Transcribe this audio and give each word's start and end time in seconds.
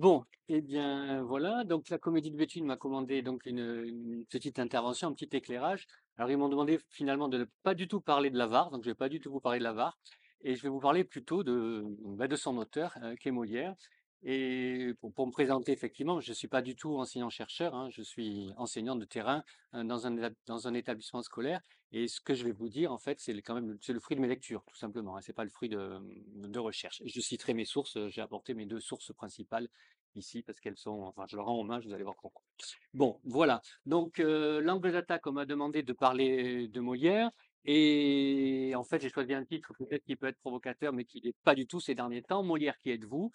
Bon, 0.00 0.24
eh 0.48 0.62
bien 0.62 1.22
voilà, 1.24 1.62
donc 1.62 1.90
la 1.90 1.98
Comédie 1.98 2.30
de 2.30 2.36
Béthune 2.38 2.64
m'a 2.64 2.78
commandé 2.78 3.20
donc 3.20 3.44
une, 3.44 4.24
petite 4.30 4.58
intervention, 4.58 5.08
un 5.08 5.12
petit 5.12 5.28
éclairage. 5.36 5.86
Alors 6.16 6.30
ils 6.30 6.38
m'ont 6.38 6.48
demandé 6.48 6.80
finalement 6.88 7.28
de 7.28 7.36
ne 7.36 7.44
pas 7.62 7.74
du 7.74 7.86
tout 7.86 8.00
parler 8.00 8.30
de 8.30 8.38
l'avare, 8.38 8.70
donc 8.70 8.82
je 8.82 8.88
vais 8.88 8.94
pas 8.94 9.10
du 9.10 9.20
tout 9.20 9.30
vous 9.30 9.40
parler 9.40 9.58
de 9.58 9.64
l'avare, 9.64 9.98
et 10.40 10.54
je 10.54 10.62
vais 10.62 10.70
vous 10.70 10.80
parler 10.80 11.04
plutôt 11.04 11.42
de, 11.42 11.84
bah, 12.16 12.28
de 12.28 12.36
son 12.36 12.56
auteur, 12.56 12.96
euh, 13.02 13.14
qui 13.16 13.28
est 13.28 13.30
Molière. 13.30 13.74
Et 14.22 14.92
pour, 15.00 15.26
me 15.26 15.32
présenter, 15.32 15.72
effectivement, 15.72 16.20
je 16.20 16.30
ne 16.30 16.34
suis 16.34 16.48
pas 16.48 16.60
du 16.60 16.76
tout 16.76 16.98
enseignant-chercheur, 16.98 17.74
hein, 17.74 17.88
je 17.90 18.02
suis 18.02 18.52
enseignant 18.58 18.94
de 18.94 19.06
terrain 19.06 19.42
euh, 19.74 19.82
dans 19.82 20.06
un, 20.06 20.30
dans 20.46 20.68
un 20.68 20.74
établissement 20.74 21.22
scolaire. 21.22 21.60
Et 21.92 22.06
ce 22.06 22.20
que 22.20 22.34
je 22.34 22.44
vais 22.44 22.52
vous 22.52 22.68
dire, 22.68 22.92
en 22.92 22.98
fait, 22.98 23.18
c'est 23.18 23.34
quand 23.40 23.54
même 23.54 23.78
c'est 23.80 23.94
le 23.94 24.00
fruit 24.00 24.16
de 24.16 24.20
mes 24.20 24.28
lectures, 24.28 24.62
tout 24.66 24.76
simplement. 24.76 25.16
Hein, 25.16 25.20
c'est 25.22 25.32
pas 25.32 25.44
le 25.44 25.50
fruit 25.50 25.70
de, 25.70 25.98
de 26.34 26.58
recherche. 26.58 27.02
Je 27.04 27.20
citerai 27.20 27.54
mes 27.54 27.64
sources. 27.64 27.96
euh, 27.96 28.08
J'ai 28.08 28.20
apporté 28.20 28.52
mes 28.52 28.66
deux 28.66 28.80
sources 28.80 29.12
principales 29.14 29.68
ici 30.16 30.42
parce 30.42 30.60
qu'elles 30.60 30.76
sont, 30.76 31.02
enfin, 31.02 31.24
je 31.26 31.36
leur 31.36 31.46
rends 31.46 31.58
hommage. 31.58 31.86
Vous 31.86 31.94
allez 31.94 32.04
voir 32.04 32.16
pourquoi. 32.20 32.42
Bon, 32.92 33.20
voilà. 33.24 33.62
Donc, 33.86 34.20
euh, 34.20 34.60
l'angle 34.60 34.92
d'attaque, 34.92 35.26
on 35.26 35.32
m'a 35.32 35.46
demandé 35.46 35.82
de 35.82 35.92
parler 35.94 36.68
de 36.68 36.80
Molière. 36.80 37.30
Et 37.64 38.72
en 38.74 38.84
fait, 38.84 39.00
j'ai 39.02 39.10
choisi 39.10 39.34
un 39.34 39.44
titre 39.44 39.72
peut-être 39.78 40.04
qui 40.04 40.16
peut 40.16 40.26
être 40.26 40.38
provocateur, 40.38 40.92
mais 40.92 41.04
qui 41.04 41.20
n'est 41.22 41.34
pas 41.44 41.54
du 41.54 41.66
tout 41.66 41.80
ces 41.80 41.94
derniers 41.94 42.22
temps. 42.22 42.42
Molière, 42.42 42.78
qui 42.80 42.90
êtes-vous? 42.90 43.32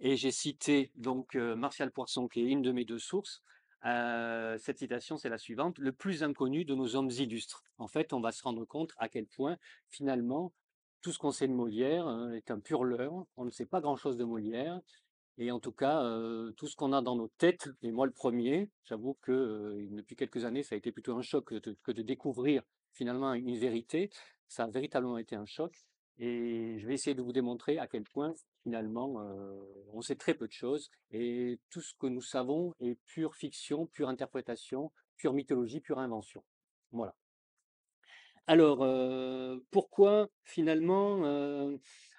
Et 0.00 0.16
j'ai 0.16 0.30
cité 0.30 0.92
donc 0.94 1.34
Martial 1.34 1.90
Poisson, 1.90 2.28
qui 2.28 2.40
est 2.40 2.46
une 2.46 2.62
de 2.62 2.72
mes 2.72 2.84
deux 2.84 2.98
sources. 2.98 3.42
Cette 3.82 4.78
citation, 4.78 5.16
c'est 5.16 5.28
la 5.28 5.38
suivante. 5.38 5.78
Le 5.78 5.92
plus 5.92 6.22
inconnu 6.22 6.64
de 6.64 6.74
nos 6.74 6.96
hommes 6.96 7.10
illustres. 7.10 7.64
En 7.78 7.88
fait, 7.88 8.12
on 8.12 8.20
va 8.20 8.32
se 8.32 8.42
rendre 8.42 8.64
compte 8.64 8.92
à 8.98 9.08
quel 9.08 9.26
point, 9.26 9.56
finalement, 9.88 10.52
tout 11.00 11.12
ce 11.12 11.18
qu'on 11.18 11.30
sait 11.30 11.48
de 11.48 11.52
Molière 11.52 12.06
euh, 12.08 12.32
est 12.32 12.50
un 12.50 12.58
pur 12.58 12.84
leurre. 12.84 13.24
On 13.36 13.44
ne 13.44 13.50
sait 13.50 13.66
pas 13.66 13.80
grand-chose 13.80 14.16
de 14.16 14.24
Molière. 14.24 14.80
Et 15.40 15.52
en 15.52 15.60
tout 15.60 15.70
cas, 15.70 16.02
tout 16.56 16.66
ce 16.66 16.74
qu'on 16.74 16.92
a 16.92 17.00
dans 17.00 17.14
nos 17.14 17.28
têtes, 17.38 17.68
et 17.82 17.92
moi 17.92 18.06
le 18.06 18.12
premier, 18.12 18.68
j'avoue 18.82 19.16
que 19.22 19.86
depuis 19.92 20.16
quelques 20.16 20.44
années, 20.44 20.64
ça 20.64 20.74
a 20.74 20.78
été 20.78 20.90
plutôt 20.90 21.16
un 21.16 21.22
choc 21.22 21.54
que 21.84 21.92
de 21.92 22.02
découvrir 22.02 22.64
finalement 22.92 23.32
une 23.34 23.56
vérité. 23.56 24.10
Ça 24.48 24.64
a 24.64 24.66
véritablement 24.66 25.16
été 25.16 25.36
un 25.36 25.46
choc. 25.46 25.72
Et 26.18 26.78
je 26.78 26.86
vais 26.86 26.94
essayer 26.94 27.14
de 27.14 27.22
vous 27.22 27.32
démontrer 27.32 27.78
à 27.78 27.86
quel 27.86 28.02
point 28.02 28.34
finalement 28.64 29.20
euh, 29.20 29.60
on 29.92 30.02
sait 30.02 30.16
très 30.16 30.34
peu 30.34 30.48
de 30.48 30.52
choses 30.52 30.90
et 31.12 31.60
tout 31.70 31.80
ce 31.80 31.94
que 31.94 32.06
nous 32.06 32.20
savons 32.20 32.74
est 32.80 32.96
pure 33.06 33.36
fiction, 33.36 33.86
pure 33.86 34.08
interprétation, 34.08 34.90
pure 35.16 35.32
mythologie, 35.32 35.80
pure 35.80 36.00
invention. 36.00 36.42
Voilà. 36.90 37.14
Alors, 38.48 38.82
euh, 38.82 39.58
pourquoi 39.70 40.28
finalement, 40.42 41.24
euh, 41.24 41.76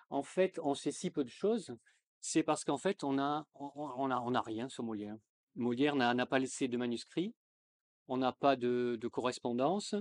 en 0.10 0.24
fait, 0.24 0.60
on 0.64 0.76
sait 0.76 0.92
si 0.92 1.10
peu 1.10 1.24
de 1.24 1.30
choses? 1.30 1.76
C'est 2.22 2.44
parce 2.44 2.64
qu'en 2.64 2.78
fait, 2.78 3.04
on 3.04 3.18
a, 3.18 3.48
on, 3.56 3.72
on 3.76 4.12
a, 4.12 4.20
on 4.20 4.34
a 4.34 4.42
rien 4.42 4.70
sur 4.70 4.84
Molière. 4.84 5.18
Molière 5.56 5.96
n'a 5.96 6.14
n'a 6.14 6.26
pas 6.26 6.40
laissé 6.40 6.68
de 6.68 6.78
manuscrit, 6.78 7.34
on 8.08 8.18
n'a 8.18 8.32
pas 8.32 8.56
de 8.56 9.08
correspondance, 9.12 9.96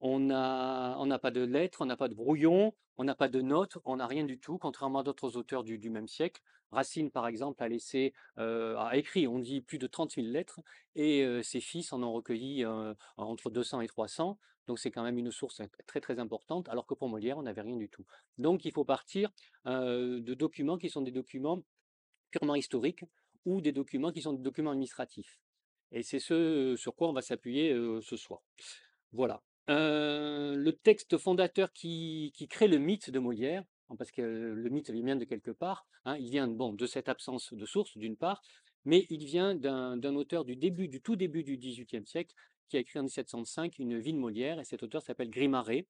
on 0.00 0.20
n'a 0.20 1.18
pas 1.18 1.30
de 1.30 1.42
lettres, 1.42 1.82
on 1.82 1.86
n'a 1.86 1.96
pas 1.96 2.08
de 2.08 2.14
brouillon, 2.14 2.74
on 2.98 3.04
n'a 3.04 3.14
pas 3.14 3.28
de 3.28 3.40
notes, 3.40 3.78
on 3.84 3.96
n'a 3.96 4.06
rien 4.06 4.24
du 4.24 4.38
tout, 4.38 4.58
contrairement 4.58 5.00
à 5.00 5.02
d'autres 5.04 5.36
auteurs 5.36 5.62
du, 5.62 5.90
même 5.90 6.08
siècle. 6.08 6.42
Racine, 6.72 7.10
par 7.10 7.26
exemple, 7.26 7.62
a 7.62 7.68
euh, 8.38 8.90
écrit, 8.90 9.26
on 9.26 9.38
dit, 9.38 9.60
plus 9.60 9.78
de 9.78 9.86
30 9.86 10.16
000 10.16 10.26
lettres, 10.26 10.60
et 10.96 11.24
euh, 11.24 11.42
ses 11.42 11.60
fils 11.60 11.92
en 11.92 12.02
ont 12.02 12.12
recueilli 12.12 12.64
euh, 12.64 12.92
entre 13.16 13.50
200 13.50 13.80
et 13.80 13.86
300. 13.86 14.38
Donc 14.66 14.78
c'est 14.78 14.90
quand 14.90 15.02
même 15.02 15.16
une 15.16 15.30
source 15.30 15.62
très 15.86 16.00
très 16.00 16.18
importante, 16.18 16.68
alors 16.68 16.86
que 16.86 16.92
pour 16.92 17.08
Molière, 17.08 17.38
on 17.38 17.42
n'avait 17.42 17.62
rien 17.62 17.76
du 17.76 17.88
tout. 17.88 18.04
Donc 18.36 18.66
il 18.66 18.72
faut 18.72 18.84
partir 18.84 19.30
de 19.64 20.34
documents 20.34 20.76
qui 20.76 20.90
sont 20.90 21.00
des 21.00 21.10
documents 21.10 21.62
purement 22.30 22.54
historiques 22.54 23.02
ou 23.46 23.62
des 23.62 23.72
documents 23.72 24.12
qui 24.12 24.20
sont 24.20 24.34
des 24.34 24.42
documents 24.42 24.72
administratifs. 24.72 25.40
Et 25.90 26.02
c'est 26.02 26.18
ce 26.18 26.74
sur 26.76 26.94
quoi 26.94 27.08
on 27.08 27.14
va 27.14 27.22
s'appuyer 27.22 27.74
ce 28.02 28.16
soir. 28.18 28.42
Voilà. 29.12 29.40
Euh, 29.70 30.56
le 30.56 30.72
texte 30.72 31.18
fondateur 31.18 31.72
qui, 31.72 32.32
crée 32.48 32.68
le 32.68 32.78
mythe 32.78 33.10
de 33.10 33.18
Molière, 33.18 33.64
hein, 33.90 33.96
parce 33.96 34.10
que 34.10 34.22
le 34.22 34.70
mythe 34.70 34.90
vient 34.90 35.16
de 35.16 35.24
quelque 35.24 35.50
part, 35.50 35.86
hein, 36.06 36.16
il 36.16 36.30
vient 36.30 36.48
bon, 36.48 36.72
de 36.72 36.86
cette 36.86 37.08
absence 37.08 37.52
de 37.52 37.66
source 37.66 37.96
d'une 37.98 38.16
part, 38.16 38.40
mais 38.84 39.06
il 39.10 39.24
vient 39.26 39.54
d'un 39.54 40.14
auteur 40.14 40.44
du 40.44 40.56
début, 40.56 40.88
du 40.88 41.02
tout 41.02 41.16
début 41.16 41.42
du 41.44 41.58
XVIIIe 41.58 42.06
siècle, 42.06 42.34
qui 42.68 42.76
a 42.76 42.80
écrit 42.80 42.98
en 42.98 43.02
1705 43.02 43.78
une 43.78 43.98
vie 43.98 44.12
de 44.12 44.18
Molière, 44.18 44.58
et 44.58 44.64
cet 44.64 44.82
auteur 44.82 45.02
s'appelle 45.02 45.30
Grimaret. 45.30 45.86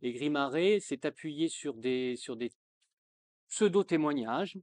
Et 0.00 0.12
Grimaret 0.12 0.80
s'est 0.80 1.04
appuyé 1.04 1.48
sur 1.48 1.74
des, 1.74 2.16
sur 2.16 2.36
des 2.36 2.50
pseudo-témoignages 3.48 4.58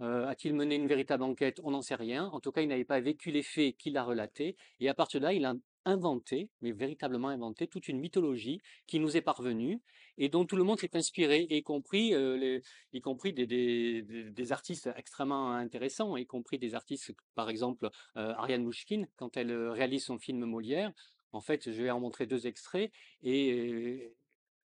euh, 0.00 0.26
A-t-il 0.26 0.54
mené 0.54 0.74
une 0.74 0.88
véritable 0.88 1.22
enquête? 1.22 1.60
On 1.62 1.70
n'en 1.70 1.82
sait 1.82 1.94
rien. 1.94 2.26
En 2.26 2.40
tout 2.40 2.50
cas, 2.52 2.62
il 2.62 2.68
n'avait 2.68 2.84
pas 2.84 3.00
vécu 3.00 3.30
les 3.30 3.42
faits 3.42 3.76
qu'il 3.76 3.96
a 3.96 4.02
relatés. 4.02 4.56
Et 4.80 4.88
à 4.88 4.94
partir 4.94 5.20
de 5.20 5.26
là, 5.26 5.32
il 5.32 5.44
a 5.44 5.54
inventé, 5.84 6.50
mais 6.60 6.72
véritablement 6.72 7.28
inventé, 7.28 7.66
toute 7.66 7.88
une 7.88 7.98
mythologie 7.98 8.60
qui 8.86 8.98
nous 8.98 9.16
est 9.16 9.20
parvenue 9.22 9.80
et 10.16 10.28
dont 10.28 10.44
tout 10.44 10.56
le 10.56 10.64
monde 10.64 10.78
s'est 10.78 10.96
inspiré, 10.96 11.46
y 11.50 11.62
compris, 11.62 12.14
euh, 12.14 12.60
y 12.92 13.00
compris 13.00 13.32
des 13.32 14.52
artistes 14.52 14.88
extrêmement 14.96 15.52
intéressants, 15.52 16.16
y 16.16 16.26
compris 16.26 16.58
des 16.58 16.74
artistes, 16.74 17.12
par 17.34 17.50
exemple, 17.50 17.90
euh, 18.16 18.34
Ariane 18.34 18.64
Mouchkine, 18.64 19.08
quand 19.16 19.36
elle 19.36 19.50
euh, 19.50 19.72
réalise 19.72 20.04
son 20.04 20.18
film 20.18 20.44
Molière. 20.44 20.92
En 21.32 21.40
fait, 21.40 21.72
je 21.72 21.82
vais 21.82 21.90
en 21.90 22.00
montrer 22.00 22.26
deux 22.26 22.46
extraits 22.46 22.92
et, 23.22 24.14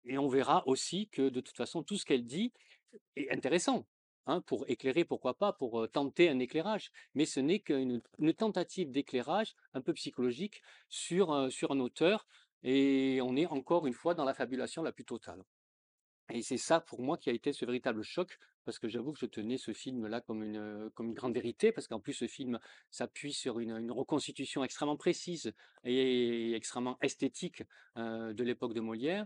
et 0.06 0.18
on 0.20 0.28
verra 0.28 0.68
aussi 0.68 1.08
que 1.10 1.30
de 1.30 1.42
toute 1.42 1.58
façon, 1.58 1.82
tout 1.82 1.98
ce 1.98 2.06
qu'elle 2.06 2.26
dit 2.26 2.54
est 3.16 3.32
intéressant 3.32 3.88
hein, 4.30 4.42
pour 4.42 4.66
éclairer, 4.70 5.06
pourquoi 5.06 5.38
pas, 5.38 5.54
pour 5.54 5.90
tenter 5.92 6.30
un 6.30 6.40
éclairage. 6.40 6.92
Mais 7.16 7.26
ce 7.26 7.40
n'est 7.40 7.60
qu'une 7.60 8.02
une 8.20 8.34
tentative 8.34 8.92
d'éclairage 8.92 9.56
un 9.74 9.82
peu 9.82 9.94
psychologique 9.94 10.62
sur, 10.90 11.52
sur 11.52 11.72
un 11.72 11.80
auteur, 11.80 12.28
et 12.64 13.20
on 13.24 13.36
est 13.36 13.46
encore 13.48 13.88
une 13.88 13.94
fois 13.94 14.14
dans 14.16 14.26
la 14.26 14.34
fabulation 14.34 14.84
la 14.84 14.92
plus 14.92 15.06
totale. 15.06 15.44
Et 16.32 16.42
c'est 16.44 16.58
ça 16.58 16.80
pour 16.80 17.02
moi 17.02 17.18
qui 17.18 17.30
a 17.30 17.34
été 17.34 17.54
ce 17.54 17.66
véritable 17.66 18.04
choc, 18.04 18.38
parce 18.66 18.78
que 18.78 18.88
j'avoue 18.88 19.14
que 19.14 19.20
je 19.20 19.26
tenais 19.26 19.58
ce 19.58 19.74
film-là 19.74 20.22
comme 20.22 20.44
une, 20.44 20.92
comme 20.94 21.08
une 21.08 21.14
grande 21.16 21.34
vérité, 21.34 21.72
parce 21.72 21.88
qu'en 21.88 22.00
plus 22.00 22.14
ce 22.14 22.28
film 22.28 22.60
s'appuie 22.92 23.34
sur 23.34 23.60
une, 23.60 23.92
reconstitution 23.92 24.64
extrêmement 24.64 24.98
précise 24.98 25.54
et 25.84 26.54
extrêmement 26.54 26.98
esthétique 27.02 27.64
de 27.96 28.44
l'époque 28.44 28.74
de 28.74 28.82
Molière. 28.82 29.26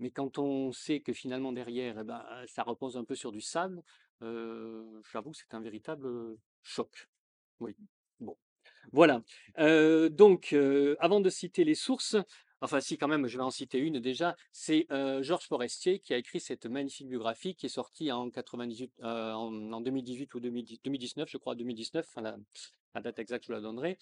Mais 0.00 0.10
quand 0.10 0.38
on 0.38 0.72
sait 0.72 1.00
que 1.00 1.12
finalement 1.12 1.52
derrière, 1.52 2.00
eh 2.00 2.04
ben, 2.04 2.24
ça 2.48 2.64
repose 2.64 2.96
un 2.96 3.04
peu 3.04 3.14
sur 3.14 3.30
du 3.30 3.40
sable, 3.40 3.80
j'avoue 4.22 5.30
que 5.30 5.36
c'est 5.36 5.54
un 5.54 5.60
véritable 5.60 6.36
choc. 6.62 7.08
Oui. 7.60 7.76
Bon. 8.20 8.36
Voilà. 8.92 9.22
Donc, 10.10 10.54
avant 10.98 11.20
de 11.20 11.30
citer 11.30 11.64
les 11.64 11.74
sources, 11.74 12.16
enfin 12.60 12.80
si 12.80 12.98
quand 12.98 13.08
même, 13.08 13.26
je 13.26 13.36
vais 13.36 13.44
en 13.44 13.50
citer 13.50 13.78
une 13.78 14.00
déjà, 14.00 14.36
c'est 14.52 14.86
Georges 15.20 15.46
Forestier 15.46 15.98
qui 15.98 16.14
a 16.14 16.18
écrit 16.18 16.40
cette 16.40 16.66
magnifique 16.66 17.08
biographie 17.08 17.54
qui 17.54 17.66
est 17.66 17.70
sortie 17.70 18.10
en 18.12 18.30
98, 18.30 18.92
euh, 19.02 19.32
en, 19.32 19.72
en 19.72 19.80
2018 19.80 20.34
ou 20.34 20.40
2010 20.40 20.82
2019, 20.82 21.28
je 21.28 21.38
crois, 21.38 21.54
2019, 21.54 22.06
enfin 22.08 22.22
la, 22.22 23.00
date 23.00 23.18
exacte, 23.18 23.44
je 23.44 23.48
vous 23.48 23.54
la 23.54 23.60
donnerai. 23.60 23.98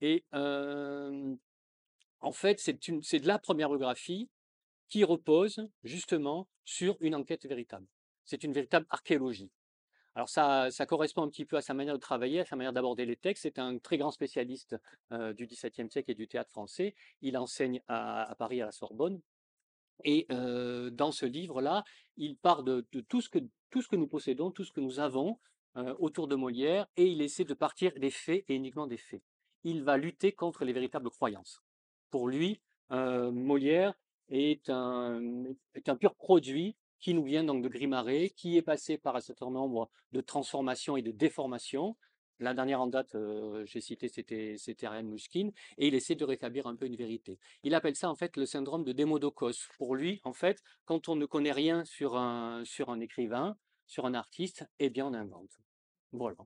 Et 0.00 0.24
en 0.32 2.32
fait, 2.32 2.58
c'est 2.58 3.20
de 3.20 3.26
la 3.26 3.38
première 3.38 3.68
biographie 3.68 4.28
qui 4.88 5.04
repose 5.04 5.66
justement 5.82 6.48
sur 6.64 6.96
une 7.00 7.14
enquête 7.14 7.46
véritable. 7.46 7.86
C'est 8.24 8.44
une 8.44 8.52
véritable 8.52 8.86
archéologie. 8.90 9.50
Alors 10.16 10.28
ça, 10.28 10.70
correspond 10.86 11.22
un 11.22 11.28
petit 11.28 11.44
peu 11.44 11.56
à 11.56 11.60
sa 11.60 11.74
manière 11.74 11.94
de 11.94 12.00
travailler, 12.00 12.40
à 12.40 12.44
sa 12.44 12.54
manière 12.54 12.72
d'aborder 12.72 13.04
les 13.04 13.16
textes. 13.16 13.42
C'est 13.42 13.58
un 13.58 13.78
très 13.78 13.98
grand 13.98 14.12
spécialiste 14.12 14.76
euh, 15.12 15.32
du 15.32 15.46
XVIIe 15.46 15.90
siècle 15.90 16.10
et 16.10 16.14
du 16.14 16.28
théâtre 16.28 16.50
français. 16.50 16.94
Il 17.20 17.36
enseigne 17.36 17.82
à, 17.88 18.32
Paris 18.38 18.62
à 18.62 18.66
la 18.66 18.72
Sorbonne. 18.72 19.20
Et 20.04 20.26
euh, 20.30 20.90
dans 20.90 21.10
ce 21.10 21.26
livre-là, 21.26 21.84
il 22.16 22.36
part 22.36 22.62
de, 22.62 22.86
tout, 23.08 23.20
ce 23.20 23.28
que, 23.28 23.96
nous 23.96 24.06
possédons, 24.06 24.52
tout 24.52 24.64
ce 24.64 24.72
que 24.72 24.80
nous 24.80 25.00
avons 25.00 25.38
euh, 25.76 25.94
autour 25.98 26.28
de 26.28 26.36
Molière, 26.36 26.86
et 26.96 27.06
il 27.06 27.20
essaie 27.20 27.44
de 27.44 27.54
partir 27.54 27.92
des 27.96 28.10
faits 28.10 28.44
et 28.48 28.54
uniquement 28.54 28.86
des 28.86 28.96
faits. 28.96 29.22
Il 29.64 29.82
va 29.82 29.96
lutter 29.96 30.32
contre 30.32 30.64
les 30.64 30.72
véritables 30.72 31.10
croyances. 31.10 31.62
Pour 32.10 32.28
lui, 32.28 32.60
Molière 32.90 33.94
est 34.28 34.68
un 34.68 35.96
pur 35.98 36.14
produit 36.14 36.76
qui 37.04 37.12
nous 37.12 37.22
vient 37.22 37.44
donc 37.44 37.62
de 37.62 37.68
Grimaret, 37.68 38.30
qui 38.30 38.56
est 38.56 38.62
passé 38.62 38.96
par 38.96 39.14
un 39.14 39.20
certain 39.20 39.50
nombre 39.50 39.90
de 40.12 40.22
transformations 40.22 40.96
et 40.96 41.02
de 41.02 41.10
déformations. 41.10 41.98
La 42.40 42.54
dernière 42.54 42.80
en 42.80 42.86
date, 42.86 43.14
euh, 43.14 43.62
j'ai 43.66 43.82
cité, 43.82 44.08
c'était 44.08 44.86
Ariane 44.86 45.08
Mouchkine, 45.08 45.52
et 45.76 45.88
il 45.88 45.94
essaie 45.94 46.14
de 46.14 46.24
rétablir 46.24 46.66
un 46.66 46.74
peu 46.76 46.86
une 46.86 46.96
vérité. 46.96 47.38
Il 47.62 47.74
appelle 47.74 47.94
ça 47.94 48.08
en 48.08 48.14
fait 48.14 48.38
le 48.38 48.46
syndrome 48.46 48.84
de 48.84 48.92
Démodocos. 48.92 49.68
Pour 49.76 49.96
lui, 49.96 50.22
en 50.24 50.32
fait, 50.32 50.62
quand 50.86 51.10
on 51.10 51.14
ne 51.14 51.26
connaît 51.26 51.52
rien 51.52 51.84
sur 51.84 52.16
un, 52.16 52.64
écrivain, 53.02 53.58
sur 53.86 54.06
un 54.06 54.14
artiste, 54.14 54.66
eh 54.78 54.88
bien 54.88 55.06
on 55.06 55.12
invente. 55.12 55.60
Voilà. 56.12 56.38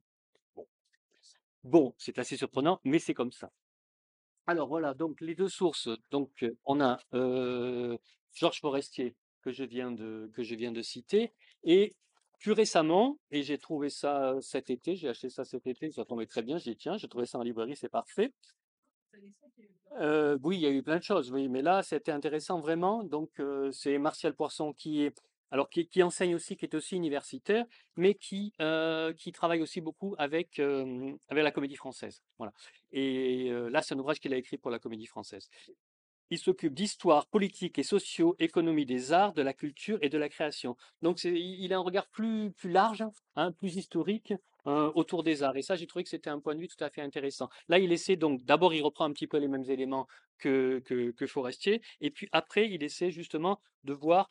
Bon, 1.63 1.95
c'est 1.99 2.19
assez 2.19 2.37
surprenant, 2.37 2.81
mais 2.83 2.99
c'est 2.99 3.15
comme 3.15 3.31
ça. 3.31 3.53
Alors 4.49 4.67
voilà, 4.67 4.93
donc 4.93 5.21
les 5.21 5.37
deux 5.37 5.49
sources. 5.49 5.89
Donc 6.11 6.45
on 6.65 6.81
a 6.81 6.99
euh, 7.15 7.97
Georges 8.35 8.61
Forestier 8.61 9.15
que 9.49 9.55
je 9.55 9.65
viens 9.65 9.91
de 9.91 10.31
que 10.35 10.43
je 10.43 10.55
viens 10.55 10.73
de 10.73 10.83
citer 10.83 11.33
et 11.65 11.95
plus 12.39 12.53
récemment, 12.53 13.19
et 13.31 13.43
j'ai 13.43 13.59
trouvé 13.59 13.89
ça 13.91 14.37
cet 14.41 14.71
été, 14.71 14.95
j'ai 14.95 15.09
acheté 15.09 15.29
ça 15.29 15.45
cet 15.45 15.67
été, 15.67 15.91
ça 15.91 16.05
tombait 16.05 16.27
très 16.27 16.43
bien, 16.43 16.57
j'ai 16.59 16.77
tiens, 16.77 16.97
j'ai 16.97 17.09
trouvé 17.09 17.27
ça 17.27 17.39
en 17.39 17.43
librairie, 17.43 17.75
c'est 17.75 17.89
parfait. 17.89 18.33
oui, 20.45 20.57
il 20.57 20.61
y 20.61 20.67
a 20.67 20.71
eu 20.71 20.83
plein 20.83 20.99
de 20.99 21.03
choses, 21.03 21.33
oui, 21.33 21.49
mais 21.49 21.63
là, 21.63 21.83
c'était 21.83 22.13
intéressant 22.13 22.61
vraiment. 22.61 23.03
Donc, 23.03 23.43
c'est 23.73 23.99
Martial 23.99 24.35
Poisson 24.35 24.73
qui 24.73 25.03
est, 25.03 25.21
alors 25.51 25.69
qui, 25.69 26.03
enseigne 26.05 26.37
aussi, 26.37 26.57
qui 26.57 26.67
est 26.67 26.75
aussi 26.77 26.95
universitaire, 26.95 27.65
mais 27.97 28.15
qui, 28.15 28.53
qui 29.17 29.33
travaille 29.33 29.63
aussi 29.63 29.81
beaucoup 29.81 30.15
avec, 30.17 30.61
avec 30.61 31.43
la 31.43 31.51
Comédie 31.51 31.77
Française. 31.77 32.23
Voilà. 32.39 32.53
Et 32.93 33.51
là, 33.71 33.83
c'est 33.83 33.95
un 33.95 33.99
ouvrage 33.99 34.21
qu'il 34.21 34.33
a 34.33 34.37
écrit 34.37 34.59
pour 34.59 34.71
la 34.71 34.79
Comédie 34.79 35.07
Française. 35.07 35.51
Il 36.31 36.39
s'occupe 36.39 36.75
d'histoire 36.75 37.27
politique 37.27 37.79
et 37.79 37.83
socio-économie 37.83 38.87
des 38.87 39.13
arts, 39.13 39.33
de 39.33 39.43
la 39.43 39.53
culture 39.53 39.99
et 40.03 40.09
de 40.09 40.19
la 40.19 40.29
création. 40.29 40.77
Donc 41.03 41.23
il 41.25 41.73
a 41.73 41.77
un 41.77 41.81
regard 41.83 42.09
plus, 42.09 42.51
plus 42.53 42.71
large, 42.71 43.05
hein, 43.37 43.53
plus 43.53 43.77
historique 43.77 44.35
euh, 44.67 44.93
autour 44.95 45.23
des 45.23 45.43
arts. 45.43 45.57
Et 45.57 45.63
ça, 45.63 45.77
j'ai 45.77 45.87
trouvé 45.87 46.03
que 46.03 46.11
c'était 46.11 46.29
un 46.29 46.41
point 46.41 46.55
de 46.55 46.61
vue 46.61 46.69
tout 46.69 46.85
à 46.85 46.91
fait 46.91 47.01
intéressant. 47.01 47.49
Là, 47.69 47.79
il 47.79 47.91
essaie 47.91 48.17
donc, 48.17 48.45
d'abord, 48.45 48.75
il 48.75 48.83
reprend 48.83 49.07
un 49.07 49.13
petit 49.13 49.27
peu 49.27 49.39
les 49.39 49.49
mêmes 49.49 49.65
éléments 49.71 50.07
que, 50.39 50.83
Forestier, 51.27 51.81
et 52.01 52.11
puis 52.11 52.29
après, 52.33 52.69
il 52.69 52.83
essaie 52.83 53.11
justement 53.11 53.61
de 53.85 53.95
voir 53.95 54.31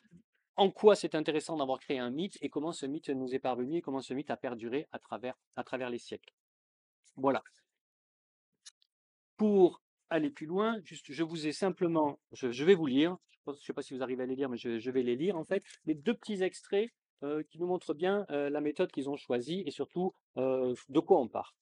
en 0.56 0.70
quoi 0.70 0.94
c'est 0.94 1.14
intéressant 1.14 1.56
d'avoir 1.56 1.80
créé 1.80 1.98
un 1.98 2.10
mythe 2.10 2.38
et 2.40 2.50
comment 2.50 2.72
ce 2.72 2.86
mythe 2.86 3.08
nous 3.10 3.34
est 3.34 3.38
parvenu 3.38 3.78
et 3.78 3.82
comment 3.82 4.00
ce 4.00 4.14
mythe 4.14 4.30
a 4.30 4.36
perduré 4.36 4.86
à 4.92 4.98
travers, 4.98 5.34
à 5.56 5.64
travers 5.64 5.90
les 5.90 5.98
siècles. 5.98 6.32
Voilà. 7.16 7.42
Pour 9.36 9.80
aller 10.10 10.30
plus 10.30 10.46
loin, 10.46 10.78
je 10.84 11.22
vous 11.22 11.46
ai 11.46 11.52
simplement, 11.52 12.18
je, 12.32 12.64
vais 12.64 12.74
vous 12.74 12.86
lire, 12.86 13.16
je 13.46 13.52
ne 13.52 13.56
sais 13.56 13.72
pas 13.72 13.82
si 13.82 13.94
vous 13.94 14.02
arrivez 14.02 14.22
à 14.22 14.26
les 14.26 14.36
lire, 14.36 14.48
mais 14.48 14.56
je, 14.56 14.90
vais 14.90 15.02
les 15.02 15.16
lire 15.16 15.36
en 15.36 15.44
fait, 15.44 15.62
les 15.84 15.94
deux 15.94 16.14
petits 16.14 16.42
extraits 16.42 16.90
euh, 17.22 17.42
qui 17.50 17.58
nous 17.58 17.66
montrent 17.66 17.94
bien 17.94 18.26
euh, 18.30 18.50
la 18.50 18.60
méthode 18.60 18.90
qu'ils 18.92 19.08
ont 19.08 19.16
choisie 19.16 19.62
et 19.66 19.70
surtout 19.70 20.12
euh, 20.36 20.74
de 20.88 21.00
quoi 21.00 21.20
on 21.20 21.28
part. 21.28 21.54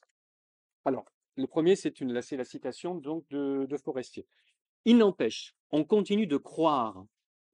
Alors, 0.85 1.05
le 1.37 1.47
premier, 1.47 1.77
c'est 1.77 2.01
la, 2.01 2.21
la 2.31 2.45
citation 2.45 2.95
donc 2.95 3.25
de, 3.31 3.77
Forestier. 3.85 4.27
Il 4.85 4.99
n'empêche, 4.99 5.55
on 5.71 5.85
continue 5.85 6.27
de 6.27 6.37
croire, 6.37 7.05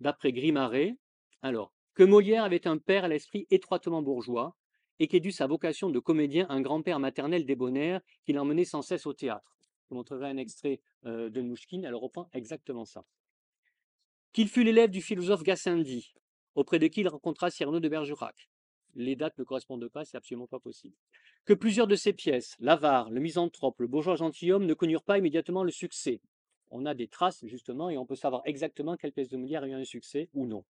d'après 0.01 0.33
Grimaret, 0.33 0.97
alors, 1.43 1.73
que 1.95 2.03
Molière 2.03 2.45
avait 2.45 2.67
un 2.67 2.79
père 2.79 3.05
à 3.05 3.09
l'esprit 3.09 3.47
étroitement 3.51 4.03
bourgeois, 4.03 4.57
et 4.99 5.09
qu'ait 5.09 5.21
dû 5.21 5.33
sa 5.33 5.47
vocation 5.47 5.91
de 5.91 5.99
comédien 5.99 6.47
un 6.49 6.61
grand-père 6.61 7.01
maternel 7.01 7.45
débonnaire 7.45 8.01
qui 8.25 8.33
l'emmenait 8.33 8.65
sans 8.65 8.83
cesse 8.83 9.07
au 9.07 9.13
théâtre. 9.13 9.57
Je 9.93 9.95
vous 9.95 9.99
montrerai 9.99 10.31
un 10.31 10.39
extrait 10.39 10.81
de 11.05 11.41
Mouchkine, 11.43 11.85
elle 11.85 11.95
reprend 11.95 12.27
exactement 12.33 12.87
ça. 12.87 13.05
Qu'il 14.33 14.49
fut 14.49 14.65
l'élève 14.65 14.89
du 14.89 15.03
philosophe 15.03 15.43
Gassendi, 15.43 16.15
auprès 16.55 16.79
de 16.79 16.87
qui 16.87 17.03
il 17.03 17.09
rencontra 17.09 17.51
Cyrano 17.51 17.79
de 17.79 17.91
Bergerac. 17.91 18.49
Les 18.95 19.17
dates 19.17 19.37
ne 19.37 19.45
correspondent 19.45 19.87
pas, 19.89 20.07
c'est 20.07 20.17
absolument 20.17 20.47
pas 20.47 20.61
possible. 20.61 20.97
Que 21.45 21.53
plusieurs 21.53 21.87
de 21.87 21.95
ses 21.95 22.15
pièces, 22.15 22.57
l'avare, 22.59 23.11
le 23.11 23.21
misanthrope, 23.21 23.81
le 23.81 23.87
bourgeois 23.87 24.17
gentilhomme, 24.17 24.65
ne 24.65 24.73
connurent 24.73 25.05
pas 25.05 25.19
immédiatement 25.19 25.63
le 25.63 25.71
succès. 25.71 26.23
On 26.71 26.87
a 26.87 26.95
des 26.95 27.09
traces, 27.09 27.45
justement, 27.45 27.91
et 27.91 27.99
on 27.99 28.07
peut 28.07 28.17
savoir 28.17 28.41
exactement 28.47 28.97
quelle 28.97 29.13
pièce 29.13 29.29
de 29.29 29.37
Molière 29.37 29.65
a 29.65 29.69
eu 29.69 29.75
un 29.75 29.85
succès 29.85 30.31
ou 30.33 30.47
non. 30.47 30.65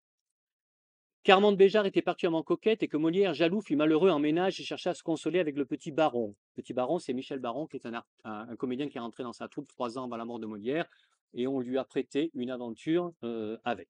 Qu'Armande 1.24 1.56
Béjart 1.56 1.86
était 1.86 2.02
particulièrement 2.02 2.42
coquette 2.42 2.82
et 2.82 2.88
que 2.88 2.98
Molière, 2.98 3.36
jaloux, 3.36 3.62
fut 3.62 3.76
malheureux 3.76 4.10
en 4.10 4.18
ménage 4.18 4.60
et 4.60 4.64
chercha 4.64 4.90
à 4.90 4.94
se 4.96 5.04
consoler 5.04 5.40
avec 5.40 5.56
le 5.56 5.66
petit 5.66 5.92
baron. 5.92 6.36
Le 6.56 6.64
petit 6.64 6.74
baron, 6.74 6.98
c'est 6.98 7.14
Michel 7.14 7.38
Baron, 7.38 7.68
qui 7.68 7.78
est 7.78 7.86
un, 7.86 8.56
comédien 8.56 8.90
qui 8.90 8.98
est 8.98 9.02
rentré 9.02 9.22
dans 9.22 9.34
sa 9.34 9.48
troupe 9.48 9.68
trois 9.68 10.00
ans 10.00 10.06
avant 10.06 10.18
la 10.18 10.26
mort 10.26 10.40
de 10.40 10.48
Molière, 10.48 10.88
et 11.36 11.46
on 11.46 11.60
lui 11.60 11.78
a 11.78 11.84
prêté 11.84 12.32
une 12.34 12.50
aventure 12.50 13.14
euh, 13.24 13.60
avec. 13.64 13.88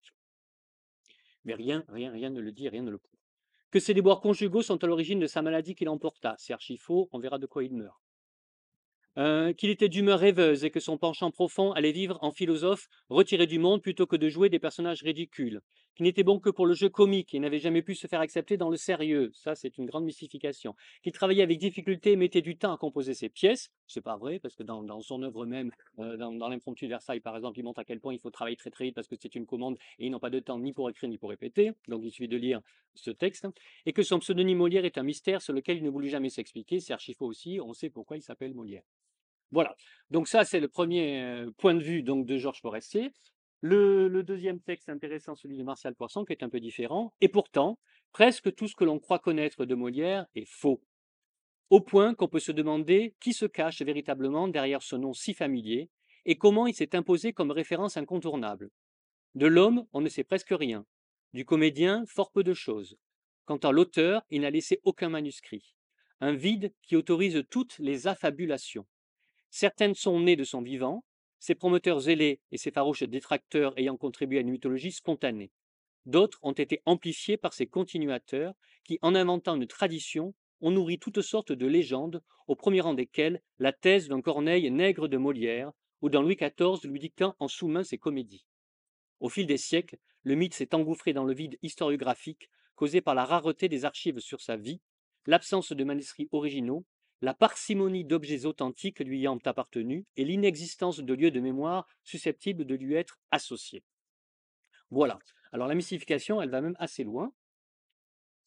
Mais 1.46 1.54
rien, 1.54 1.86
rien, 1.88 2.12
rien 2.12 2.32
ne 2.32 2.42
le 2.42 2.52
dit, 2.52 2.68
rien 2.68 2.84
ne 2.84 2.92
le 2.92 2.98
prouve. 2.98 3.20
Que 3.72 3.80
ces 3.80 3.94
déboires 3.94 4.20
conjugaux 4.20 4.62
sont 4.62 4.84
à 4.84 4.88
l'origine 4.88 5.20
de 5.20 5.28
sa 5.28 5.42
maladie 5.42 5.74
qu'il 5.74 5.88
emporta, 5.88 6.36
c'est 6.38 6.52
archi 6.52 6.76
faux, 6.76 7.08
on 7.14 7.20
verra 7.20 7.40
de 7.40 7.46
quoi 7.46 7.64
il 7.64 7.74
meurt. 7.74 8.02
Euh, 9.18 9.52
qu'il 9.52 9.70
était 9.70 9.90
d'humeur 9.90 10.20
rêveuse 10.20 10.64
et 10.64 10.72
que 10.72 10.80
son 10.80 10.98
penchant 10.98 11.32
profond 11.32 11.74
allait 11.74 11.92
vivre 11.92 12.18
en 12.22 12.32
philosophe 12.32 12.88
retiré 13.10 13.46
du 13.46 13.60
monde 13.60 13.82
plutôt 13.82 14.08
que 14.08 14.16
de 14.16 14.30
jouer 14.30 14.48
des 14.48 14.58
personnages 14.58 15.04
ridicules, 15.04 15.60
qu'il 15.96 16.06
n'était 16.06 16.24
bon 16.24 16.40
que 16.40 16.50
pour 16.50 16.66
le 16.66 16.74
jeu 16.74 16.88
comique 16.88 17.34
et 17.34 17.40
n'avait 17.40 17.60
jamais 17.60 17.82
pu 17.82 17.94
se 17.94 18.08
faire 18.08 18.22
accepter 18.22 18.56
dans 18.56 18.70
le 18.70 18.78
sérieux, 18.78 19.30
ça 19.34 19.54
c'est 19.54 19.78
une 19.78 19.86
grande 19.86 20.06
mystification, 20.06 20.76
qu'il 21.04 21.12
travaillait 21.12 21.44
avec 21.44 21.58
difficulté 21.58 22.14
et 22.14 22.16
mettait 22.16 22.42
du 22.42 22.58
temps 22.58 22.72
à 22.72 22.78
composer 22.78 23.14
ses 23.14 23.28
pièces, 23.28 23.70
c'est 23.86 24.00
pas 24.00 24.16
vrai, 24.16 24.40
parce 24.40 24.56
que 24.56 24.64
dans, 24.64 25.02
son 25.02 25.24
œuvre 25.24 25.46
même, 25.46 25.72
euh, 26.00 26.16
dans, 26.16 26.48
l'impromptu 26.48 26.86
de 26.86 26.92
Versailles 26.92 27.20
par 27.20 27.36
exemple, 27.36 27.60
il 27.60 27.64
montre 27.64 27.82
à 27.82 27.84
quel 27.84 28.00
point 28.00 28.14
il 28.14 28.20
faut 28.20 28.32
travailler 28.32 28.56
très 28.56 28.70
très 28.70 28.86
vite 28.86 28.96
parce 28.96 29.10
que 29.10 29.18
c'est 29.20 29.36
une 29.36 29.46
commande 29.46 29.78
et 30.00 30.06
ils 30.06 30.10
n'ont 30.10 30.20
pas 30.20 30.30
de 30.30 30.40
temps 30.40 30.58
ni 30.58 30.72
pour 30.72 30.90
écrire 30.90 31.10
ni 31.10 31.18
pour 31.18 31.32
répéter, 31.32 31.74
donc 31.90 32.02
il 32.06 32.12
suffit 32.12 32.30
de 32.30 32.38
lire 32.38 32.62
ce 32.96 33.12
texte, 33.12 33.46
et 33.86 33.92
que 33.92 34.04
son 34.04 34.20
pseudonyme 34.20 34.60
Molière 34.60 34.86
est 34.86 34.98
un 34.98 35.04
mystère 35.04 35.42
sur 35.42 35.52
lequel 35.52 35.76
il 35.76 35.84
ne 35.84 35.90
voulut 35.90 36.10
jamais 36.10 36.30
s'expliquer, 36.30 36.80
c'est 36.80 36.94
archi 36.94 37.14
aussi, 37.20 37.60
on 37.62 37.74
sait 37.74 37.90
pourquoi 37.90 38.16
il 38.16 38.22
s'appelle 38.22 38.54
Molière. 38.54 38.84
Voilà. 39.52 39.76
Donc 40.10 40.28
ça, 40.28 40.44
c'est 40.46 40.60
le 40.60 40.68
premier 40.68 41.46
point 41.58 41.74
de 41.74 41.84
vue 41.84 42.04
de 42.04 42.38
Georges 42.38 42.62
Forestier. 42.62 43.12
Le, 43.64 44.24
deuxième 44.24 44.60
texte 44.60 44.90
intéressant, 44.90 45.36
celui 45.36 45.56
de 45.58 45.64
Martial 45.64 45.94
Poisson, 45.94 46.26
qui 46.26 46.34
est 46.34 46.44
un 46.44 46.50
peu 46.50 46.60
différent. 46.60 47.14
Et 47.22 47.30
pourtant, 47.30 47.78
presque 48.12 48.54
tout 48.56 48.68
ce 48.68 48.76
que 48.76 48.84
l'on 48.84 49.00
croit 49.00 49.20
connaître 49.20 49.66
de 49.66 49.76
Molière 49.76 50.26
est 50.34 50.50
faux. 50.50 50.82
Au 51.70 51.80
point 51.80 52.16
qu'on 52.16 52.28
peut 52.28 52.40
se 52.40 52.52
demander 52.52 53.16
qui 53.20 53.34
se 53.34 53.46
cache 53.46 53.82
véritablement 53.84 54.48
derrière 54.48 54.82
ce 54.82 54.96
nom 54.96 55.14
si 55.14 55.36
familier 55.36 55.90
et 56.26 56.38
comment 56.38 56.66
il 56.66 56.74
s'est 56.74 56.96
imposé 56.96 57.34
comme 57.34 57.52
référence 57.52 57.98
incontournable. 57.98 58.72
De 59.36 59.46
l'homme, 59.46 59.86
on 59.94 60.02
ne 60.02 60.10
sait 60.10 60.24
presque 60.24 60.52
rien. 60.52 60.86
Du 61.34 61.46
comédien, 61.46 62.04
fort 62.08 62.32
peu 62.32 62.44
de 62.44 62.54
choses. 62.54 62.98
Quant 63.46 63.58
à 63.58 63.72
l'auteur, 63.72 64.24
il 64.32 64.42
n'a 64.42 64.50
laissé 64.50 64.82
aucun 64.84 65.10
manuscrit. 65.10 65.76
Un 66.20 66.34
vide 66.34 66.74
qui 66.82 66.96
autorise 66.96 67.44
toutes 67.50 67.78
les 67.80 68.08
affabulations. 68.08 68.86
Certaines 69.52 69.96
sont 69.96 70.18
nées 70.20 70.38
de 70.38 70.46
son 70.46 70.62
vivant, 70.62 71.04
ses 71.38 71.56
promoteurs 71.56 72.00
zélés 72.00 72.40
et 72.52 72.58
ses 72.58 72.72
farouches 72.72 73.04
détracteurs 73.04 73.78
ayant 73.78 73.98
contribué 73.98 74.38
à 74.38 74.42
une 74.42 74.52
mythologie 74.52 74.94
spontanée. 74.94 75.52
D'autres 76.06 76.40
ont 76.42 76.54
été 76.54 76.82
amplifiées 76.86 77.36
par 77.36 77.54
ses 77.54 77.68
continuateurs 77.68 78.54
qui, 78.86 78.98
en 79.02 79.14
inventant 79.14 79.58
une 79.58 79.68
tradition, 79.68 80.34
ont 80.62 80.72
nourri 80.72 81.00
toutes 81.00 81.22
sortes 81.22 81.52
de 81.52 81.68
légendes, 81.68 82.24
au 82.48 82.56
premier 82.56 82.80
rang 82.80 82.94
desquelles 82.94 83.42
la 83.60 83.74
thèse 83.74 84.08
d'un 84.08 84.22
Corneille 84.22 84.72
nègre 84.72 85.10
de 85.10 85.18
Molière, 85.18 85.74
ou 86.02 86.10
d'un 86.10 86.22
Louis 86.22 86.38
XIV 86.38 86.90
lui 86.90 87.00
dictant 87.00 87.36
en 87.40 87.50
sous-main 87.50 87.84
ses 87.84 87.98
comédies. 87.98 88.46
Au 89.20 89.28
fil 89.28 89.46
des 89.48 89.58
siècles, 89.58 89.98
le 90.24 90.36
mythe 90.36 90.54
s'est 90.54 90.74
engouffré 90.74 91.12
dans 91.12 91.26
le 91.26 91.34
vide 91.34 91.58
historiographique 91.62 92.50
causé 92.76 93.02
par 93.02 93.16
la 93.16 93.26
rareté 93.26 93.68
des 93.68 93.84
archives 93.84 94.20
sur 94.20 94.40
sa 94.40 94.56
vie, 94.56 94.82
l'absence 95.26 95.74
de 95.74 95.84
manuscrits 95.84 96.30
originaux 96.32 96.86
la 97.22 97.34
parcimonie 97.34 98.04
d'objets 98.04 98.46
authentiques 98.46 99.00
lui 99.00 99.20
ayant 99.20 99.38
appartenu 99.46 100.06
et 100.18 100.26
l'inexistence 100.26 101.00
de 101.00 101.14
lieux 101.14 101.32
de 101.32 101.40
mémoire 101.40 101.88
susceptibles 102.04 102.66
de 102.66 102.76
lui 102.76 102.96
être 102.96 103.20
associés. 103.30 103.84
Voilà. 104.90 105.20
Alors 105.52 105.68
la 105.68 105.76
mystification, 105.76 106.42
elle 106.42 106.50
va 106.50 106.62
même 106.62 106.76
assez 106.80 107.04
loin. 107.04 107.32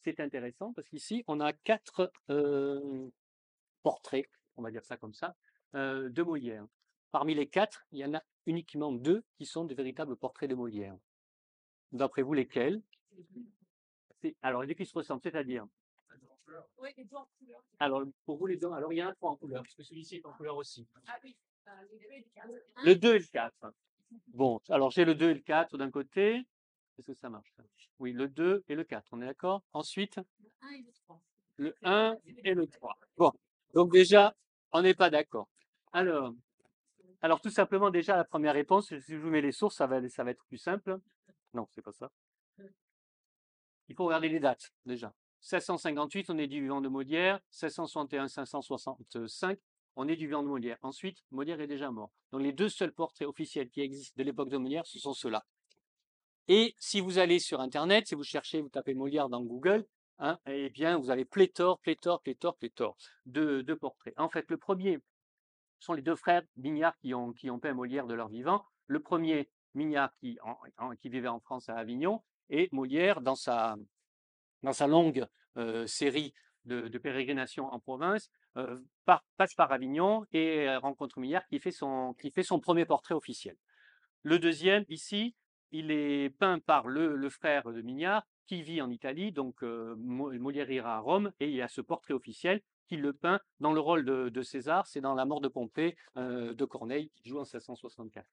C'est 0.03 0.19
intéressant 0.19 0.73
parce 0.73 0.87
qu'ici, 0.87 1.23
on 1.27 1.39
a 1.39 1.53
quatre 1.53 2.11
euh, 2.29 3.09
portraits, 3.81 4.29
on 4.57 4.61
va 4.61 4.71
dire 4.71 4.85
ça 4.85 4.97
comme 4.97 5.13
ça, 5.13 5.35
euh, 5.73 6.09
de 6.09 6.21
Molière. 6.21 6.67
Parmi 7.11 7.33
les 7.33 7.47
quatre, 7.47 7.85
il 7.91 7.99
y 7.99 8.05
en 8.05 8.13
a 8.13 8.23
uniquement 8.45 8.91
deux 8.91 9.23
qui 9.37 9.45
sont 9.45 9.65
de 9.65 9.73
véritables 9.73 10.15
portraits 10.15 10.49
de 10.49 10.55
Molière. 10.55 10.97
D'après 11.91 12.21
vous, 12.21 12.33
lesquels? 12.33 12.81
Alors, 14.41 14.61
les 14.61 14.67
deux 14.67 14.73
qui 14.73 14.85
se 14.85 14.93
ressemblent, 14.93 15.21
c'est-à-dire? 15.21 15.65
Oui, 16.77 16.89
les 16.97 17.05
deux 17.05 17.15
en 17.15 17.27
couleur. 17.37 17.61
Alors, 17.79 18.03
pour 18.25 18.37
vous, 18.37 18.47
les 18.47 18.57
deux, 18.57 18.71
alors 18.71 18.91
il 18.93 18.97
y 18.97 19.01
a 19.01 19.07
un 19.07 19.13
trois 19.13 19.31
en 19.31 19.35
couleur, 19.35 19.63
parce 19.63 19.75
que 19.75 19.83
celui-ci 19.83 20.17
est 20.17 20.25
en 20.25 20.33
couleur 20.33 20.55
aussi. 20.57 20.87
Ah 21.07 21.17
oui, 21.23 21.35
euh, 21.67 21.71
le 22.83 22.95
2 22.95 23.15
et 23.15 23.19
le 23.19 23.25
4. 23.25 23.73
Bon, 24.27 24.59
alors 24.69 24.91
j'ai 24.91 25.05
le 25.05 25.15
2 25.15 25.31
et 25.31 25.33
le 25.33 25.39
4 25.41 25.77
d'un 25.77 25.91
côté. 25.91 26.45
Est-ce 26.97 27.07
que 27.07 27.13
ça 27.13 27.29
marche 27.29 27.53
Oui, 27.99 28.13
le 28.13 28.27
2 28.27 28.63
et 28.67 28.75
le 28.75 28.83
4, 28.83 29.07
on 29.11 29.21
est 29.21 29.25
d'accord? 29.25 29.63
Ensuite 29.73 30.19
Le 31.57 31.75
1 31.83 32.17
et 32.43 32.53
le 32.53 32.67
3. 32.67 32.97
Bon, 33.17 33.31
donc 33.73 33.91
déjà, 33.91 34.35
on 34.71 34.81
n'est 34.81 34.93
pas 34.93 35.09
d'accord. 35.09 35.49
Alors, 35.91 36.33
alors, 37.21 37.41
tout 37.41 37.49
simplement, 37.49 37.89
déjà, 37.89 38.15
la 38.15 38.23
première 38.23 38.53
réponse, 38.53 38.87
si 38.87 39.13
je 39.13 39.17
vous 39.17 39.29
mets 39.29 39.41
les 39.41 39.51
sources, 39.51 39.77
ça 39.77 39.87
va, 39.87 40.07
ça 40.09 40.23
va 40.23 40.31
être 40.31 40.45
plus 40.45 40.59
simple. 40.59 40.99
Non, 41.53 41.67
c'est 41.71 41.81
pas 41.81 41.91
ça. 41.91 42.11
Il 43.87 43.95
faut 43.95 44.05
regarder 44.05 44.29
les 44.29 44.39
dates, 44.39 44.71
déjà. 44.85 45.11
1658, 45.45 46.31
on 46.31 46.39
est 46.39 46.47
du 46.47 46.59
vivant 46.59 46.81
de 46.81 46.89
Molière. 46.89 47.39
1661, 47.51 48.27
565, 48.29 49.59
on 49.95 50.07
est 50.07 50.15
du 50.15 50.25
vivant 50.25 50.41
de 50.41 50.47
Molière. 50.47 50.79
Ensuite, 50.81 51.19
Molière 51.29 51.61
est 51.61 51.67
déjà 51.67 51.91
mort. 51.91 52.09
Donc 52.31 52.41
les 52.41 52.51
deux 52.51 52.67
seuls 52.67 52.91
portraits 52.91 53.27
officiels 53.27 53.69
qui 53.69 53.81
existent 53.81 54.15
de 54.17 54.23
l'époque 54.23 54.49
de 54.49 54.57
Molière, 54.57 54.87
ce 54.87 54.97
sont 54.97 55.13
ceux-là. 55.13 55.45
Et 56.47 56.73
si 56.79 56.99
vous 56.99 57.19
allez 57.19 57.37
sur 57.37 57.61
Internet, 57.61 58.07
si 58.07 58.15
vous 58.15 58.23
cherchez, 58.23 58.59
vous 58.59 58.69
tapez 58.69 58.95
Molière 58.95 59.29
dans 59.29 59.41
Google, 59.41 59.85
hein, 60.17 60.39
eh 60.47 60.71
bien, 60.71 60.97
vous 60.97 61.11
avez 61.11 61.25
pléthore, 61.25 61.79
pléthore, 61.79 62.23
pléthore, 62.23 62.57
pléthore 62.57 62.97
de, 63.27 63.61
portraits. 63.75 64.15
En 64.17 64.29
fait, 64.29 64.49
le 64.49 64.57
premier 64.57 64.97
sont 65.79 65.93
les 65.93 66.01
deux 66.01 66.15
frères 66.15 66.41
Mignard 66.57 66.97
qui 66.97 67.13
ont, 67.13 67.33
peint 67.61 67.73
Molière 67.75 68.07
de 68.07 68.15
leur 68.15 68.29
vivant. 68.29 68.65
Le 68.87 68.99
premier, 68.99 69.47
Mignard, 69.75 70.11
qui 70.19 70.39
vivait 71.03 71.27
en 71.27 71.39
France 71.39 71.69
à 71.69 71.75
Avignon, 71.75 72.23
et 72.49 72.67
Molière, 72.71 73.21
dans 73.21 73.35
sa, 73.35 73.75
dans 74.63 74.73
sa 74.73 74.87
longue 74.87 75.25
série 75.85 76.33
de, 76.65 76.87
de 76.87 76.97
pérégrination 76.97 77.71
en 77.73 77.79
province, 77.79 78.29
passe 79.05 79.53
par 79.55 79.71
Avignon 79.71 80.25
et 80.33 80.75
rencontre 80.77 81.19
Millard 81.19 81.45
qui 81.47 81.59
fait 81.59 81.71
son, 81.71 82.15
premier 82.61 82.85
portrait 82.85 83.15
officiel. 83.15 83.55
Le 84.23 84.39
deuxième, 84.39 84.85
ici, 84.89 85.35
il 85.71 85.91
est 85.91 86.29
peint 86.29 86.59
par 86.59 86.87
le, 86.87 87.29
frère 87.29 87.71
de 87.71 87.81
Mignard 87.81 88.25
qui 88.47 88.61
vit 88.63 88.81
en 88.81 88.89
Italie, 88.89 89.31
donc 89.31 89.61
Mo- 89.61 90.31
Molière 90.31 90.69
ira 90.69 90.97
à 90.97 90.99
Rome, 90.99 91.31
et 91.39 91.47
il 91.47 91.55
y 91.55 91.61
a 91.61 91.67
ce 91.67 91.81
portrait 91.81 92.13
officiel 92.13 92.61
qui 92.87 92.97
le 92.97 93.13
peint 93.13 93.39
dans 93.59 93.73
le 93.73 93.79
rôle 93.79 94.05
de, 94.05 94.41
César, 94.41 94.85
c'est 94.87 95.01
dans 95.01 95.15
La 95.15 95.25
mort 95.25 95.41
de 95.41 95.47
Pompée 95.47 95.95
de 96.15 96.65
Corneille, 96.65 97.11
qui 97.15 97.29
joue 97.29 97.37
en 97.37 97.45
1664. 97.45 98.25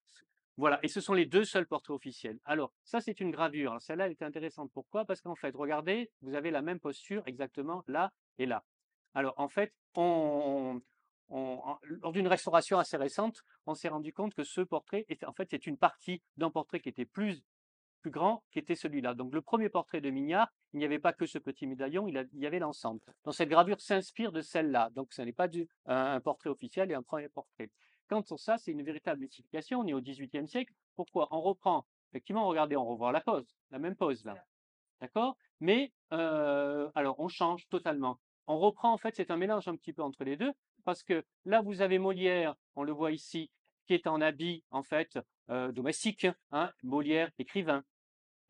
Voilà, 0.58 0.78
et 0.82 0.88
ce 0.88 1.00
sont 1.00 1.14
les 1.14 1.26
deux 1.26 1.44
seuls 1.44 1.66
portraits 1.66 1.94
officiels. 1.96 2.38
Alors, 2.44 2.72
ça, 2.84 3.00
c'est 3.00 3.20
une 3.20 3.30
gravure. 3.30 3.76
Celle-là, 3.80 4.06
elle 4.06 4.12
est 4.12 4.22
intéressante. 4.22 4.70
Pourquoi? 4.72 5.04
Parce 5.04 5.22
qu'en 5.22 5.34
fait, 5.34 5.54
regardez, 5.56 6.10
vous 6.20 6.34
avez 6.34 6.50
la 6.50 6.60
même 6.60 6.78
posture 6.78 7.22
exactement 7.26 7.82
là 7.86 8.12
et 8.38 8.46
là. 8.46 8.62
Alors, 9.14 9.34
en 9.38 9.48
fait, 9.48 9.72
on, 9.96 10.80
lors 11.30 12.12
d'une 12.12 12.28
restauration 12.28 12.78
assez 12.78 12.96
récente, 12.96 13.42
on 13.66 13.74
s'est 13.74 13.88
rendu 13.88 14.12
compte 14.12 14.34
que 14.34 14.44
ce 14.44 14.60
portrait, 14.60 15.06
était, 15.08 15.26
en 15.26 15.32
fait, 15.32 15.48
c'est 15.50 15.66
une 15.66 15.78
partie 15.78 16.22
d'un 16.36 16.50
portrait 16.50 16.80
qui 16.80 16.88
était 16.88 17.06
plus, 17.06 17.42
plus 18.02 18.10
grand, 18.10 18.42
qui 18.50 18.58
était 18.58 18.74
celui-là. 18.74 19.14
Donc, 19.14 19.32
le 19.32 19.40
premier 19.40 19.68
portrait 19.68 20.00
de 20.00 20.10
Mignard, 20.10 20.52
il 20.74 20.78
n'y 20.78 20.84
avait 20.84 20.98
pas 20.98 21.12
que 21.12 21.26
ce 21.26 21.38
petit 21.38 21.66
médaillon, 21.66 22.06
il, 22.08 22.28
y 22.34 22.46
avait 22.46 22.58
l'ensemble. 22.58 23.00
Donc, 23.24 23.34
cette 23.34 23.48
gravure 23.48 23.80
s'inspire 23.80 24.32
de 24.32 24.42
celle-là. 24.42 24.90
Donc, 24.90 25.12
ce 25.12 25.22
n'est 25.22 25.32
pas 25.32 25.48
un 25.86 26.20
portrait 26.20 26.50
officiel 26.50 26.90
et 26.90 26.94
un 26.94 27.02
premier 27.02 27.28
portrait. 27.28 27.70
Quant 28.12 28.20
à 28.20 28.36
ça, 28.36 28.58
c'est 28.58 28.72
une 28.72 28.82
véritable 28.82 29.20
multiplication. 29.20 29.80
On 29.80 29.86
est 29.86 29.94
au 29.94 30.02
XVIIIe 30.02 30.46
siècle. 30.46 30.74
Pourquoi? 30.96 31.28
On 31.30 31.40
reprend, 31.40 31.86
effectivement, 32.10 32.46
regardez, 32.46 32.76
on 32.76 32.84
revoit 32.84 33.10
la 33.10 33.22
pose, 33.22 33.56
la 33.70 33.78
même 33.78 33.96
pose 33.96 34.22
là. 34.26 34.36
D'accord? 35.00 35.38
Mais, 35.60 35.94
euh, 36.12 36.90
alors, 36.94 37.18
on 37.20 37.28
change 37.28 37.66
totalement. 37.70 38.18
On 38.46 38.58
reprend, 38.58 38.92
en 38.92 38.98
fait, 38.98 39.16
c'est 39.16 39.30
un 39.30 39.38
mélange 39.38 39.66
un 39.66 39.76
petit 39.76 39.94
peu 39.94 40.02
entre 40.02 40.24
les 40.24 40.36
deux, 40.36 40.52
parce 40.84 41.02
que 41.02 41.24
là, 41.46 41.62
vous 41.62 41.80
avez 41.80 41.98
Molière, 41.98 42.54
on 42.76 42.82
le 42.82 42.92
voit 42.92 43.12
ici, 43.12 43.50
qui 43.86 43.94
est 43.94 44.06
en 44.06 44.20
habit, 44.20 44.62
en 44.70 44.82
fait, 44.82 45.18
euh, 45.48 45.72
domestique, 45.72 46.26
hein, 46.50 46.70
Molière, 46.82 47.30
écrivain. 47.38 47.82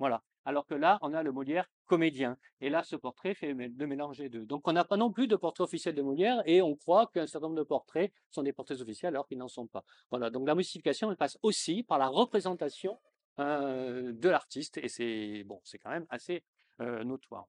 Voilà. 0.00 0.24
Alors 0.44 0.66
que 0.66 0.74
là, 0.74 0.98
on 1.02 1.14
a 1.14 1.22
le 1.22 1.30
Molière 1.30 1.70
comédien. 1.92 2.38
Et 2.62 2.70
là, 2.70 2.82
ce 2.84 2.96
portrait 2.96 3.34
fait 3.34 3.52
de 3.52 3.86
mélanger 3.86 4.30
deux. 4.30 4.46
Donc, 4.46 4.66
on 4.66 4.72
n'a 4.72 4.82
pas 4.82 4.96
non 4.96 5.12
plus 5.12 5.26
de 5.28 5.36
portrait 5.36 5.64
officiel 5.64 5.94
de 5.94 6.00
Molière 6.00 6.42
et 6.46 6.62
on 6.62 6.74
croit 6.74 7.10
qu'un 7.12 7.26
certain 7.26 7.48
nombre 7.48 7.58
de 7.58 7.64
portraits 7.64 8.10
sont 8.30 8.42
des 8.42 8.54
portraits 8.54 8.80
officiels 8.80 9.12
alors 9.14 9.28
qu'ils 9.28 9.36
n'en 9.36 9.48
sont 9.48 9.66
pas. 9.66 9.84
Voilà. 10.10 10.30
Donc, 10.30 10.48
la 10.48 10.54
modification, 10.54 11.10
elle 11.10 11.18
passe 11.18 11.36
aussi 11.42 11.82
par 11.82 11.98
la 11.98 12.08
représentation 12.08 12.98
euh, 13.40 14.10
de 14.14 14.28
l'artiste 14.30 14.78
et 14.78 14.88
c'est 14.88 15.44
bon, 15.44 15.60
c'est 15.64 15.76
quand 15.76 15.90
même 15.90 16.06
assez 16.08 16.44
euh, 16.80 17.04
notoire. 17.04 17.46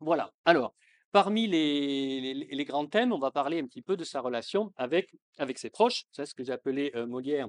Voilà. 0.00 0.34
Alors, 0.44 0.74
parmi 1.10 1.46
les, 1.46 2.64
grands 2.66 2.86
thèmes, 2.86 3.14
on 3.14 3.18
va 3.18 3.30
parler 3.30 3.58
un 3.58 3.66
petit 3.66 3.80
peu 3.80 3.96
de 3.96 4.04
sa 4.04 4.20
relation 4.20 4.70
avec, 4.76 5.14
avec 5.38 5.56
ses 5.58 5.70
proches. 5.70 6.04
C'est 6.12 6.26
ce 6.26 6.34
que 6.34 6.44
j'ai 6.44 6.52
appelé 6.52 6.92
euh, 6.94 7.06
Molière 7.06 7.48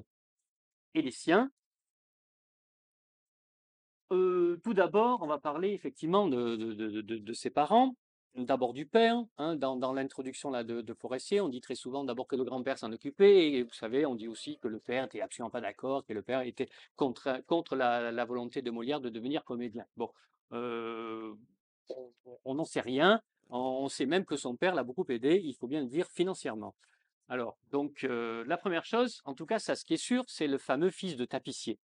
et 0.94 1.02
les 1.02 1.10
siens. 1.10 1.50
Tout 4.62 4.74
d'abord, 4.74 5.22
on 5.22 5.26
va 5.26 5.38
parler 5.38 5.70
effectivement 5.72 6.28
de, 6.28 7.32
ses 7.32 7.50
parents. 7.50 7.96
D'abord 8.36 8.72
du 8.72 8.84
père, 8.84 9.22
hein, 9.38 9.54
dans, 9.54 9.92
l'introduction 9.92 10.50
de, 10.50 10.80
de 10.80 10.94
Forestier, 10.94 11.40
on 11.40 11.48
dit 11.48 11.60
très 11.60 11.76
souvent 11.76 12.02
d'abord 12.02 12.26
que 12.26 12.34
le 12.34 12.42
grand-père 12.42 12.78
s'en 12.78 12.90
occupait, 12.90 13.52
et 13.52 13.62
vous 13.62 13.72
savez, 13.72 14.06
on 14.06 14.16
dit 14.16 14.26
aussi 14.26 14.58
que 14.58 14.66
le 14.66 14.80
père 14.80 15.04
n'était 15.04 15.20
absolument 15.20 15.50
pas 15.50 15.60
d'accord, 15.60 16.04
que 16.04 16.12
le 16.12 16.22
père 16.22 16.40
était 16.40 16.68
contre, 16.96 17.76
la, 17.76 18.24
volonté 18.24 18.60
de 18.60 18.72
Molière 18.72 19.00
de 19.00 19.08
devenir 19.08 19.44
comédien. 19.44 19.84
Bon, 19.96 20.10
euh, 20.52 21.32
on 21.90 22.10
on 22.44 22.54
n'en 22.56 22.64
sait 22.64 22.80
rien, 22.80 23.20
on 23.50 23.88
sait 23.88 24.06
même 24.06 24.24
que 24.24 24.36
son 24.36 24.56
père 24.56 24.74
l'a 24.74 24.82
beaucoup 24.82 25.06
aidé, 25.08 25.40
il 25.42 25.54
faut 25.54 25.68
bien 25.68 25.80
le 25.80 25.86
dire, 25.86 26.08
financièrement. 26.10 26.74
Alors, 27.28 27.56
donc, 27.70 28.04
euh, 28.04 28.44
la 28.46 28.56
première 28.56 28.84
chose, 28.84 29.22
en 29.24 29.34
tout 29.34 29.46
cas, 29.46 29.58
ça, 29.58 29.76
ce 29.76 29.84
qui 29.84 29.94
est 29.94 29.98
sûr, 29.98 30.24
c'est 30.26 30.46
le 30.46 30.58
fameux 30.58 30.90
fils 30.90 31.16
de 31.16 31.24
tapissier. 31.24 31.78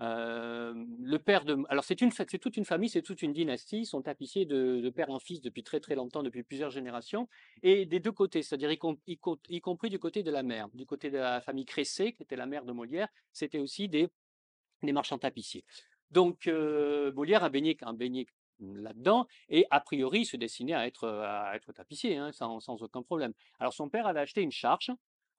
Le 0.00 1.18
père 1.18 1.44
de, 1.44 1.58
alors 1.68 1.84
c'est 1.84 1.94
toute 1.94 2.56
une 2.56 2.64
famille, 2.64 2.88
c'est 2.88 3.02
toute 3.02 3.22
une 3.22 3.32
dynastie. 3.32 3.80
Ils 3.80 3.86
sont 3.86 4.00
tapissiers 4.00 4.46
de, 4.46 4.88
père 4.90 5.10
en 5.10 5.18
fils 5.18 5.40
depuis 5.40 5.62
très 5.62 5.78
très 5.80 5.94
longtemps, 5.94 6.22
depuis 6.22 6.42
plusieurs 6.42 6.70
générations, 6.70 7.28
et 7.62 7.84
des 7.84 8.00
deux 8.00 8.12
côtés, 8.12 8.42
c'est-à-dire 8.42 8.72
y, 8.72 8.78
com- 8.78 8.98
y 9.06 9.18
co- 9.18 9.40
y 9.48 9.60
compris 9.60 9.90
du 9.90 9.98
côté 9.98 10.22
de 10.22 10.30
la 10.30 10.42
mère, 10.42 10.68
du 10.70 10.86
côté 10.86 11.10
de 11.10 11.18
la 11.18 11.40
famille 11.40 11.66
Cressé, 11.66 12.12
qui 12.14 12.22
était 12.22 12.36
la 12.36 12.46
mère 12.46 12.64
de 12.64 12.72
Molière, 12.72 13.08
c'était 13.32 13.58
aussi 13.58 13.88
des, 13.88 14.08
marchands 14.82 15.18
tapissiers. 15.18 15.64
Donc 16.10 16.46
euh, 16.46 17.12
Molière 17.12 17.44
a 17.44 17.50
baigné, 17.50 17.76
là-dedans, 18.58 19.26
et 19.48 19.66
a 19.70 19.80
priori 19.80 20.24
se 20.24 20.36
destinait 20.36 20.74
à 20.74 20.86
être, 20.86 21.72
tapissier, 21.74 22.16
hein, 22.16 22.32
sans 22.32 22.82
aucun 22.82 23.02
problème. 23.02 23.32
Alors 23.58 23.74
son 23.74 23.88
père 23.88 24.06
avait 24.06 24.20
acheté 24.20 24.40
une 24.40 24.52
charge 24.52 24.90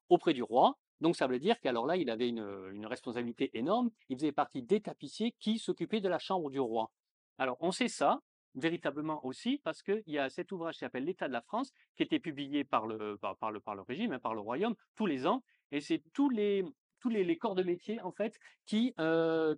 auprès 0.08 0.34
du 0.34 0.42
roi. 0.42 0.78
Donc 1.02 1.16
ça 1.16 1.26
veut 1.26 1.40
dire 1.40 1.58
qu'alors 1.60 1.84
là, 1.84 1.96
il 1.96 2.08
avait 2.10 2.28
une, 2.28 2.86
responsabilité 2.86 3.50
énorme. 3.58 3.90
Il 4.08 4.16
faisait 4.16 4.30
partie 4.30 4.62
des 4.62 4.80
tapissiers 4.80 5.34
qui 5.40 5.58
s'occupaient 5.58 6.00
de 6.00 6.08
la 6.08 6.20
chambre 6.20 6.48
du 6.48 6.60
roi. 6.60 6.92
Alors 7.38 7.56
on 7.58 7.72
sait 7.72 7.88
ça 7.88 8.22
véritablement 8.54 9.24
aussi 9.26 9.60
parce 9.64 9.82
qu'il 9.82 10.04
y 10.06 10.18
a 10.18 10.30
cet 10.30 10.52
ouvrage 10.52 10.74
qui 10.74 10.80
s'appelle 10.80 11.04
L'État 11.04 11.26
de 11.26 11.32
la 11.32 11.40
France 11.40 11.72
qui 11.96 12.04
était 12.04 12.20
publié 12.20 12.62
par 12.62 12.86
le, 12.86 13.16
par, 13.16 13.50
le, 13.50 13.58
par 13.58 13.74
le 13.74 13.82
régime, 13.82 14.12
hein, 14.12 14.20
par 14.20 14.34
le 14.34 14.40
royaume, 14.40 14.76
tous 14.94 15.06
les 15.06 15.26
ans. 15.26 15.42
Et 15.72 15.80
c'est 15.80 16.04
tous 16.12 16.28
les, 16.30 16.64
tous 17.00 17.08
les, 17.08 17.36
corps 17.36 17.56
de 17.56 17.64
métier 17.64 18.00
en 18.02 18.12
fait 18.12 18.38
qui, 18.64 18.94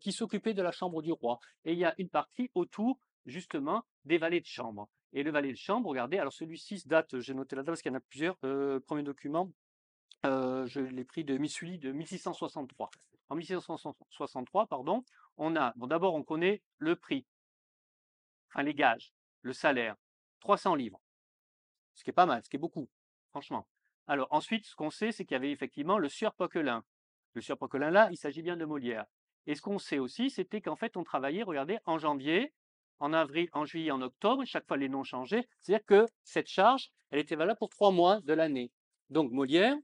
qui 0.00 0.12
s'occupaient 0.12 0.54
de 0.54 0.62
la 0.62 0.72
chambre 0.72 1.02
du 1.02 1.12
roi. 1.12 1.40
Et 1.66 1.74
il 1.74 1.78
y 1.78 1.84
a 1.84 1.94
une 1.98 2.08
partie 2.08 2.50
autour 2.54 2.98
justement 3.26 3.84
des 4.06 4.16
valets 4.16 4.40
de 4.40 4.46
chambre. 4.46 4.88
Et 5.12 5.22
le 5.22 5.30
valet 5.30 5.52
de 5.52 5.56
chambre, 5.56 5.90
regardez, 5.90 6.18
alors 6.18 6.32
celui-ci 6.32 6.82
date, 6.86 7.20
j'ai 7.20 7.34
noté 7.34 7.54
la 7.54 7.62
date 7.62 7.74
parce 7.74 7.82
qu'il 7.82 7.92
y 7.92 7.94
en 7.94 7.98
a 7.98 8.00
plusieurs, 8.00 8.36
euh, 8.44 8.80
premier 8.80 9.04
document, 9.04 9.52
euh, 10.24 10.66
je 10.66 10.80
l'ai 10.80 11.04
pris 11.04 11.24
de 11.24 11.36
Missouli 11.36 11.78
de 11.78 11.92
1663. 11.92 12.90
En 13.28 13.36
1663, 13.36 14.66
pardon, 14.66 15.04
on 15.36 15.56
a, 15.56 15.72
bon 15.76 15.86
d'abord 15.86 16.14
on 16.14 16.22
connaît 16.22 16.62
le 16.78 16.96
prix, 16.96 17.26
enfin 18.48 18.62
les 18.62 18.74
gages, 18.74 19.12
le 19.42 19.52
salaire, 19.52 19.96
300 20.40 20.74
livres, 20.74 21.00
ce 21.94 22.04
qui 22.04 22.10
est 22.10 22.14
pas 22.14 22.26
mal, 22.26 22.42
ce 22.44 22.50
qui 22.50 22.56
est 22.56 22.58
beaucoup, 22.58 22.88
franchement. 23.30 23.66
Alors 24.06 24.28
ensuite, 24.30 24.66
ce 24.66 24.76
qu'on 24.76 24.90
sait, 24.90 25.12
c'est 25.12 25.24
qu'il 25.24 25.34
y 25.34 25.36
avait 25.36 25.50
effectivement 25.50 25.98
le 25.98 26.08
sieur 26.08 26.34
Poquelin. 26.34 26.84
Le 27.32 27.40
sieur 27.40 27.56
Poquelin 27.56 27.90
là, 27.90 28.08
il 28.10 28.16
s'agit 28.16 28.42
bien 28.42 28.56
de 28.56 28.64
Molière. 28.64 29.06
Et 29.46 29.54
ce 29.54 29.62
qu'on 29.62 29.78
sait 29.78 29.98
aussi, 29.98 30.30
c'était 30.30 30.60
qu'en 30.60 30.76
fait, 30.76 30.96
on 30.96 31.04
travaillait, 31.04 31.42
regardez, 31.42 31.78
en 31.86 31.98
janvier, 31.98 32.52
en 33.00 33.12
avril, 33.12 33.48
en 33.52 33.64
juillet, 33.64 33.90
en 33.90 34.00
octobre, 34.02 34.44
chaque 34.44 34.66
fois 34.66 34.76
les 34.76 34.88
noms 34.88 35.04
changeaient. 35.04 35.46
C'est-à-dire 35.60 35.84
que 35.86 36.06
cette 36.22 36.48
charge, 36.48 36.90
elle 37.10 37.20
était 37.20 37.36
valable 37.36 37.58
pour 37.58 37.70
trois 37.70 37.90
mois 37.90 38.20
de 38.20 38.32
l'année. 38.32 38.70
Donc 39.10 39.32
Molière, 39.32 39.76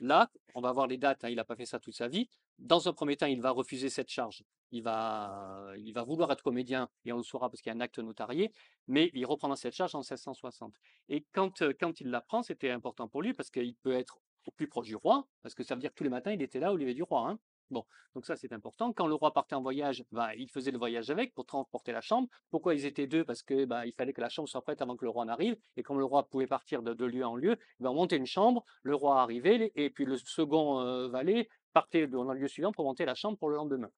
là, 0.00 0.30
on 0.54 0.60
va 0.60 0.72
voir 0.72 0.86
les 0.86 0.98
dates, 0.98 1.24
hein, 1.24 1.28
il 1.28 1.36
n'a 1.36 1.44
pas 1.44 1.56
fait 1.56 1.66
ça 1.66 1.78
toute 1.78 1.94
sa 1.94 2.08
vie. 2.08 2.28
Dans 2.58 2.88
un 2.88 2.92
premier 2.92 3.16
temps, 3.16 3.26
il 3.26 3.40
va 3.40 3.50
refuser 3.50 3.88
cette 3.90 4.10
charge. 4.10 4.44
Il 4.72 4.82
va, 4.82 5.72
il 5.78 5.92
va 5.92 6.02
vouloir 6.02 6.30
être 6.32 6.42
comédien, 6.42 6.90
et 7.04 7.12
on 7.12 7.16
le 7.18 7.22
saura 7.22 7.48
parce 7.50 7.62
qu'il 7.62 7.70
y 7.70 7.72
a 7.72 7.76
un 7.76 7.80
acte 7.80 7.98
notarié, 7.98 8.52
mais 8.86 9.10
il 9.14 9.24
reprendra 9.26 9.56
cette 9.56 9.74
charge 9.74 9.94
en 9.94 10.00
1660. 10.02 10.74
Et 11.08 11.24
quand, 11.32 11.62
euh, 11.62 11.72
quand 11.78 12.00
il 12.00 12.10
la 12.10 12.20
prend, 12.20 12.42
c'était 12.42 12.70
important 12.70 13.08
pour 13.08 13.22
lui 13.22 13.32
parce 13.32 13.50
qu'il 13.50 13.74
peut 13.76 13.92
être 13.92 14.18
au 14.46 14.50
plus 14.50 14.68
proche 14.68 14.86
du 14.86 14.96
roi, 14.96 15.26
parce 15.42 15.54
que 15.54 15.62
ça 15.62 15.74
veut 15.74 15.80
dire 15.80 15.90
que 15.90 15.96
tous 15.96 16.04
les 16.04 16.10
matins, 16.10 16.32
il 16.32 16.42
était 16.42 16.60
là 16.60 16.72
au 16.72 16.76
lever 16.76 16.94
du 16.94 17.02
roi. 17.02 17.28
hein. 17.28 17.38
Bon, 17.70 17.84
donc 18.14 18.24
ça 18.24 18.34
c'est 18.36 18.52
important. 18.52 18.92
Quand 18.94 19.06
le 19.06 19.14
roi 19.14 19.32
partait 19.32 19.54
en 19.54 19.60
voyage, 19.60 20.02
bah, 20.10 20.34
il 20.34 20.48
faisait 20.48 20.70
le 20.70 20.78
voyage 20.78 21.10
avec 21.10 21.34
pour 21.34 21.44
transporter 21.44 21.92
la 21.92 22.00
chambre. 22.00 22.28
Pourquoi 22.50 22.74
ils 22.74 22.86
étaient 22.86 23.06
deux? 23.06 23.24
Parce 23.24 23.42
que 23.42 23.66
bah, 23.66 23.84
il 23.86 23.92
fallait 23.92 24.14
que 24.14 24.22
la 24.22 24.30
chambre 24.30 24.48
soit 24.48 24.62
prête 24.62 24.80
avant 24.80 24.96
que 24.96 25.04
le 25.04 25.10
roi 25.10 25.26
n'arrive. 25.26 25.56
Et 25.76 25.82
comme 25.82 25.98
le 25.98 26.04
roi 26.04 26.26
pouvait 26.28 26.46
partir 26.46 26.82
de, 26.82 27.04
lieu 27.04 27.24
en 27.24 27.36
lieu, 27.36 27.56
ben, 27.80 27.90
on 27.90 27.94
montait 27.94 28.16
une 28.16 28.26
chambre, 28.26 28.64
le 28.82 28.94
roi 28.94 29.20
arrivait, 29.20 29.70
et 29.74 29.90
puis 29.90 30.06
le 30.06 30.16
second 30.16 30.80
euh, 30.80 31.08
valet 31.08 31.48
partait 31.74 32.06
dans 32.06 32.24
le 32.24 32.38
lieu 32.38 32.48
suivant 32.48 32.72
pour 32.72 32.84
monter 32.84 33.04
la 33.04 33.14
chambre 33.14 33.36
pour 33.36 33.50
le 33.50 33.56
lendemain. 33.56 33.90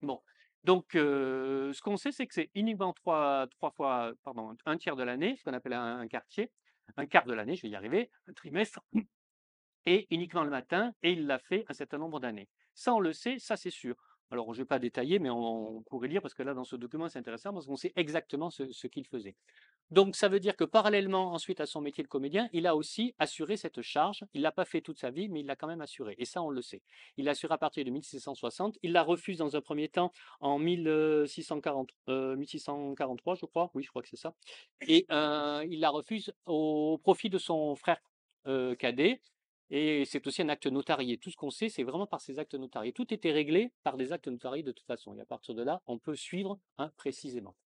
Bon, 0.00 0.20
donc 0.64 0.94
euh, 0.94 1.72
ce 1.74 1.82
qu'on 1.82 1.98
sait, 1.98 2.12
c'est 2.12 2.26
que 2.26 2.34
c'est 2.34 2.50
uniquement 2.54 2.94
trois, 2.94 3.48
fois, 3.76 4.12
pardon, 4.24 4.56
un 4.64 4.76
tiers 4.78 4.96
de 4.96 5.02
l'année, 5.02 5.36
ce 5.36 5.44
qu'on 5.44 5.52
appelle 5.52 5.74
un 5.74 6.08
quartier, 6.08 6.50
un 6.96 7.06
quart 7.06 7.26
de 7.26 7.34
l'année, 7.34 7.56
je 7.56 7.62
vais 7.62 7.68
y 7.68 7.76
arriver, 7.76 8.10
un 8.28 8.32
trimestre, 8.32 8.80
et 9.86 10.06
uniquement 10.10 10.44
le 10.44 10.50
matin, 10.50 10.92
et 11.02 11.12
il 11.12 11.26
l'a 11.26 11.38
fait 11.38 11.64
un 11.68 11.74
certain 11.74 11.98
nombre 11.98 12.20
d'années. 12.20 12.48
Ça, 12.74 12.94
on 12.94 13.00
le 13.00 13.12
sait, 13.12 13.38
ça 13.38 13.56
c'est 13.56 13.70
sûr. 13.70 13.96
Alors, 14.30 14.52
je 14.52 14.58
ne 14.58 14.64
vais 14.64 14.68
pas 14.68 14.78
détailler, 14.78 15.18
mais 15.18 15.30
on, 15.30 15.82
pourrait 15.82 16.08
lire 16.08 16.22
parce 16.22 16.34
que 16.34 16.42
là, 16.42 16.54
dans 16.54 16.64
ce 16.64 16.76
document, 16.76 17.08
c'est 17.08 17.18
intéressant 17.18 17.52
parce 17.52 17.66
qu'on 17.66 17.76
sait 17.76 17.92
exactement 17.94 18.50
ce, 18.50 18.86
qu'il 18.88 19.06
faisait. 19.06 19.36
Donc, 19.90 20.16
ça 20.16 20.28
veut 20.28 20.40
dire 20.40 20.56
que 20.56 20.64
parallèlement, 20.64 21.32
ensuite, 21.32 21.60
à 21.60 21.66
son 21.66 21.80
métier 21.80 22.02
de 22.02 22.08
comédien, 22.08 22.48
il 22.52 22.66
a 22.66 22.74
aussi 22.74 23.14
assuré 23.18 23.56
cette 23.56 23.82
charge. 23.82 24.24
Il 24.32 24.38
ne 24.40 24.42
l'a 24.42 24.50
pas 24.50 24.64
fait 24.64 24.80
toute 24.80 24.98
sa 24.98 25.10
vie, 25.10 25.28
mais 25.28 25.40
il 25.40 25.46
l'a 25.46 25.56
quand 25.56 25.68
même 25.68 25.82
assuré. 25.82 26.16
Et 26.18 26.24
ça, 26.24 26.42
on 26.42 26.50
le 26.50 26.62
sait. 26.62 26.82
Il 27.16 27.26
l'a 27.26 27.32
assuré 27.32 27.54
à 27.54 27.58
partir 27.58 27.84
de 27.84 27.90
1660. 27.90 28.78
Il 28.82 28.92
la 28.92 29.02
refuse 29.02 29.38
dans 29.38 29.54
un 29.54 29.60
premier 29.60 29.88
temps 29.88 30.10
en 30.40 30.58
1640, 30.58 31.90
euh, 32.08 32.34
1643, 32.34 33.36
je 33.36 33.46
crois. 33.46 33.70
Oui, 33.74 33.82
je 33.82 33.90
crois 33.90 34.02
que 34.02 34.08
c'est 34.08 34.16
ça. 34.16 34.34
Et 34.88 35.06
euh, 35.12 35.64
il 35.70 35.80
la 35.80 35.90
refuse 35.90 36.32
au 36.46 36.98
profit 36.98 37.28
de 37.28 37.38
son 37.38 37.76
frère 37.76 38.00
euh, 38.46 38.74
cadet. 38.74 39.20
Et 39.70 40.04
c'est 40.04 40.26
aussi 40.26 40.42
un 40.42 40.48
acte 40.48 40.66
notarié. 40.66 41.18
Tout 41.18 41.30
ce 41.30 41.36
qu'on 41.36 41.50
sait, 41.50 41.68
c'est 41.68 41.82
vraiment 41.82 42.06
par 42.06 42.20
ces 42.20 42.38
actes 42.38 42.54
notariés. 42.54 42.92
Tout 42.92 43.12
était 43.12 43.32
réglé 43.32 43.72
par 43.82 43.96
des 43.96 44.12
actes 44.12 44.28
notariés 44.28 44.62
de 44.62 44.72
toute 44.72 44.86
façon. 44.86 45.14
Et 45.16 45.20
à 45.20 45.24
partir 45.24 45.54
de 45.54 45.62
là, 45.62 45.82
on 45.86 45.98
peut 45.98 46.16
suivre 46.16 46.58
hein, 46.78 46.90
précisément. 46.96 47.56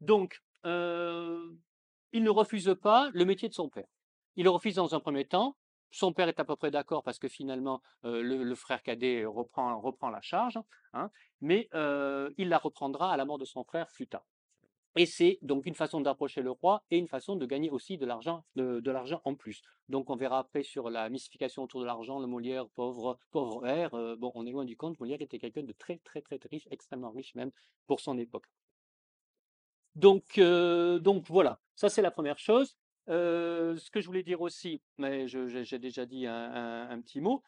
Donc, 0.00 0.42
euh, 0.64 1.52
il 2.12 2.22
ne 2.22 2.30
refuse 2.30 2.74
pas 2.80 3.10
le 3.12 3.24
métier 3.24 3.48
de 3.48 3.54
son 3.54 3.68
père. 3.68 3.88
Il 4.36 4.44
le 4.44 4.50
refuse 4.50 4.76
dans 4.76 4.94
un 4.94 5.00
premier 5.00 5.24
temps. 5.24 5.56
Son 5.90 6.12
père 6.12 6.28
est 6.28 6.40
à 6.40 6.44
peu 6.44 6.56
près 6.56 6.70
d'accord 6.70 7.02
parce 7.02 7.18
que 7.18 7.28
finalement, 7.28 7.80
euh, 8.04 8.22
le, 8.22 8.54
frère 8.54 8.82
cadet 8.82 9.24
reprend, 9.24 10.10
la 10.10 10.20
charge, 10.20 10.58
hein, 10.92 11.10
mais 11.40 11.68
euh, 11.74 12.30
il 12.36 12.48
la 12.48 12.58
reprendra 12.58 13.12
à 13.12 13.16
la 13.16 13.24
mort 13.24 13.38
de 13.38 13.44
son 13.44 13.62
frère 13.62 13.86
plus 13.92 14.08
tard. 14.08 14.26
Et 14.96 15.06
c'est 15.06 15.38
donc 15.42 15.66
une 15.66 15.74
façon 15.74 16.00
d'approcher 16.00 16.40
le 16.40 16.52
roi 16.52 16.84
et 16.90 16.98
une 16.98 17.08
façon 17.08 17.34
de 17.34 17.46
gagner 17.46 17.68
aussi 17.68 17.98
de 17.98 18.06
l'argent, 18.06 18.44
de, 18.54 18.90
l'argent 18.90 19.20
en 19.24 19.34
plus. 19.34 19.62
Donc 19.88 20.08
on 20.08 20.16
verra 20.16 20.38
après 20.38 20.62
sur 20.62 20.88
la 20.88 21.08
mystification 21.08 21.64
autour 21.64 21.80
de 21.80 21.86
l'argent, 21.86 22.20
le 22.20 22.28
Molière 22.28 22.68
pauvre, 22.68 23.18
pauvre 23.32 23.66
air. 23.66 23.92
Euh, 23.94 24.14
bon, 24.16 24.30
on 24.34 24.46
est 24.46 24.52
loin 24.52 24.64
du 24.64 24.76
compte. 24.76 24.98
Molière 25.00 25.20
était 25.20 25.38
quelqu'un 25.38 25.64
de 25.64 25.72
très 25.72 25.98
très 25.98 26.20
très 26.20 26.38
riche, 26.48 26.68
extrêmement 26.70 27.10
riche 27.10 27.34
même 27.34 27.50
pour 27.86 28.00
son 28.00 28.18
époque. 28.18 28.46
Donc 29.96 30.38
euh, 30.38 31.00
donc 31.00 31.26
voilà, 31.28 31.60
ça 31.74 31.88
c'est 31.88 32.02
la 32.02 32.12
première 32.12 32.38
chose. 32.38 32.76
Euh, 33.08 33.76
ce 33.76 33.90
que 33.90 34.00
je 34.00 34.06
voulais 34.06 34.22
dire 34.22 34.40
aussi, 34.40 34.80
mais 34.98 35.26
j'ai 35.26 35.78
déjà 35.78 36.06
dit 36.06 36.26
un, 36.26 37.00
petit 37.02 37.20
mot. 37.20 37.42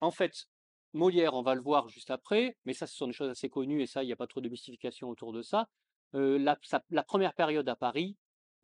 En 0.00 0.10
fait, 0.10 0.48
Molière, 0.92 1.34
on 1.34 1.42
va 1.42 1.54
le 1.54 1.62
voir 1.62 1.88
juste 1.88 2.10
après, 2.10 2.56
mais 2.64 2.72
ça, 2.74 2.86
ce 2.86 2.96
sont 2.96 3.06
des 3.06 3.12
choses 3.12 3.30
assez 3.30 3.48
connues 3.48 3.82
et 3.82 3.86
ça, 3.86 4.02
il 4.02 4.06
n'y 4.06 4.12
a 4.12 4.16
pas 4.16 4.26
trop 4.26 4.40
de 4.40 4.48
mystification 4.48 5.08
autour 5.08 5.32
de 5.32 5.42
ça 5.42 5.68
la, 6.12 7.02
première 7.04 7.34
période 7.34 7.68
à 7.68 7.76
Paris 7.76 8.16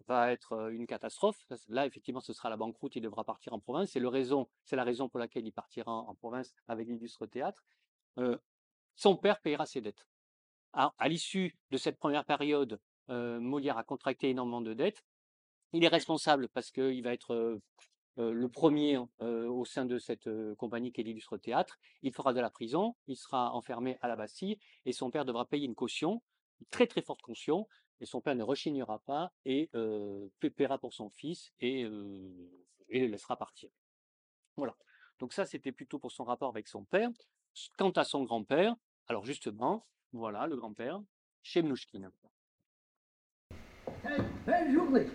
va 0.07 0.33
être 0.33 0.71
une 0.71 0.87
catastrophe. 0.87 1.39
Là, 1.69 1.87
effectivement, 1.87 2.21
ce 2.21 2.33
sera 2.33 2.51
la 2.51 2.57
banqueroute, 2.57 2.97
il 2.97 3.03
devra 3.03 3.25
partir 3.25 3.53
en 3.53 3.61
province. 3.61 3.91
C'est, 3.91 4.01
raison, 4.07 4.49
c'est 4.65 4.77
la 4.77 4.85
raison 4.85 5.09
pour 5.09 5.19
laquelle 5.19 5.47
il 5.47 5.53
partira 5.53 5.93
en, 5.93 6.15
province 6.15 6.55
avec 6.69 6.89
l'illustre 6.89 7.27
théâtre. 7.27 7.65
son 8.95 9.17
père 9.17 9.41
payera 9.41 9.67
ses 9.67 9.81
dettes. 9.81 10.07
À, 10.73 10.93
l'issue 11.09 11.57
de 11.71 11.77
cette 11.77 11.99
première 11.99 12.25
période, 12.25 12.81
Molière 13.09 13.79
a 13.79 13.85
contracté 13.85 14.31
énormément 14.31 14.61
de 14.61 14.75
dettes. 14.75 15.05
Il 15.73 15.85
est 15.85 15.89
responsable 15.89 16.49
parce 16.49 16.71
qu'il 16.71 17.03
va 17.03 17.13
être 17.13 17.61
le 18.17 18.49
premier 18.49 18.99
au 19.21 19.65
sein 19.65 19.87
de 19.87 19.99
cette 19.99 20.29
compagnie 20.57 20.93
qui 20.93 21.01
est 21.01 21.05
l'illustre 21.05 21.37
théâtre. 21.37 21.79
Il 22.03 22.13
fera 22.13 22.33
de 22.33 22.41
la 22.41 22.51
prison, 22.51 22.97
il 23.07 23.17
sera 23.17 23.53
enfermé 23.53 23.99
à 24.01 24.09
la 24.09 24.17
Bastille 24.17 24.59
et 24.85 24.93
son 24.93 25.11
père 25.11 25.25
devra 25.25 25.47
payer 25.47 25.67
une 25.67 25.75
caution 25.75 26.23
très 26.71 26.87
très 26.87 27.03
forte 27.03 27.23
conscience, 27.23 27.67
et 28.01 28.07
son 28.07 28.21
père 28.21 28.35
ne 28.35 28.43
rechignera 28.43 28.99
pas 29.01 29.33
et 29.45 29.71
euh, 29.75 30.29
paiera 30.57 30.79
pour 30.79 30.93
son 30.93 31.11
fils 31.11 31.53
et, 31.61 31.83
et 32.89 33.01
le 33.01 33.07
laissera 33.07 33.37
partir. 33.37 33.71
Voilà. 34.57 34.77
Donc 35.19 35.33
ça, 35.33 35.47
c'était 35.47 35.73
plutôt 35.73 35.99
pour 35.99 36.13
son 36.13 36.25
rapport 36.25 36.49
avec 36.49 36.69
son 36.69 36.85
père. 36.85 37.11
Quant 37.79 37.91
à 37.91 38.05
son 38.05 38.25
grand-père, 38.25 38.75
alors 39.07 39.25
justement, 39.25 39.87
voilà 40.13 40.47
le 40.47 40.57
grand-père, 40.57 41.01
belle 44.47 44.73
journée 44.73 45.07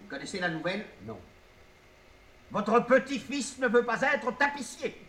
Vous 0.00 0.08
connaissez 0.08 0.40
la 0.40 0.48
nouvelle? 0.48 0.86
Non. 1.04 1.18
Votre 2.50 2.80
petit-fils 2.80 3.58
ne 3.58 3.68
veut 3.68 3.84
pas 3.84 4.00
être 4.02 4.36
tapissier. 4.36 5.00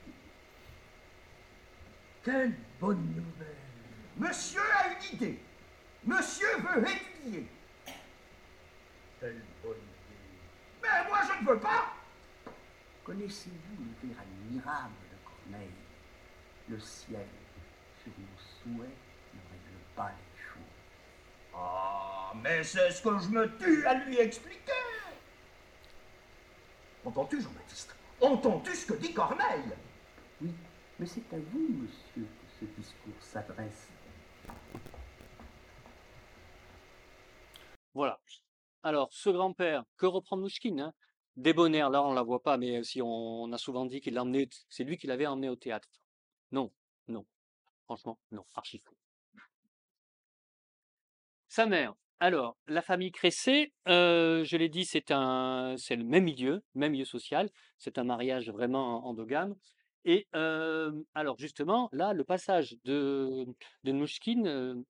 Quelle 2.23 2.53
bonne 2.79 3.05
nouvelle. 3.15 3.55
Monsieur 4.17 4.61
a 4.61 4.89
une 4.89 5.15
idée. 5.15 5.39
Monsieur 6.03 6.57
veut 6.57 6.83
étudier. 6.83 7.47
Quelle 9.19 9.41
bonne 9.63 9.77
idée. 9.77 10.81
Mais 10.81 11.07
moi, 11.07 11.19
je 11.23 11.43
ne 11.43 11.49
veux 11.49 11.59
pas. 11.59 11.93
Connaissez-vous 13.05 13.83
le 14.03 14.09
admirable 14.11 14.93
de 15.09 15.17
Corneille? 15.25 15.69
Le 16.67 16.79
ciel, 16.79 17.25
sur 18.03 18.11
nos 18.17 18.77
souhaits, 18.77 18.97
ne 19.33 19.39
règle 19.49 19.79
pas 19.95 20.11
les 20.11 20.41
choses. 20.41 21.55
Ah, 21.55 22.33
mais 22.35 22.63
c'est 22.63 22.91
ce 22.91 23.01
que 23.01 23.17
je 23.17 23.29
me 23.29 23.57
tue 23.57 23.85
à 23.87 23.95
lui 23.95 24.19
expliquer. 24.19 24.88
Entends-tu, 27.09 27.41
Jean-Baptiste? 27.41 27.95
Entends-tu 28.21 28.75
ce 28.75 28.85
que 28.85 28.93
dit 28.93 29.11
Corneille? 29.11 29.73
Oui, 30.39 30.51
mais 30.99 31.07
c'est 31.07 31.33
à 31.33 31.39
vous, 31.39 31.67
monsieur, 31.69 32.21
que 32.21 32.47
ce 32.59 32.65
discours 32.79 33.19
s'adresse. 33.19 33.87
Voilà. 37.95 38.19
Alors, 38.83 39.11
ce 39.11 39.31
grand-père, 39.31 39.85
que 39.97 40.05
reprend 40.05 40.37
Mouchkine 40.37 40.81
hein? 40.81 40.93
Débonnaire, 41.35 41.89
là 41.89 42.03
on 42.03 42.11
ne 42.11 42.15
la 42.15 42.21
voit 42.21 42.43
pas, 42.43 42.57
mais 42.57 42.83
si 42.83 43.01
on, 43.01 43.51
a 43.51 43.57
souvent 43.57 43.87
dit 43.87 44.01
qu'il 44.01 44.13
l'a 44.13 44.21
emmené, 44.21 44.47
c'est 44.69 44.83
lui 44.83 44.95
qui 44.99 45.07
l'avait 45.07 45.25
emmené 45.25 45.49
au 45.49 45.55
théâtre. 45.55 45.89
Non, 46.51 46.71
non. 47.07 47.25
Franchement, 47.85 48.19
non, 48.31 48.45
archi 48.53 48.77
fou. 48.77 48.93
Sa 51.47 51.65
mère, 51.65 51.95
alors, 52.21 52.57
la 52.67 52.81
famille 52.81 53.11
Cressé, 53.13 53.71
euh, 53.87 54.43
je 54.43 54.57
l'ai 54.57 54.67
dit, 54.67 54.83
c'est 54.83 55.11
un, 55.11 55.75
c'est 55.77 55.95
le 55.95 56.03
même 56.03 56.25
milieu, 56.25 56.61
même 56.75 56.91
milieu 56.91 57.05
social. 57.05 57.49
C'est 57.77 57.97
un 57.97 58.03
mariage 58.03 58.49
vraiment 58.49 59.07
endogame. 59.07 59.55
Et 60.03 60.27
euh, 60.35 60.91
alors 61.13 61.37
justement, 61.37 61.89
là, 61.93 62.11
le 62.13 62.25
passage 62.25 62.75
de, 62.83 63.45
de 63.85 64.47
euh, 64.47 64.83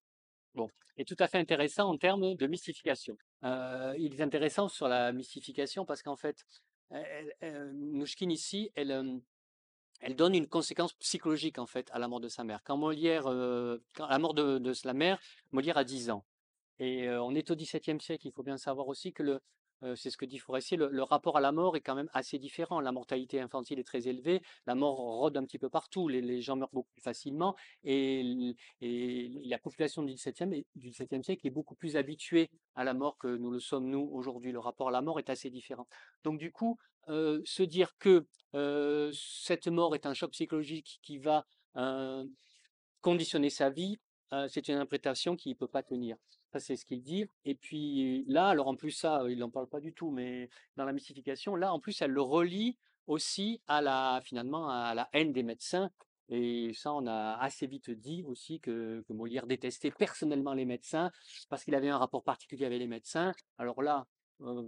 bon, 0.56 0.70
est 0.98 1.08
tout 1.08 1.16
à 1.20 1.28
fait 1.28 1.38
intéressant 1.38 1.90
en 1.90 1.98
termes 1.98 2.36
de 2.36 2.48
mystification. 2.48 3.16
il 3.44 4.16
est 4.18 4.22
intéressant 4.22 4.68
sur 4.68 4.88
la 4.88 5.12
mystification 5.12 5.86
parce 5.86 6.02
qu'en 6.02 6.16
fait, 6.16 6.44
Nouchkine 7.74 8.32
ici, 8.32 8.72
elle, 8.74 9.22
elle 10.02 10.16
donne 10.16 10.34
une 10.34 10.48
conséquence 10.48 10.94
psychologique 10.94 11.60
en 11.60 11.68
fait 11.68 11.90
à 11.92 12.00
la 12.00 12.08
mort 12.08 12.22
de 12.22 12.28
sa 12.28 12.44
mère. 12.44 12.62
Quand 12.64 12.78
Molière, 12.78 13.24
quand, 13.94 14.06
à 14.06 14.10
la 14.10 14.20
mort 14.20 14.34
de, 14.34 14.58
de 14.58 14.74
sa 14.74 14.94
mère, 14.94 15.20
Molière 15.52 15.78
a 15.78 15.84
10 15.84 16.10
ans. 16.10 16.26
Et 16.80 17.10
on 17.10 17.36
est 17.36 17.52
au 17.52 17.56
XVIIe 17.56 18.00
siècle, 18.00 18.28
il 18.28 18.32
faut 18.32 18.44
bien 18.44 18.58
savoir 18.58 18.88
aussi 18.88 19.14
que 19.14 19.40
c'est 19.96 20.10
ce 20.10 20.18
que 20.18 20.26
dit 20.26 20.40
Forestier, 20.40 20.78
le, 20.78 21.04
rapport 21.04 21.38
à 21.38 21.42
la 21.42 21.52
mort 21.52 21.78
est 21.78 21.82
quand 21.82 21.96
même 21.96 22.10
assez 22.14 22.38
différent. 22.38 22.82
La 22.82 22.92
mortalité 22.92 23.40
infantile 23.40 23.80
est 23.80 23.86
très 23.86 24.08
élevée, 24.08 24.42
la 24.68 24.76
mort 24.76 24.98
rôde 24.98 25.38
un 25.38 25.46
petit 25.46 25.60
peu 25.60 25.70
partout, 25.70 26.08
les, 26.08 26.42
gens 26.42 26.58
meurent 26.58 26.72
beaucoup 26.74 26.92
plus 26.92 27.02
facilement, 27.02 27.56
et, 27.84 28.56
la 28.82 29.58
population 29.58 30.04
du 30.04 30.14
XVIIe, 30.14 31.24
siècle 31.24 31.48
est 31.48 31.50
beaucoup 31.50 31.76
plus 31.76 31.96
habituée 31.96 32.50
à 32.76 32.84
la 32.84 32.94
mort 32.94 33.18
que 33.18 33.28
nous 33.28 33.52
le 33.52 33.60
sommes 33.60 33.90
nous 33.90 34.10
aujourd'hui. 34.12 34.52
Le 34.52 34.60
rapport 34.60 34.90
à 34.90 34.92
la 34.92 35.02
mort 35.02 35.20
est 35.20 35.30
assez 35.30 35.50
différent. 35.50 35.88
Donc 36.24 36.40
du 36.40 36.52
coup, 36.52 36.78
se 37.08 37.64
dire 37.64 37.96
que 38.00 38.26
cette 39.14 39.68
mort 39.68 39.96
est 39.96 40.06
un 40.06 40.14
choc 40.14 40.32
psychologique 40.32 41.00
qui 41.02 41.18
va 41.20 41.46
conditionner 43.02 43.50
sa 43.50 43.70
vie, 43.70 43.98
c'est 44.50 44.68
une 44.68 44.76
interprétation 44.76 45.36
qui 45.36 45.50
ne 45.50 45.56
peut 45.56 45.68
pas 45.68 45.84
tenir. 45.84 46.18
Ça, 46.52 46.60
c'est 46.60 46.76
ce 46.76 46.86
qu'il 46.86 47.02
dit. 47.02 47.26
Et 47.46 47.56
puis 47.56 48.26
là, 48.28 48.48
alors 48.50 48.68
en 48.68 48.76
plus, 48.76 48.92
ça, 48.92 49.24
il 49.30 49.38
n'en 49.38 49.50
parle 49.50 49.68
pas 49.68 49.80
du 49.80 49.94
tout, 49.94 50.10
mais 50.10 50.50
dans 50.78 50.86
la 50.86 50.94
mystification, 50.94 51.56
là, 51.56 51.72
en 51.74 51.80
plus, 51.80 52.02
elle 52.02 52.12
le 52.12 52.22
relie 52.22 52.78
aussi 53.06 53.62
à 53.68 53.82
la, 53.82 54.22
finalement, 54.24 54.70
à 54.70 54.94
la 54.96 55.10
haine 55.14 55.32
des 55.32 55.44
médecins. 55.44 55.92
Et 56.30 56.74
ça, 56.74 56.94
on 56.94 57.08
a 57.08 57.38
assez 57.40 57.68
vite 57.68 57.90
dit 57.90 58.24
aussi 58.24 58.60
que, 58.60 59.04
Molière 59.10 59.48
détestait 59.48 59.92
personnellement 59.92 60.54
les 60.54 60.66
médecins 60.66 61.12
parce 61.50 61.64
qu'il 61.64 61.76
avait 61.76 61.90
un 61.90 61.98
rapport 61.98 62.24
particulier 62.24 62.66
avec 62.66 62.80
les 62.80 62.88
médecins. 62.88 63.34
Alors 63.58 63.82
là, 63.82 64.06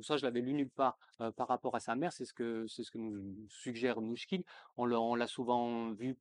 ça, 0.01 0.17
je 0.17 0.23
l'avais 0.23 0.41
lu 0.41 0.53
nulle 0.53 0.71
part 0.71 0.97
par 1.35 1.47
rapport 1.47 1.75
à 1.75 1.79
sa 1.79 1.95
mère. 1.95 2.13
C'est 2.13 2.25
ce 2.25 2.33
que, 2.33 2.65
c'est 2.67 2.83
ce 2.83 2.91
que 2.91 2.97
nous 2.97 3.47
suggère 3.49 4.01
Mouchkine. 4.01 4.43
On 4.77 5.15
l'a 5.15 5.27
souvent 5.27 5.91
vu 5.93 6.17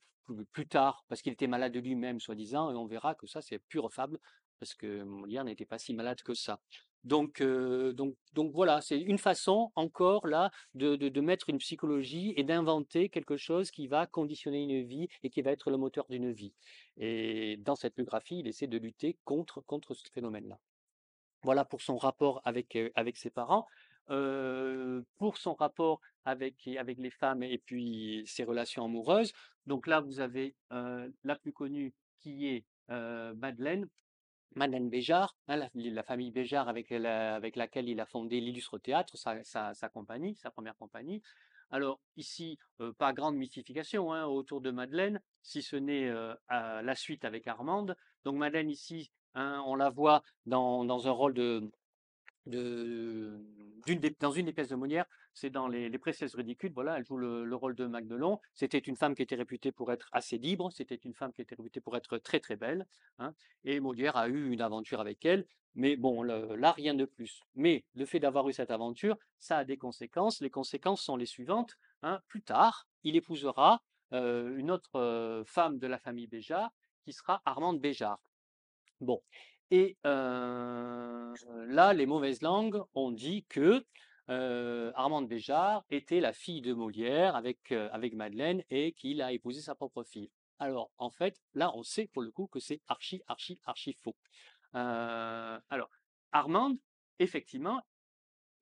plus 0.52 0.68
tard 0.68 1.04
parce 1.08 1.22
qu'il 1.22 1.32
était 1.32 1.46
malade 1.46 1.72
de 1.72 1.80
lui-même, 1.80 2.20
soi-disant, 2.20 2.70
et 2.70 2.76
on 2.76 2.86
verra 2.86 3.14
que 3.14 3.26
ça, 3.26 3.40
c'est 3.40 3.58
pure 3.58 3.92
fable 3.92 4.18
parce 4.60 4.74
que 4.74 5.02
Molière 5.02 5.44
n'était 5.44 5.64
pas 5.64 5.78
si 5.78 5.94
malade 5.94 6.22
que 6.22 6.34
ça. 6.34 6.60
Donc, 7.02 7.42
donc, 7.42 8.14
donc 8.34 8.52
voilà, 8.52 8.82
c'est 8.82 9.00
une 9.00 9.16
façon 9.16 9.72
encore 9.74 10.26
là 10.26 10.50
de, 10.74 10.96
de, 10.96 11.20
mettre 11.22 11.48
une 11.48 11.56
psychologie 11.58 12.34
et 12.36 12.44
d'inventer 12.44 13.08
quelque 13.08 13.38
chose 13.38 13.70
qui 13.70 13.86
va 13.88 14.06
conditionner 14.06 14.62
une 14.62 14.84
vie 14.84 15.08
et 15.22 15.30
qui 15.30 15.40
va 15.40 15.50
être 15.50 15.70
le 15.70 15.78
moteur 15.78 16.06
d'une 16.10 16.30
vie. 16.30 16.52
Et 16.98 17.56
dans 17.58 17.74
cette 17.74 17.96
biographie, 17.96 18.40
il 18.40 18.46
essaie 18.46 18.66
de 18.66 18.76
lutter 18.76 19.16
contre, 19.24 19.62
contre 19.62 19.94
ce 19.94 20.04
phénomène-là. 20.12 20.58
Voilà 21.42 21.64
pour 21.64 21.80
son 21.80 21.96
rapport 21.96 22.42
avec, 22.44 22.76
avec 22.94 23.16
ses 23.16 23.30
parents. 23.30 23.66
pour 24.06 25.38
son 25.38 25.54
rapport 25.54 26.00
avec, 26.26 26.68
avec 26.78 26.98
les 26.98 27.10
femmes 27.10 27.42
et 27.42 27.56
puis 27.56 28.24
ses 28.26 28.44
relations 28.44 28.84
amoureuses. 28.84 29.32
Donc 29.66 29.86
là, 29.86 30.00
vous 30.00 30.20
avez 30.20 30.54
la 30.70 31.36
plus 31.40 31.52
connue 31.52 31.94
qui 32.18 32.46
est 32.46 32.64
Madeleine, 32.88 33.88
Madeleine 34.54 34.90
Béjart, 34.90 35.36
hein, 35.48 35.56
la, 35.56 36.02
famille 36.02 36.30
Béjart 36.30 36.68
avec, 36.68 36.90
avec 36.92 37.56
laquelle 37.56 37.88
il 37.88 38.00
a 38.00 38.06
fondé 38.06 38.40
l'Illustre 38.40 38.78
Théâtre, 38.78 39.16
sa, 39.16 39.88
compagnie, 39.92 40.34
sa 40.36 40.50
première 40.50 40.76
compagnie. 40.76 41.22
Alors 41.70 42.00
ici, 42.16 42.58
pas 42.98 43.12
grande 43.12 43.36
mystification 43.36 44.12
hein, 44.12 44.26
autour 44.26 44.60
de 44.60 44.70
Madeleine, 44.70 45.20
si 45.42 45.62
ce 45.62 45.76
n'est 45.76 46.10
la 46.50 46.94
suite 46.96 47.24
avec 47.24 47.46
Armande. 47.46 47.96
Donc 48.24 48.36
Madeleine 48.36 48.70
ici, 48.70 49.12
hein, 49.34 49.62
on 49.66 49.76
la 49.76 49.88
voit 49.88 50.22
dans, 50.46 51.06
un 51.06 51.12
rôle 51.12 51.34
de, 51.34 51.70
des- 52.46 53.30
dans 54.20 54.32
une 54.32 54.46
des 54.46 54.52
pièces 54.52 54.68
de 54.68 54.76
Molière, 54.76 55.06
c'est 55.32 55.50
dans 55.50 55.68
Les, 55.68 55.88
les 55.88 55.98
Précieuses 55.98 56.34
Ridicules, 56.34 56.72
voilà, 56.72 56.98
elle 56.98 57.04
joue 57.04 57.16
le, 57.16 57.44
le 57.44 57.56
rôle 57.56 57.74
de 57.74 57.86
Magdelon. 57.86 58.40
C'était 58.54 58.78
une 58.78 58.96
femme 58.96 59.14
qui 59.14 59.22
était 59.22 59.36
réputée 59.36 59.72
pour 59.72 59.92
être 59.92 60.08
assez 60.12 60.38
libre, 60.38 60.70
c'était 60.70 60.96
une 60.96 61.14
femme 61.14 61.32
qui 61.32 61.42
était 61.42 61.54
réputée 61.54 61.80
pour 61.80 61.96
être 61.96 62.18
très 62.18 62.40
très 62.40 62.56
belle, 62.56 62.86
hein, 63.18 63.34
et 63.64 63.80
Molière 63.80 64.16
a 64.16 64.28
eu 64.28 64.50
une 64.50 64.60
aventure 64.60 65.00
avec 65.00 65.24
elle, 65.24 65.46
mais 65.74 65.96
bon, 65.96 66.22
là, 66.24 66.72
rien 66.72 66.94
de 66.94 67.04
plus. 67.04 67.42
Mais 67.54 67.84
le 67.94 68.04
fait 68.04 68.18
d'avoir 68.18 68.48
eu 68.48 68.52
cette 68.52 68.72
aventure, 68.72 69.16
ça 69.38 69.58
a 69.58 69.64
des 69.64 69.76
conséquences. 69.76 70.40
Les 70.40 70.50
conséquences 70.50 71.00
sont 71.00 71.16
les 71.16 71.26
suivantes. 71.26 71.76
hein. 72.02 72.20
Plus 72.26 72.42
tard, 72.42 72.88
il 73.04 73.14
épousera 73.14 73.80
euh, 74.12 74.56
une 74.56 74.72
autre 74.72 74.96
euh, 74.96 75.44
femme 75.44 75.78
de 75.78 75.86
la 75.86 75.98
famille 75.98 76.26
Béjart, 76.26 76.72
qui 77.04 77.12
sera 77.12 77.40
Armande 77.44 77.80
Béjart. 77.80 78.20
Bon. 79.00 79.22
Et 79.70 79.96
là, 80.04 81.92
les 81.94 82.06
mauvaises 82.06 82.42
langues 82.42 82.82
ont 82.94 83.12
dit 83.12 83.44
que 83.48 83.84
Armande 84.28 85.28
Béjart 85.28 85.84
était 85.90 86.20
la 86.20 86.32
fille 86.32 86.60
de 86.60 86.72
Molière 86.72 87.36
avec, 87.36 87.72
Madeleine 88.14 88.62
et 88.70 88.92
qu'il 88.92 89.22
a 89.22 89.32
épousé 89.32 89.60
sa 89.60 89.74
propre 89.74 90.02
fille. 90.04 90.30
Alors, 90.58 90.90
en 90.98 91.10
fait, 91.10 91.40
là, 91.54 91.72
on 91.74 91.82
sait 91.82 92.06
pour 92.06 92.22
le 92.22 92.30
coup 92.30 92.46
que 92.46 92.60
c'est 92.60 92.80
archi, 92.88 93.22
archi, 93.26 93.58
archi 93.64 93.92
faux. 93.94 94.16
Alors, 94.72 95.90
Armande, 96.32 96.78
effectivement, 97.18 97.80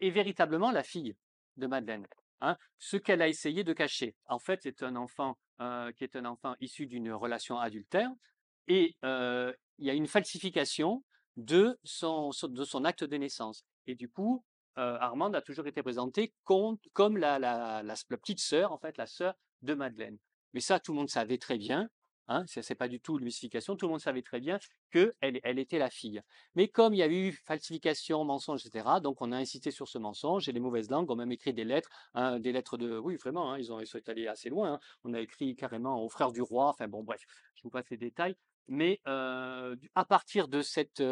est 0.01 0.11
véritablement 0.11 0.71
la 0.71 0.83
fille 0.83 1.16
de 1.57 1.66
Madeleine. 1.66 2.07
hein. 2.40 2.57
ce 2.79 2.97
qu'elle 2.97 3.21
a 3.23 3.29
essayé 3.29 3.64
de 3.64 3.73
cacher. 3.73 4.14
En 4.27 4.38
fait, 4.38 4.61
c'est 4.62 4.83
un 4.83 4.97
enfant 4.97 5.38
qui 5.97 6.05
est 6.05 6.16
un 6.16 6.25
enfant 6.25 6.55
issu 6.61 6.87
d'une 6.87 7.12
relation 7.12 7.59
adultère 7.59 8.11
et 8.69 8.97
il 9.03 9.87
y 9.87 9.91
a 9.91 9.95
une 9.95 10.07
falsification 10.07 11.03
de 11.37 11.79
son, 11.85 12.31
acte 12.85 13.05
de 13.05 13.17
naissance. 13.17 13.65
Et 13.87 13.95
du 13.95 14.09
coup, 14.09 14.45
euh, 14.77 14.97
Armande 15.01 15.35
a 15.37 15.41
toujours 15.43 15.67
été 15.67 15.83
présentée 15.83 16.35
com- 16.45 16.77
comme 16.93 17.17
la, 17.17 17.83
petite 18.09 18.41
sœur, 18.41 18.73
en 18.73 18.79
fait, 18.79 18.97
la 18.99 19.07
sœur 19.07 19.35
de 19.63 19.75
Madeleine. 19.75 20.19
Mais 20.53 20.61
ça, 20.61 20.81
tout 20.81 20.93
le 20.93 20.99
monde 20.99 21.11
savait 21.11 21.39
très 21.39 21.59
bien. 21.59 21.89
Hein, 22.31 22.45
c'est 22.47 22.61
c'est 22.61 22.75
pas 22.75 22.89
du 22.89 23.01
tout 23.01 23.19
une 23.19 23.25
mystification. 23.25 23.75
Tout 23.75 23.87
le 23.87 23.93
monde 23.93 24.01
savait 24.03 24.21
très 24.21 24.39
bien 24.39 24.59
qu'elle 24.91 25.41
elle 25.43 25.59
était 25.59 25.79
la 25.79 25.89
fille. 25.89 26.21
Mais 26.55 26.69
comme 26.69 26.93
il 26.93 26.99
y 26.99 27.03
a 27.03 27.09
eu 27.09 27.33
falsification, 27.47 28.23
mensonge, 28.25 28.67
etc., 28.67 29.01
donc 29.01 29.23
on 29.23 29.33
a 29.33 29.39
insisté 29.39 29.71
sur 29.71 29.89
ce 29.89 29.97
mensonge 29.97 30.47
et 30.47 30.53
les 30.53 30.61
mauvaises 30.61 30.91
langues 30.91 31.11
ont 31.11 31.17
même 31.17 31.33
écrit 31.33 31.55
des 31.55 31.65
lettres, 31.65 31.89
hein, 32.13 32.39
des 32.39 32.53
lettres 32.53 32.77
de, 32.77 32.99
oui 32.99 33.17
vraiment, 33.17 33.53
hein, 33.53 33.59
ils 33.59 33.73
ont 33.73 33.81
ils 33.81 33.87
sont 33.87 34.07
allés 34.09 34.27
assez 34.27 34.51
loin. 34.51 34.75
hein. 34.75 34.81
On 35.05 35.15
a 35.15 35.21
écrit 35.21 35.57
carrément 35.57 36.05
aux 36.05 36.11
frères 36.11 36.33
du 36.33 36.43
roi. 36.43 36.69
Enfin 36.69 36.87
bon, 36.87 37.03
bref, 37.03 37.23
je 37.55 37.63
vous 37.63 37.71
passe 37.71 37.89
les 37.91 37.97
détails. 37.97 38.37
Mais 38.69 39.01
à 39.05 40.05
partir 40.09 40.49
de 40.49 40.63
cette 40.63 41.03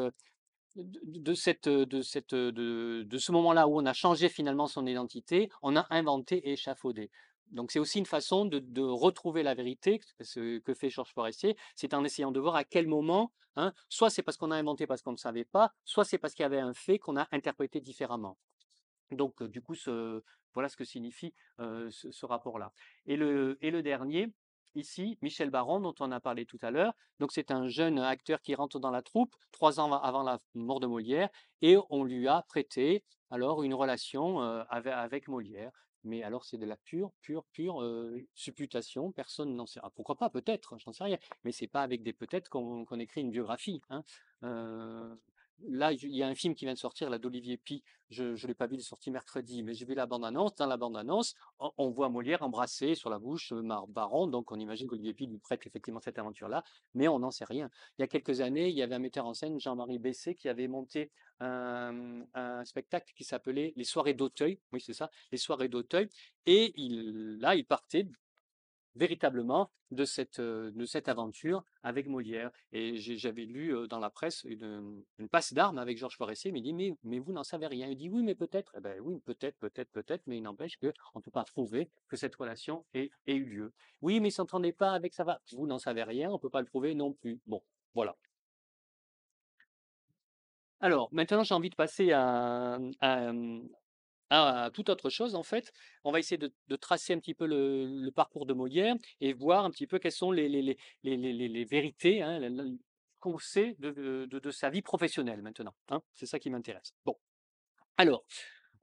de, 0.77 1.35
cette, 1.35 1.69
de, 1.69 2.03
cette, 2.03 2.35
de, 2.35 3.03
de 3.03 3.19
ce 3.19 3.33
moment-là 3.33 3.67
où 3.67 3.81
on 3.81 3.87
a 3.87 3.95
changé 3.95 4.29
finalement 4.29 4.67
son 4.67 4.87
identité, 4.87 5.49
on 5.63 5.75
a 5.75 5.87
inventé 5.91 6.37
et 6.49 6.53
échafaudé. 6.53 7.11
Donc 7.51 7.71
c'est 7.71 7.79
aussi 7.79 7.99
une 7.99 8.07
façon 8.07 8.45
de, 8.45 8.59
de 8.59 8.83
retrouver 8.83 9.43
la 9.43 9.55
vérité, 9.55 10.01
ce 10.21 10.59
que 10.59 10.75
fait 10.75 10.91
Georges 10.91 11.13
Forestier, 11.13 11.57
c'est 11.75 11.95
en 11.95 12.05
essayant 12.05 12.33
de 12.33 12.41
voir 12.41 12.57
à 12.57 12.65
quel 12.65 12.89
moment, 12.89 13.33
hein, 13.55 13.73
soit 13.89 14.11
c'est 14.11 14.23
parce 14.23 14.37
qu'on 14.37 14.51
a 14.51 14.57
inventé 14.57 14.87
parce 14.87 15.01
qu'on 15.03 15.13
ne 15.13 15.17
savait 15.17 15.45
pas, 15.45 15.73
soit 15.85 16.05
c'est 16.05 16.19
parce 16.19 16.35
qu'il 16.35 16.43
y 16.43 16.47
avait 16.47 16.59
un 16.61 16.75
fait 16.75 16.99
qu'on 16.99 17.17
a 17.17 17.29
interprété 17.31 17.81
différemment. 17.81 18.37
Donc 19.13 19.43
du 19.45 19.63
coup, 19.63 19.75
voilà 20.55 20.69
ce 20.69 20.77
que 20.77 20.85
signifie 20.85 21.33
ce, 21.59 22.11
ce 22.11 22.27
rapport-là. 22.27 22.73
Et 23.07 23.17
le, 23.17 23.57
et 23.61 23.71
le 23.71 23.83
dernier, 23.83 24.29
ici, 24.77 25.19
Michel 25.23 25.51
Baron, 25.51 25.81
dont 25.81 25.95
on 26.01 26.13
a 26.13 26.21
parlé 26.21 26.47
tout 26.47 26.59
à 26.63 26.71
l'heure. 26.71 26.93
Donc 27.19 27.33
c'est 27.33 27.51
un 27.51 27.69
jeune 27.69 27.99
acteur 27.99 28.41
qui 28.43 28.55
rentre 28.55 28.79
dans 28.79 28.91
la 28.91 29.03
troupe 29.03 29.35
trois 29.53 29.81
ans 29.81 29.93
avant 29.93 30.23
la 30.23 30.39
mort 30.55 30.81
de 30.81 30.87
Molière, 30.87 31.29
et 31.63 31.77
on 31.91 32.05
lui 32.05 32.29
a 32.29 32.43
prêté 32.43 33.03
alors 33.31 33.63
une 33.63 33.75
relation 33.75 34.41
avec, 34.41 35.29
Molière. 35.29 35.73
Mais 36.05 36.23
alors 36.23 36.45
c'est 36.45 36.59
de 36.59 36.67
la 36.67 36.77
pure, 36.77 37.11
pure, 37.21 37.45
pure 37.53 37.83
supputation. 38.35 39.11
Personne 39.11 39.57
n'en 39.57 39.67
sait. 39.67 39.81
Ah, 39.83 39.91
pourquoi 39.95 40.15
pas 40.15 40.31
Peut-être, 40.31 40.79
j'en 40.79 40.93
sais 40.93 41.03
rien. 41.03 41.19
Mais 41.43 41.51
c'est 41.51 41.67
pas 41.67 41.83
avec 41.83 42.05
des 42.05 42.13
peut-être 42.13 42.49
qu'on 42.49 42.85
écrit 43.01 43.23
une 43.23 43.31
biographie. 43.33 43.83
hein. 43.91 44.05
Là, 45.69 45.93
il 45.93 46.15
y 46.15 46.23
a 46.23 46.29
un 46.29 46.35
film 46.35 46.55
qui 46.55 46.65
vient 46.65 46.75
de 46.75 46.79
sortir, 46.79 47.09
là, 47.11 47.19
d'Olivier 47.19 47.57
Pi. 47.57 47.83
Je 48.11 48.25
ne 48.25 48.47
l'ai 48.47 48.55
pas 48.55 48.67
vu, 48.67 48.77
il 48.77 48.81
est 48.81 49.11
mercredi, 49.11 49.63
mais 49.63 49.75
j'ai 49.75 49.85
vu 49.85 49.95
la 49.95 50.07
bande-annonce. 50.07 50.55
Dans 50.55 50.67
la 50.67 50.77
bande-annonce, 50.77 51.35
on, 51.59 51.91
voit 51.91 52.09
Molière 52.09 52.43
embrasser 52.43 52.95
sur 52.95 53.11
la 53.11 53.19
bouche 53.19 53.53
euh, 53.53 53.63
Baron, 53.89 54.29
donc 54.29 54.53
on 54.53 54.61
imagine 54.61 54.87
qu'Olivier 54.87 55.15
Pi 55.15 55.27
lui 55.27 55.39
prête 55.39 55.67
effectivement 55.67 56.01
cette 56.01 56.19
aventure-là, 56.19 56.63
mais 56.95 57.09
on 57.09 57.19
n'en 57.19 57.31
sait 57.31 57.45
rien. 57.45 57.69
Il 57.99 58.03
y 58.03 58.05
a 58.05 58.07
quelques 58.07 58.41
années, 58.41 58.69
il 58.69 58.77
y 58.77 58.83
avait 58.83 58.95
un 58.95 59.01
metteur 59.01 59.27
en 59.27 59.35
scène, 59.35 59.59
Jean-Marie 59.59 59.99
Bessé, 59.99 60.35
qui 60.35 60.49
avait 60.49 60.69
monté 60.69 61.11
un, 61.41 62.23
un 62.35 62.65
spectacle 62.65 63.13
qui 63.17 63.25
s'appelait 63.25 63.73
Les 63.77 63.85
Soirées 63.85 64.15
d'Auteuil. 64.15 64.61
Oui, 64.73 64.81
c'est 64.81 64.95
ça, 64.95 65.11
Les 65.33 65.39
Soirées 65.39 65.69
d'Auteuil. 65.69 66.09
Et 66.47 66.73
il, 66.77 67.39
là, 67.41 67.57
il 67.57 67.65
partait 67.65 68.07
véritablement 68.97 69.71
de 69.91 70.05
cette, 70.05 70.41
de 70.41 70.85
cette 70.85 71.09
aventure 71.09 71.63
avec 71.83 72.09
Molière. 72.09 72.51
Et 72.73 72.97
j'avais 72.97 73.45
lu 73.45 73.75
dans 73.89 73.99
la 73.99 74.11
presse 74.11 74.45
une, 74.45 75.05
passe 75.31 75.53
d'armes 75.53 75.79
avec 75.79 75.99
Georges 75.99 76.17
Forestier, 76.17 76.53
mais 76.53 76.61
il 76.61 76.63
dit, 76.63 76.73
mais, 76.73 76.97
mais 77.05 77.19
vous 77.19 77.33
n'en 77.33 77.45
savez 77.45 77.67
rien. 77.67 77.89
Il 77.89 77.97
dit, 77.97 78.09
oui, 78.09 78.23
mais 78.23 78.35
peut-être. 78.35 78.75
Eh 78.77 78.81
ben 78.81 79.01
oui, 79.01 79.21
peut-être, 79.25 79.57
peut-être, 79.59 79.91
peut-être, 79.91 80.23
mais 80.27 80.39
il 80.39 80.43
n'empêche 80.43 80.79
qu'on 80.79 81.19
ne 81.19 81.23
peut 81.23 81.31
pas 81.31 81.45
prouver 81.45 81.91
que 82.09 82.17
cette 82.17 82.35
relation 82.35 82.85
ait, 82.95 83.11
eu 83.27 83.45
lieu. 83.45 83.73
Oui, 84.03 84.21
mais 84.21 84.29
il 84.29 84.33
ne 84.33 84.35
s'entendait 84.35 84.73
pas 84.73 84.93
avec 84.93 85.15
ça. 85.15 85.41
Vous 85.53 85.67
n'en 85.67 85.79
savez 85.79 86.03
rien, 86.03 86.31
on 86.31 86.35
ne 86.35 86.39
peut 86.39 86.51
pas 86.51 86.61
le 86.61 86.67
prouver 86.67 86.95
non 86.95 87.13
plus. 87.13 87.41
Bon, 87.47 87.63
voilà. 87.95 88.17
Alors, 90.81 91.09
maintenant, 91.13 91.43
j'ai 91.43 91.55
envie 91.55 91.71
de 91.71 91.75
passer 91.75 92.13
à, 92.13 92.79
à 94.31 94.71
toute 94.73 94.89
autre 94.89 95.11
chose, 95.11 95.35
en 95.35 95.43
fait. 95.43 95.73
On 96.05 96.13
va 96.13 96.19
essayer 96.19 96.39
de, 96.39 96.77
tracer 96.77 97.13
un 97.15 97.19
petit 97.19 97.35
peu 97.35 97.47
le, 97.47 98.11
parcours 98.11 98.47
de 98.47 98.55
Molière 98.55 98.97
et 99.21 99.33
voir 99.33 99.65
un 99.65 99.71
petit 99.71 99.87
peu 99.87 99.99
quelles 99.99 100.13
sont 100.13 100.33
les, 100.33 100.77
vérités 101.65 102.23
hein, 102.23 102.41
qu'on 103.21 103.39
sait 103.39 103.77
de 103.79 104.51
sa 104.51 104.71
vie 104.71 104.83
professionnelle 104.83 105.43
maintenant. 105.43 105.75
hein. 105.91 106.03
C'est 106.15 106.27
ça 106.27 106.39
qui 106.39 106.51
m'intéresse. 106.51 106.93
Bon, 107.05 107.17
alors, 107.99 108.25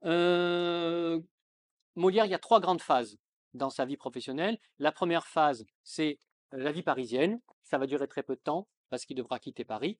euh, 0.04 1.20
Molière, 1.94 2.26
il 2.26 2.30
y 2.30 2.34
a 2.34 2.38
trois 2.38 2.60
grandes 2.60 2.80
phases 2.82 3.16
dans 3.54 3.70
sa 3.70 3.84
vie 3.84 3.96
professionnelle. 3.96 4.58
La 4.78 4.90
première 4.90 5.26
phase, 5.26 5.64
c'est 5.84 6.18
la 6.50 6.72
vie 6.72 6.82
parisienne. 6.82 7.40
Ça 7.62 7.78
va 7.78 7.86
durer 7.86 8.08
très 8.08 8.22
peu 8.22 8.34
de 8.34 8.40
temps 8.40 8.66
parce 8.90 9.04
qu'il 9.04 9.16
devra 9.16 9.38
quitter 9.38 9.64
Paris. 9.64 9.98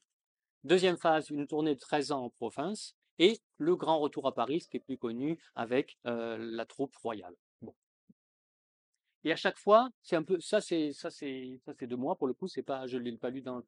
Deuxième 0.64 0.96
phase, 0.96 1.30
une 1.30 1.46
tournée 1.46 1.74
de 1.74 1.80
13 1.80 2.12
ans 2.12 2.24
en 2.24 2.30
province. 2.30 2.96
Et 3.18 3.40
le 3.58 3.76
grand 3.76 3.98
retour 3.98 4.26
à 4.26 4.34
Paris, 4.34 4.60
ce 4.60 4.68
qui 4.68 4.76
est 4.76 4.80
plus 4.80 4.98
connu 4.98 5.38
avec 5.54 5.98
la 6.04 6.66
troupe 6.66 6.96
royale. 6.96 7.34
Bon. 7.62 7.74
Et 9.24 9.32
à 9.32 9.36
chaque 9.36 9.58
fois, 9.58 9.88
c'est 10.02 10.16
un 10.16 10.22
peu 10.22 10.38
ça, 10.40 10.60
c'est 10.60 10.92
ça, 10.92 11.10
c'est 11.10 11.58
ça, 11.64 11.72
c'est 11.78 11.86
de 11.86 11.96
moi 11.96 12.16
pour 12.16 12.26
le 12.26 12.34
coup. 12.34 12.48
C'est 12.48 12.62
pas, 12.62 12.86
je 12.86 12.98
l'ai 12.98 13.16
pas 13.16 13.30
lu 13.30 13.40
dans, 13.40 13.62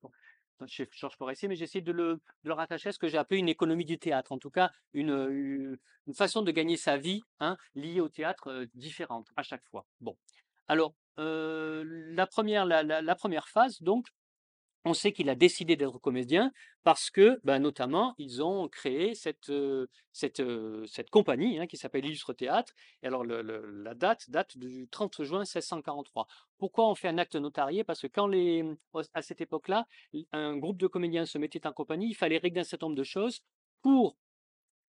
chez 0.66 0.88
Georges 0.92 1.16
Forestier, 1.16 1.48
mais 1.48 1.56
j'essaie 1.56 1.80
de 1.80 1.92
le, 1.92 2.14
de 2.14 2.48
le 2.48 2.52
rattacher 2.52 2.90
à 2.90 2.92
ce 2.92 2.98
que 2.98 3.08
j'ai 3.08 3.18
appelé 3.18 3.38
une 3.38 3.48
économie 3.48 3.84
du 3.84 3.98
théâtre. 3.98 4.32
En 4.32 4.38
tout 4.38 4.50
cas, 4.50 4.70
une, 4.94 5.78
une, 6.06 6.14
façon 6.14 6.42
de 6.42 6.50
gagner 6.50 6.76
sa 6.76 6.96
vie, 6.96 7.22
hein, 7.40 7.56
liée 7.74 8.00
au 8.00 8.08
théâtre, 8.08 8.66
différente 8.74 9.28
à 9.36 9.42
chaque 9.42 9.64
fois. 9.64 9.86
Bon. 10.00 10.16
Alors, 10.68 10.94
la 11.18 12.26
première, 12.26 12.64
la- 12.66 12.82
la 12.82 13.14
première 13.14 13.48
phase, 13.48 13.82
donc, 13.82 14.08
on 14.86 14.94
sait 14.94 15.12
qu'il 15.12 15.28
a 15.28 15.34
décidé 15.34 15.74
d'être 15.74 15.98
comédien 15.98 16.52
parce 16.84 17.10
que, 17.10 17.40
ben, 17.42 17.58
notamment, 17.58 18.14
ils 18.18 18.42
ont 18.42 18.68
créé 18.68 19.14
cette, 19.14 19.50
compagnie 21.10 21.58
hein, 21.58 21.66
qui 21.66 21.76
s'appelle 21.76 22.04
Illustre 22.04 22.32
Théâtre. 22.32 22.72
Et 23.02 23.08
alors, 23.08 23.24
la 23.24 23.94
date 23.94 24.30
date 24.30 24.56
du 24.56 24.86
30 24.88 25.24
juin 25.24 25.40
1643. 25.40 26.28
Pourquoi 26.58 26.88
on 26.88 26.94
fait 26.94 27.08
un 27.08 27.18
acte 27.18 27.34
notarié? 27.34 27.82
Parce 27.82 28.02
que 28.02 28.06
quand 28.06 28.28
les, 28.28 28.64
à 29.12 29.22
cette 29.22 29.40
époque-là, 29.40 29.88
un 30.32 30.56
groupe 30.56 30.78
de 30.78 30.86
comédiens 30.86 31.26
se 31.26 31.36
mettait 31.36 31.66
en 31.66 31.72
compagnie, 31.72 32.10
il 32.10 32.14
fallait 32.14 32.38
régler 32.38 32.60
un 32.60 32.64
certain 32.64 32.86
nombre 32.86 32.96
de 32.96 33.02
choses 33.02 33.40
pour, 33.82 34.16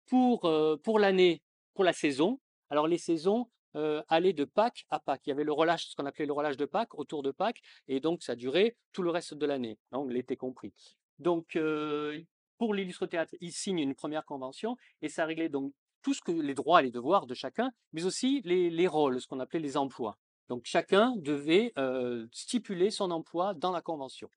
pour, 0.04 0.40
pour 0.82 0.98
l'année, 0.98 1.42
pour 1.72 1.84
la 1.84 1.94
saison. 1.94 2.38
Alors, 2.68 2.86
les 2.86 2.98
saisons 2.98 3.48
euh, 3.76 4.02
allaient 4.08 4.32
de 4.32 4.44
Pâques 4.44 4.86
à 4.90 4.98
Pâques. 4.98 5.22
Il 5.26 5.30
y 5.30 5.32
avait 5.32 5.44
le 5.44 5.52
relâche, 5.52 5.86
ce 5.88 5.96
qu'on 5.96 6.06
appelait 6.06 6.26
le 6.26 6.32
relâche 6.32 6.56
de 6.56 6.64
Pâques, 6.64 6.98
autour 6.98 7.22
de 7.22 7.30
Pâques, 7.30 7.62
et 7.88 8.00
donc 8.00 8.22
ça 8.22 8.34
durait 8.34 8.76
tout 8.92 9.02
le 9.02 9.10
reste 9.10 9.34
de 9.34 9.46
l'année, 9.46 9.78
donc 9.92 10.10
l'été 10.10 10.36
compris. 10.36 10.72
Donc, 11.18 11.56
euh, 11.56 12.20
pour 12.58 12.74
l'illustre 12.74 13.06
théâtre, 13.06 13.34
il 13.40 13.52
signe 13.52 13.78
une 13.78 13.94
première 13.94 14.24
convention, 14.24 14.76
et 15.02 15.08
ça 15.08 15.24
réglait 15.24 15.48
donc 15.48 15.72
tout 16.02 16.14
ce 16.14 16.20
que 16.20 16.32
les 16.32 16.54
droits 16.54 16.80
et 16.80 16.84
les 16.84 16.90
devoirs 16.90 17.26
de 17.26 17.34
chacun, 17.34 17.70
mais 17.92 18.04
aussi 18.04 18.40
les, 18.44 18.70
les 18.70 18.86
rôles, 18.86 19.20
ce 19.20 19.26
qu'on 19.26 19.40
appelait 19.40 19.60
les 19.60 19.76
emplois. 19.76 20.18
Donc, 20.48 20.62
chacun 20.64 21.14
devait 21.16 21.72
euh, 21.76 22.26
stipuler 22.32 22.90
son 22.90 23.10
emploi 23.10 23.54
dans 23.54 23.72
la 23.72 23.80
convention. 23.80 24.30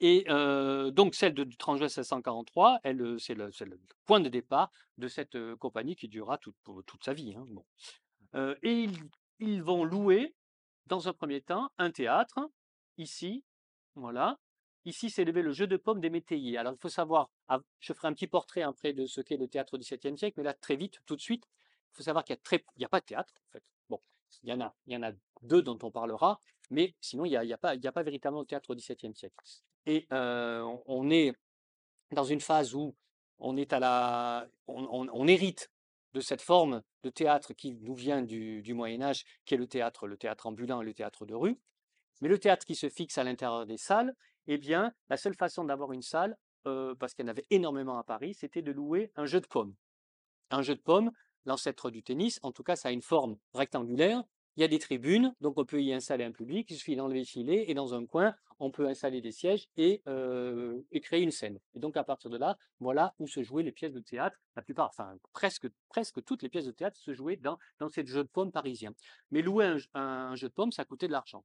Et 0.00 0.24
donc 0.92 1.14
celle 1.14 1.34
de, 1.34 1.44
du 1.44 1.56
30 1.56 1.78
juin 1.78 1.86
1643, 1.86 2.80
elle, 2.82 3.16
c'est 3.18 3.34
le, 3.34 3.50
c'est 3.52 3.66
point 4.06 4.20
de 4.20 4.28
départ 4.28 4.70
de 4.98 5.08
cette 5.08 5.36
compagnie 5.56 5.96
qui 5.96 6.08
durera 6.08 6.38
toute, 6.38 6.56
sa 7.02 7.14
vie. 7.14 7.34
hein, 7.36 7.46
bon. 7.48 7.64
Et 8.62 8.88
ils, 9.38 9.62
vont 9.62 9.84
louer, 9.84 10.34
dans 10.86 11.08
un 11.08 11.12
premier 11.12 11.40
temps, 11.40 11.70
un 11.78 11.90
théâtre, 11.90 12.50
ici, 12.98 13.44
voilà, 13.94 14.38
ici 14.84 15.08
levé 15.24 15.42
le 15.42 15.52
jeu 15.52 15.66
de 15.66 15.76
pommes 15.76 16.00
des 16.00 16.10
métayers. 16.10 16.58
Alors 16.58 16.74
il 16.74 16.78
faut 16.78 16.88
savoir, 16.88 17.30
je 17.80 17.92
ferai 17.92 18.08
un 18.08 18.12
petit 18.12 18.26
portrait 18.26 18.62
après 18.62 18.92
de 18.92 19.06
ce 19.06 19.20
qu'est 19.20 19.36
le 19.36 19.48
théâtre 19.48 19.74
au 19.74 19.78
XVIIe 19.78 20.18
siècle, 20.18 20.34
mais 20.38 20.44
là 20.44 20.54
très 20.54 20.76
vite, 20.76 21.00
tout 21.06 21.16
de 21.16 21.20
suite, 21.20 21.44
il 21.92 21.96
faut 21.96 22.02
savoir 22.02 22.24
qu'il 22.24 22.36
n'y 22.76 22.84
a, 22.84 22.88
pas 22.88 23.00
de 23.00 23.06
théâtre 23.06 23.32
en 23.48 23.52
fait. 23.52 23.62
Bon, 23.88 24.00
il 24.42 24.50
y 24.50 24.52
en 24.52 24.60
a, 24.60 24.74
il 24.86 24.92
y 24.92 24.96
en 24.96 25.02
a 25.02 25.12
deux 25.42 25.62
dont 25.62 25.78
on 25.82 25.90
parlera, 25.90 26.40
mais 26.70 26.94
sinon 27.00 27.24
il 27.24 27.30
n'y 27.30 27.36
a, 27.36 27.56
a 27.56 27.92
pas 27.92 28.02
véritablement 28.02 28.42
de 28.42 28.48
théâtre 28.48 28.70
au 28.70 28.74
XVIIe 28.74 29.14
siècle. 29.14 29.36
Et 29.86 30.06
euh, 30.12 30.62
on 30.86 31.10
est 31.10 31.32
dans 32.12 32.24
une 32.24 32.40
phase 32.40 32.74
où 32.74 32.94
on 33.38 33.56
est 33.56 33.72
à 33.72 33.78
la, 33.80 34.46
on, 34.66 35.26
hérite 35.26 35.70
de 36.12 36.20
cette 36.20 36.40
forme 36.40 36.82
de 37.02 37.10
théâtre 37.10 37.52
qui 37.52 37.74
nous 37.74 37.94
vient 37.94 38.22
du, 38.22 38.62
Moyen 38.74 39.02
Âge, 39.02 39.24
qui 39.44 39.54
est 39.54 39.58
le 39.58 39.66
théâtre, 39.66 40.06
le 40.06 40.16
théâtre 40.16 40.46
ambulant 40.46 40.80
et 40.80 40.84
le 40.84 40.94
théâtre 40.94 41.26
de 41.26 41.34
rue. 41.34 41.58
Mais 42.20 42.28
le 42.28 42.38
théâtre 42.38 42.64
qui 42.64 42.76
se 42.76 42.88
fixe 42.88 43.18
à 43.18 43.24
l'intérieur 43.24 43.66
des 43.66 43.76
salles, 43.76 44.14
eh 44.46 44.56
bien, 44.56 44.94
la 45.08 45.16
seule 45.16 45.34
façon 45.34 45.64
d'avoir 45.64 45.92
une 45.92 46.02
salle, 46.02 46.36
euh, 46.66 46.94
parce 46.94 47.12
qu'il 47.14 47.24
y 47.24 47.28
en 47.28 47.30
avait 47.30 47.46
énormément 47.50 47.98
à 47.98 48.04
Paris, 48.04 48.34
c'était 48.34 48.62
de 48.62 48.72
louer 48.72 49.12
un 49.16 49.26
jeu 49.26 49.40
de 49.40 49.46
pommes. 49.46 49.74
Un 50.50 50.62
jeu 50.62 50.74
de 50.76 50.80
pommes, 50.80 51.10
l'ancêtre 51.44 51.90
du 51.90 52.02
tennis, 52.02 52.38
en 52.42 52.52
tout 52.52 52.62
cas, 52.62 52.76
ça 52.76 52.88
a 52.88 52.92
une 52.92 53.02
forme 53.02 53.36
rectangulaire, 53.52 54.22
il 54.56 54.60
y 54.60 54.64
a 54.64 54.68
des 54.68 54.78
tribunes, 54.78 55.34
donc 55.40 55.58
on 55.58 55.64
peut 55.64 55.82
y 55.82 55.92
installer 55.92 56.24
un 56.24 56.32
public, 56.32 56.70
il 56.70 56.76
suffit 56.76 56.96
d'enlever 56.96 57.20
le 57.20 57.24
filet, 57.24 57.64
et 57.68 57.74
dans 57.74 57.94
un 57.94 58.06
coin, 58.06 58.34
on 58.60 58.70
peut 58.70 58.86
installer 58.86 59.20
des 59.20 59.32
sièges 59.32 59.68
et, 59.76 60.02
euh, 60.06 60.80
créer 61.02 61.22
une 61.22 61.30
scène. 61.30 61.58
Et 61.74 61.80
donc 61.80 61.96
à 61.96 62.04
partir 62.04 62.30
de 62.30 62.38
là, 62.38 62.56
voilà 62.80 63.14
où 63.18 63.26
se 63.26 63.42
jouaient 63.42 63.62
les 63.62 63.72
pièces 63.72 63.92
de 63.92 64.00
théâtre. 64.00 64.36
La 64.56 64.62
plupart, 64.62 64.88
enfin 64.88 65.16
presque, 65.32 65.68
toutes 66.24 66.42
les 66.42 66.48
pièces 66.48 66.66
de 66.66 66.70
théâtre 66.70 66.96
se 66.96 67.12
jouaient 67.12 67.36
dans, 67.36 67.58
dans 67.78 67.88
ces 67.88 68.06
jeux 68.06 68.24
de 68.24 68.28
pommes 68.28 68.52
parisiens. 68.52 68.94
Mais 69.30 69.42
louer 69.42 69.76
un, 69.94 70.34
jeu 70.36 70.48
de 70.48 70.54
pommes, 70.54 70.72
ça 70.72 70.84
coûtait 70.84 71.08
de 71.08 71.12
l'argent. 71.12 71.44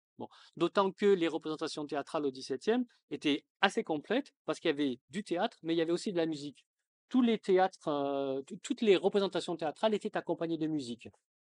D'autant 0.56 0.92
que 0.92 1.08
les 1.08 1.28
représentations 1.28 1.86
théâtrales 1.86 2.26
au 2.26 2.32
XVIIe 2.32 2.86
étaient 3.12 3.44
assez 3.62 3.84
complètes, 3.84 4.34
parce 4.46 4.60
qu'il 4.60 4.70
y 4.70 4.74
avait 4.74 5.00
du 5.10 5.24
théâtre, 5.24 5.58
mais 5.64 5.74
il 5.74 5.78
y 5.78 5.82
avait 5.82 5.92
aussi 5.92 6.12
de 6.12 6.18
la 6.18 6.26
musique. 6.26 6.66
Tous 7.10 7.24
les 7.24 7.40
théâtres, 7.40 7.88
euh, 7.88 8.42
toutes 8.62 8.82
les 8.82 8.96
représentations 8.96 9.58
théâtrales 9.58 9.96
étaient 9.96 10.16
accompagnées 10.16 10.60
de 10.60 10.68
musique. 10.68 11.10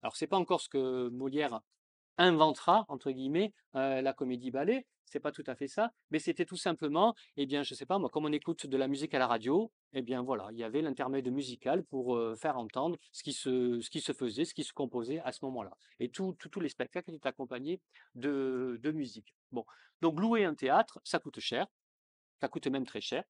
Alors, 0.04 0.16
c'est 0.16 0.28
pas 0.28 0.38
encore 0.38 0.62
ce 0.62 0.70
que 0.70 1.10
Molière 1.10 1.62
inventera, 2.18 2.86
entre 2.90 3.12
guillemets, 3.12 3.54
la 3.74 4.14
comédie-ballet, 4.14 4.86
c'est 5.06 5.20
pas 5.20 5.32
tout 5.32 5.44
à 5.48 5.56
fait 5.56 5.68
ça, 5.68 5.92
mais 6.12 6.20
c'était 6.20 6.46
tout 6.46 6.58
simplement, 6.58 7.14
eh 7.38 7.46
bien, 7.46 7.64
je 7.64 7.74
sais 7.74 7.86
pas, 7.86 8.00
moi, 8.00 8.10
comme 8.10 8.26
on 8.26 8.32
écoute 8.32 8.66
de 8.68 8.78
la 8.78 8.88
musique 8.88 9.14
à 9.14 9.20
la 9.20 9.28
radio, 9.28 9.72
eh 9.94 10.02
bien, 10.02 10.24
voilà, 10.24 10.48
il 10.52 10.58
y 10.58 10.64
avait 10.64 10.82
l'intermède 10.82 11.32
musical 11.32 11.84
pour 11.84 12.20
faire 12.36 12.58
entendre 12.58 12.98
ce 13.12 13.24
qui, 13.24 13.32
se, 13.34 13.80
ce 13.82 14.12
faisait, 14.14 14.46
ce 14.46 14.54
qui 14.54 14.64
se 14.64 14.74
composait 14.74 15.20
à 15.20 15.32
ce 15.32 15.46
moment-là. 15.46 15.72
Et 16.00 16.10
tous 16.10 16.36
les 16.60 16.70
spectacles 16.70 17.14
étaient 17.14 17.28
accompagnés 17.28 17.80
de, 18.16 18.80
de 18.82 18.92
musique. 18.92 19.36
Bon, 19.52 19.66
donc 20.02 20.20
louer 20.20 20.46
un 20.46 20.56
théâtre, 20.56 21.00
ça 21.04 21.20
coûte 21.20 21.40
cher, 21.40 21.68
ça 22.42 22.48
coûte 22.50 22.68
même 22.68 22.86
très 22.86 23.02
cher 23.02 23.24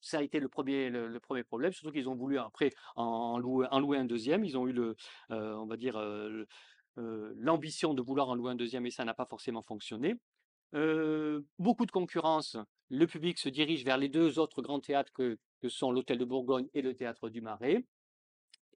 ça 0.00 0.18
a 0.18 0.22
été 0.22 0.40
le 0.40 0.48
premier, 0.48 0.90
le, 0.90 1.18
premier 1.20 1.44
problème, 1.44 1.72
surtout 1.72 1.92
qu'ils 1.92 2.08
ont 2.08 2.14
voulu 2.14 2.38
après 2.38 2.72
en 2.94 3.38
louer, 3.38 3.66
en 3.70 3.80
louer 3.80 3.98
un 3.98 4.04
deuxième. 4.04 4.44
Ils 4.44 4.56
ont 4.56 4.66
eu 4.66 4.72
le, 4.72 4.96
euh, 5.30 5.54
on 5.54 5.66
va 5.66 5.76
dire, 5.76 5.96
euh, 5.96 6.44
euh, 6.98 7.32
l'ambition 7.36 7.94
de 7.94 8.02
vouloir 8.02 8.28
en 8.28 8.34
louer 8.34 8.52
un 8.52 8.56
deuxième 8.56 8.86
et 8.86 8.90
ça 8.90 9.04
n'a 9.04 9.14
pas 9.14 9.26
forcément 9.26 9.62
fonctionné. 9.62 10.14
beaucoup 11.58 11.86
de 11.86 11.90
concurrence. 11.90 12.56
Le 12.88 13.06
public 13.06 13.38
se 13.38 13.48
dirige 13.48 13.84
vers 13.84 13.98
les 13.98 14.08
deux 14.08 14.38
autres 14.38 14.62
grands 14.62 14.80
théâtres 14.80 15.12
que 15.12 15.38
sont 15.68 15.90
l'Hôtel 15.90 16.18
de 16.18 16.24
Bourgogne 16.24 16.68
et 16.74 16.82
le 16.82 16.94
Théâtre 16.94 17.28
du 17.28 17.40
Marais. 17.40 17.84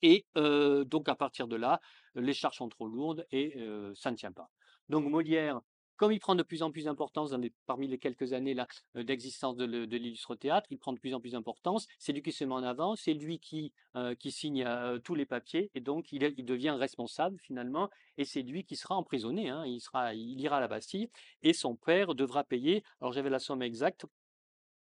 Et 0.03 0.27
donc 0.35 1.09
à 1.09 1.15
partir 1.15 1.47
de 1.47 1.57
là, 1.57 1.81
les 2.15 2.33
charges 2.33 2.57
sont 2.57 2.69
trop 2.69 2.89
lourdes 2.89 3.27
et 3.31 3.55
ça 3.95 4.11
ne 4.11 4.17
tient 4.17 4.33
pas. 4.33 4.51
Donc 4.89 5.05
Molière 5.05 5.61
comme 6.01 6.13
il 6.13 6.19
prend 6.19 6.35
de 6.35 6.43
plus 6.43 6.63
en 6.63 6.71
plus 6.71 6.85
d'importance 6.85 7.35
parmi 7.67 7.87
les 7.87 7.99
quelques 7.99 8.33
années 8.33 8.57
euh, 8.97 9.03
d'existence 9.03 9.55
de, 9.55 9.67
l'illustre 9.67 10.35
théâtre, 10.35 10.67
il 10.71 10.79
prend 10.79 10.95
de 10.95 10.99
plus 10.99 11.13
en 11.13 11.21
plus 11.21 11.33
d'importance. 11.33 11.87
C'est 11.99 12.15
lui 12.15 12.23
qui 12.23 12.33
se 12.33 12.43
met 12.43 12.55
en 12.55 12.63
avant, 12.63 12.97
c'est 12.97 13.13
lui 13.13 13.39
qui, 13.39 13.75
euh, 13.97 14.15
qui 14.15 14.31
signe 14.33 14.65
euh, 14.65 14.99
tous 14.99 15.15
les 15.15 15.27
papiers 15.27 15.71
et 15.75 15.81
donc 15.81 16.11
il, 16.11 16.21
devient 16.47 16.71
responsable 16.71 17.39
finalement 17.39 17.91
et 18.17 18.25
c'est 18.25 18.41
lui 18.41 18.65
qui 18.65 18.77
sera 18.77 18.95
emprisonné. 18.95 19.51
Hein. 19.51 19.67
il, 19.67 20.41
ira 20.41 20.57
à 20.57 20.61
la 20.61 20.69
Bastille 20.69 21.11
et 21.43 21.53
son 21.53 21.77
père 21.77 22.15
devra 22.15 22.45
payer. 22.45 22.83
Alors 23.03 23.13
j'avais 23.13 23.29
la 23.29 23.39
somme 23.39 23.61
exacte. 23.61 24.07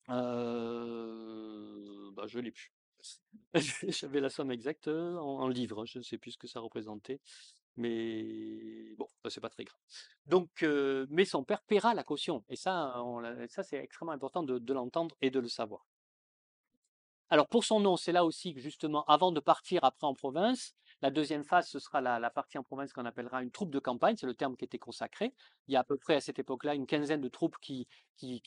Bah, 0.08 0.16
je 2.26 2.38
l'ai 2.38 2.52
plus. 2.52 2.72
J'avais 3.88 4.20
la 4.20 4.30
somme 4.30 4.50
exacte 4.50 4.88
en 4.88 5.46
livres, 5.48 5.84
je 5.84 5.98
ne 5.98 6.04
sais 6.04 6.16
plus 6.16 6.30
ce 6.30 6.38
que 6.38 6.46
ça 6.46 6.60
représentait. 6.60 7.20
Mais 7.76 8.94
bon, 8.98 9.08
c'est 9.28 9.40
pas 9.40 9.48
très 9.48 9.64
grave. 9.64 9.78
Donc, 10.26 10.64
mais 11.10 11.24
son 11.24 11.44
père 11.44 11.62
paiera 11.62 11.94
la 11.94 12.04
caution. 12.04 12.44
Et 12.48 12.56
ça, 12.56 12.94
ça 13.48 13.62
c'est 13.62 13.78
extrêmement 13.78 14.12
important 14.12 14.42
de 14.42 14.72
l'entendre 14.72 15.16
et 15.20 15.30
de 15.30 15.40
le 15.40 15.48
savoir. 15.48 15.86
Alors 17.30 17.48
pour 17.48 17.64
son 17.64 17.80
nom, 17.80 17.96
c'est 17.96 18.12
là 18.12 18.26
aussi 18.26 18.52
que 18.52 18.60
justement, 18.60 19.04
avant 19.04 19.32
de 19.32 19.40
partir 19.40 19.84
après 19.84 20.06
en 20.06 20.12
province, 20.12 20.74
la 21.02 21.10
deuxième 21.10 21.42
phase, 21.42 21.68
ce 21.68 21.80
sera 21.80 22.00
la, 22.00 22.30
partie 22.30 22.58
en 22.58 22.62
province 22.62 22.92
qu'on 22.92 23.04
appellera 23.04 23.42
une 23.42 23.50
troupe 23.50 23.70
de 23.70 23.80
campagne, 23.80 24.16
c'est 24.16 24.26
le 24.26 24.34
terme 24.34 24.56
qui 24.56 24.64
était 24.64 24.78
consacré. 24.78 25.34
Il 25.66 25.74
y 25.74 25.76
a 25.76 25.80
à 25.80 25.84
peu 25.84 25.96
près 25.96 26.14
à 26.14 26.20
cette 26.20 26.38
époque-là 26.38 26.74
une 26.74 26.86
quinzaine 26.86 27.20
de 27.20 27.28
troupes 27.28 27.56
qui, 27.60 27.88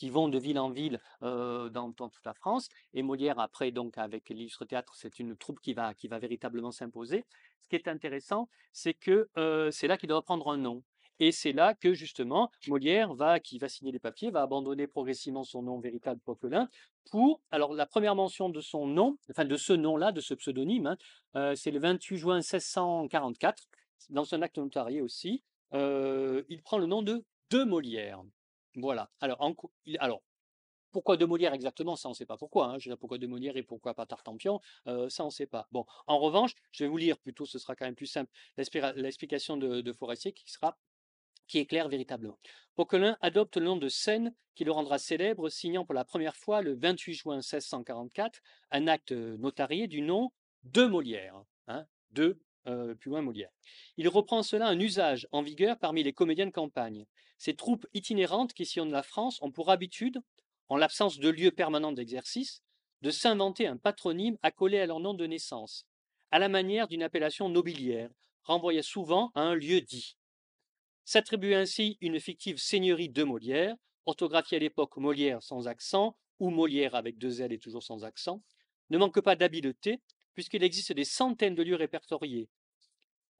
vont 0.09 0.29
de 0.29 0.39
ville 0.39 0.57
en 0.57 0.69
ville 0.69 1.01
euh, 1.21 1.69
dans, 1.69 1.91
toute 1.91 2.25
la 2.25 2.33
France. 2.33 2.69
Et 2.93 3.03
Molière, 3.03 3.39
après, 3.39 3.71
donc 3.71 3.97
avec 3.97 4.29
l'illustre 4.29 4.63
théâtre, 4.63 4.93
c'est 4.95 5.19
une 5.19 5.35
troupe 5.35 5.59
qui 5.59 5.73
va, 5.73 5.93
qui 5.93 6.07
va 6.07 6.17
véritablement 6.17 6.71
s'imposer. 6.71 7.25
Ce 7.59 7.67
qui 7.67 7.75
est 7.75 7.89
intéressant, 7.89 8.47
c'est 8.71 8.93
que 8.93 9.29
euh, 9.37 9.69
c'est 9.71 9.87
là 9.87 9.97
qu'il 9.97 10.07
doit 10.07 10.21
prendre 10.21 10.49
un 10.49 10.57
nom. 10.57 10.81
Et 11.19 11.31
c'est 11.31 11.53
là 11.53 11.73
que 11.73 11.93
justement 11.93 12.51
Molière 12.67 13.13
va, 13.13 13.39
qui 13.39 13.57
va 13.57 13.69
signer 13.69 13.91
les 13.91 13.99
papiers, 13.99 14.31
va 14.31 14.41
abandonner 14.41 14.87
progressivement 14.87 15.43
son 15.43 15.61
nom 15.61 15.79
véritable 15.79 16.19
Poquelin 16.21 16.69
pour, 17.11 17.41
alors 17.51 17.73
la 17.73 17.85
première 17.85 18.15
mention 18.15 18.49
de 18.49 18.61
son 18.61 18.87
nom, 18.87 19.17
enfin 19.29 19.45
de 19.45 19.57
ce 19.57 19.73
nom-là, 19.73 20.11
de 20.11 20.21
ce 20.21 20.33
pseudonyme, 20.33 20.87
hein, 20.87 20.97
euh, 21.35 21.55
c'est 21.55 21.71
le 21.71 21.79
28 21.79 22.17
juin 22.17 22.35
1644, 22.37 23.63
dans 24.09 24.33
un 24.33 24.41
acte 24.41 24.57
notarié 24.57 25.01
aussi, 25.01 25.43
euh, 25.73 26.43
il 26.49 26.61
prend 26.61 26.77
le 26.77 26.85
nom 26.85 27.01
de 27.01 27.23
De 27.51 27.63
Molière. 27.63 28.21
Voilà. 28.75 29.09
Alors, 29.21 29.39
alors 29.99 30.21
pourquoi 30.91 31.17
de 31.17 31.25
Molière 31.25 31.53
exactement 31.53 31.97
Ça, 31.97 32.07
on 32.07 32.11
ne 32.11 32.15
sait 32.15 32.25
pas 32.25 32.37
pourquoi. 32.37 32.67
Hein. 32.67 32.79
Je 32.79 32.89
dire, 32.89 32.97
pourquoi 32.97 33.17
de 33.17 33.27
Molière 33.27 33.57
et 33.57 33.63
pourquoi 33.63 33.93
pas 33.93 34.05
Tartampion 34.05 34.61
euh, 34.87 35.09
Ça, 35.09 35.23
on 35.23 35.27
ne 35.27 35.31
sait 35.31 35.45
pas. 35.45 35.67
Bon, 35.73 35.85
en 36.07 36.19
revanche, 36.19 36.53
je 36.71 36.85
vais 36.85 36.89
vous 36.89 36.95
lire 36.95 37.17
plutôt, 37.17 37.45
ce 37.45 37.59
sera 37.59 37.75
quand 37.75 37.83
même 37.83 37.95
plus 37.95 38.05
simple, 38.05 38.31
l'explication 38.95 39.57
de, 39.57 39.81
de 39.81 39.91
Forestier 39.91 40.31
qui 40.31 40.49
sera 40.49 40.77
qui 41.47 41.59
est 41.59 41.65
clair 41.65 41.89
véritablement. 41.89 42.37
Poquelin 42.75 43.17
adopte 43.21 43.57
le 43.57 43.65
nom 43.65 43.77
de 43.77 43.89
Seine 43.89 44.33
qui 44.55 44.63
le 44.63 44.71
rendra 44.71 44.97
célèbre, 44.97 45.49
signant 45.49 45.85
pour 45.85 45.93
la 45.93 46.05
première 46.05 46.35
fois 46.35 46.61
le 46.61 46.75
28 46.75 47.13
juin 47.13 47.35
1644 47.35 48.41
un 48.71 48.87
acte 48.87 49.11
notarié 49.11 49.87
du 49.87 50.01
nom 50.01 50.31
de 50.63 50.85
Molière, 50.85 51.35
hein, 51.67 51.85
euh, 52.67 52.95
plus 52.95 53.09
loin 53.09 53.21
Molière. 53.21 53.51
Il 53.97 54.07
reprend 54.07 54.41
cela 54.41 54.67
un 54.67 54.79
usage 54.79 55.27
en 55.31 55.41
vigueur 55.41 55.77
parmi 55.77 56.03
les 56.03 56.13
comédiens 56.13 56.47
de 56.47 56.51
campagne. 56.51 57.05
Ces 57.37 57.55
troupes 57.55 57.85
itinérantes 57.93 58.53
qui 58.53 58.65
sillonnent 58.65 58.91
la 58.91 59.03
France 59.03 59.39
ont 59.41 59.51
pour 59.51 59.69
habitude, 59.69 60.19
en 60.69 60.77
l'absence 60.77 61.19
de 61.19 61.29
lieu 61.29 61.51
permanent 61.51 61.91
d'exercice, 61.91 62.63
de 63.01 63.11
s'inventer 63.11 63.67
un 63.67 63.77
patronyme 63.77 64.37
accolé 64.41 64.79
à 64.79 64.85
leur 64.85 64.99
nom 64.99 65.13
de 65.13 65.27
naissance, 65.27 65.85
à 66.31 66.39
la 66.39 66.49
manière 66.49 66.87
d'une 66.87 67.03
appellation 67.03 67.49
nobiliaire, 67.49 68.09
renvoyant 68.43 68.81
souvent 68.81 69.31
à 69.35 69.41
un 69.41 69.53
lieu 69.53 69.81
dit. 69.81 70.17
S'attribue 71.05 71.53
ainsi 71.53 71.99
une 72.01 72.19
fictive 72.19 72.57
seigneurie 72.57 73.09
de 73.09 73.23
Molière, 73.23 73.75
orthographiée 74.07 74.57
à 74.57 74.59
l'époque 74.59 74.97
Molière 74.97 75.43
sans 75.43 75.67
accent, 75.67 76.17
ou 76.39 76.49
Molière 76.49 76.95
avec 76.95 77.19
deux 77.19 77.41
L 77.41 77.53
et 77.53 77.59
toujours 77.59 77.83
sans 77.83 78.03
accent, 78.03 78.41
ne 78.89 78.97
manque 78.97 79.21
pas 79.21 79.35
d'habileté, 79.35 80.01
puisqu'il 80.33 80.63
existe 80.63 80.93
des 80.93 81.05
centaines 81.05 81.53
de 81.53 81.61
lieux 81.61 81.75
répertoriés. 81.75 82.49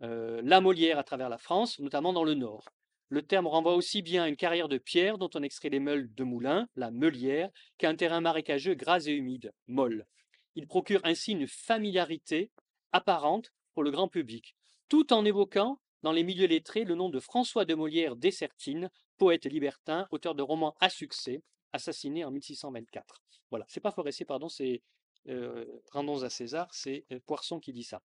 Euh, 0.03 0.41
la 0.43 0.61
Molière 0.61 0.99
à 0.99 1.03
travers 1.03 1.27
la 1.27 1.39
France, 1.39 1.79
notamment 1.79 2.13
dans 2.13 2.23
le 2.23 2.35
Nord. 2.35 2.69
Le 3.09 3.23
terme 3.23 3.47
renvoie 3.47 3.75
aussi 3.75 4.03
bien 4.03 4.23
à 4.23 4.27
une 4.27 4.35
carrière 4.35 4.69
de 4.69 4.77
pierre 4.77 5.17
dont 5.17 5.29
on 5.33 5.41
extrait 5.41 5.69
les 5.69 5.79
meules 5.79 6.13
de 6.13 6.23
moulin, 6.23 6.67
la 6.75 6.91
meulière, 6.91 7.49
qu'à 7.79 7.89
un 7.89 7.95
terrain 7.95 8.21
marécageux 8.21 8.75
gras 8.75 8.99
et 9.07 9.11
humide, 9.11 9.53
molle. 9.65 10.05
Il 10.53 10.67
procure 10.67 11.01
ainsi 11.03 11.31
une 11.31 11.47
familiarité 11.47 12.51
apparente 12.91 13.51
pour 13.73 13.83
le 13.83 13.89
grand 13.89 14.07
public, 14.07 14.55
tout 14.87 15.11
en 15.13 15.25
évoquant 15.25 15.79
dans 16.05 16.11
les 16.11 16.23
milieux 16.23 16.45
lettrés 16.45 16.83
le 16.83 16.93
nom 16.93 17.09
de 17.09 17.19
François 17.19 17.65
de 17.65 17.73
Molière 17.73 18.15
Dessertine, 18.15 18.91
poète 19.17 19.45
libertin, 19.45 20.07
auteur 20.11 20.35
de 20.35 20.43
romans 20.43 20.75
à 20.79 20.91
succès, 20.91 21.41
assassiné 21.73 22.23
en 22.23 22.29
1624. 22.29 23.23
Voilà, 23.49 23.65
c'est 23.67 23.79
pas 23.79 23.89
Forestier, 23.89 24.23
pardon, 24.23 24.47
c'est 24.47 24.83
euh, 25.29 25.65
Rendons 25.91 26.21
à 26.21 26.29
César, 26.29 26.71
c'est 26.71 27.05
euh, 27.11 27.19
Poisson 27.25 27.59
qui 27.59 27.73
dit 27.73 27.83
ça. 27.83 28.03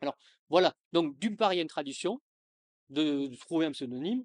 Alors 0.00 0.16
voilà, 0.48 0.74
donc 0.94 1.18
d'une 1.18 1.36
part 1.36 1.52
il 1.52 1.56
y 1.56 1.58
a 1.58 1.62
une 1.62 1.68
tradition 1.68 2.22
de, 2.88 3.30
trouver 3.36 3.66
un 3.66 3.72
pseudonyme, 3.72 4.24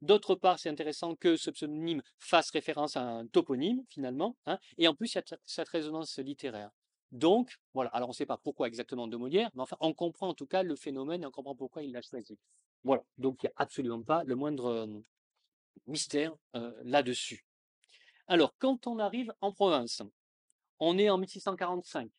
D'autre 0.00 0.34
part, 0.34 0.58
c'est 0.58 0.68
intéressant 0.68 1.14
que 1.14 1.36
ce 1.36 1.50
pseudonyme 1.50 2.02
fasse 2.18 2.50
référence 2.50 2.96
à 2.96 3.02
un 3.02 3.26
toponyme, 3.28 3.84
finalement, 3.88 4.36
hein, 4.46 4.58
et 4.76 4.88
en 4.88 4.96
plus, 4.96 5.14
il 5.14 5.18
y 5.18 5.20
a 5.20 5.38
cette 5.46 5.68
résonance 5.68 6.18
littéraire. 6.18 6.70
Donc, 7.12 7.58
voilà. 7.74 7.90
Alors, 7.90 8.08
on 8.08 8.12
ne 8.12 8.16
sait 8.16 8.26
pas 8.26 8.38
pourquoi 8.38 8.66
exactement 8.66 9.06
de 9.06 9.16
Molière, 9.16 9.50
mais 9.54 9.62
enfin, 9.62 9.76
on 9.80 9.92
comprend 9.92 10.28
en 10.28 10.34
tout 10.34 10.46
cas 10.46 10.62
le 10.62 10.74
phénomène 10.76 11.22
et 11.22 11.26
on 11.26 11.30
comprend 11.30 11.54
pourquoi 11.54 11.82
il 11.82 11.92
l'a 11.92 12.02
choisi. 12.02 12.38
Voilà. 12.82 13.04
Donc, 13.18 13.42
il 13.42 13.46
n'y 13.46 13.50
a 13.50 13.54
absolument 13.56 14.02
pas 14.02 14.24
le 14.24 14.34
moindre 14.34 14.88
mystère 15.86 16.32
là-dessus. 16.82 17.44
Alors, 18.28 18.54
quand 18.58 18.86
on 18.86 18.98
arrive 18.98 19.32
en 19.40 19.52
province, 19.52 20.02
on 20.78 20.98
est 20.98 21.10
en 21.10 21.18
1645. 21.18 22.10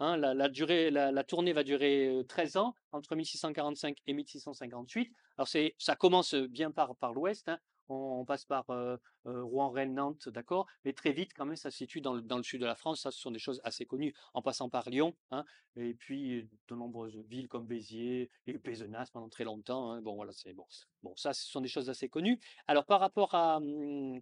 hein, 0.00 0.16
la, 0.16 0.48
durée, 0.48 0.90
la, 0.90 1.24
tournée 1.24 1.52
va 1.52 1.64
durer 1.64 2.08
euh, 2.08 2.22
13 2.24 2.56
ans, 2.58 2.74
entre 2.92 3.16
1645 3.16 3.96
et 4.06 4.12
1658. 4.12 5.10
Alors, 5.38 5.48
ça 5.78 5.96
commence 5.96 6.34
bien 6.34 6.70
par, 6.70 6.94
par 6.96 7.12
l'ouest. 7.12 7.48
hein, 7.48 7.58
on, 7.88 8.24
passe 8.24 8.44
par 8.44 8.68
euh, 8.70 8.96
euh, 9.26 9.42
Rouen, 9.42 9.70
Rennes, 9.70 9.94
Nantes, 9.94 10.28
d'accord 10.28 10.66
Mais 10.84 10.92
très 10.92 11.12
vite, 11.12 11.32
quand 11.34 11.44
même, 11.44 11.56
ça 11.56 11.70
se 11.70 11.78
situe 11.78 12.00
dans 12.00 12.14
le, 12.14 12.22
dans 12.22 12.36
le 12.36 12.42
sud 12.42 12.60
de 12.60 12.66
la 12.66 12.74
France. 12.74 13.02
Ça, 13.02 13.10
ce 13.10 13.20
sont 13.20 13.30
des 13.30 13.38
choses 13.38 13.60
assez 13.64 13.86
connues, 13.86 14.14
en 14.32 14.42
passant 14.42 14.68
par 14.68 14.88
Lyon, 14.88 15.14
hein, 15.30 15.44
et 15.76 15.94
puis 15.94 16.48
de 16.68 16.74
nombreuses 16.74 17.16
villes 17.28 17.48
comme 17.48 17.66
Béziers 17.66 18.30
et 18.46 18.58
Pézenas 18.58 19.10
pendant 19.12 19.28
très 19.28 19.44
longtemps. 19.44 19.92
hein. 19.92 20.02
Bon, 20.02 20.14
voilà, 20.14 20.32
c'est 20.32 20.52
bon. 20.52 20.66
Bon, 21.02 21.14
ça, 21.16 21.32
ce 21.34 21.46
sont 21.46 21.60
des 21.60 21.68
choses 21.68 21.90
assez 21.90 22.08
connues. 22.08 22.40
Alors, 22.66 22.86
par 22.86 23.00
rapport 23.00 23.34
à, 23.34 23.56
hum, 23.58 24.20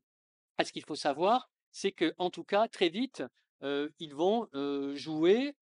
à 0.58 0.64
ce 0.64 0.72
qu'il 0.72 0.84
faut 0.84 0.96
savoir, 0.96 1.50
c'est 1.70 1.92
que, 1.92 2.14
en 2.18 2.30
tout 2.30 2.44
cas, 2.44 2.68
très 2.68 2.88
vite, 2.88 3.22
euh, 3.62 3.88
ils 4.00 4.14
vont 4.14 4.48
jouer 4.94 5.54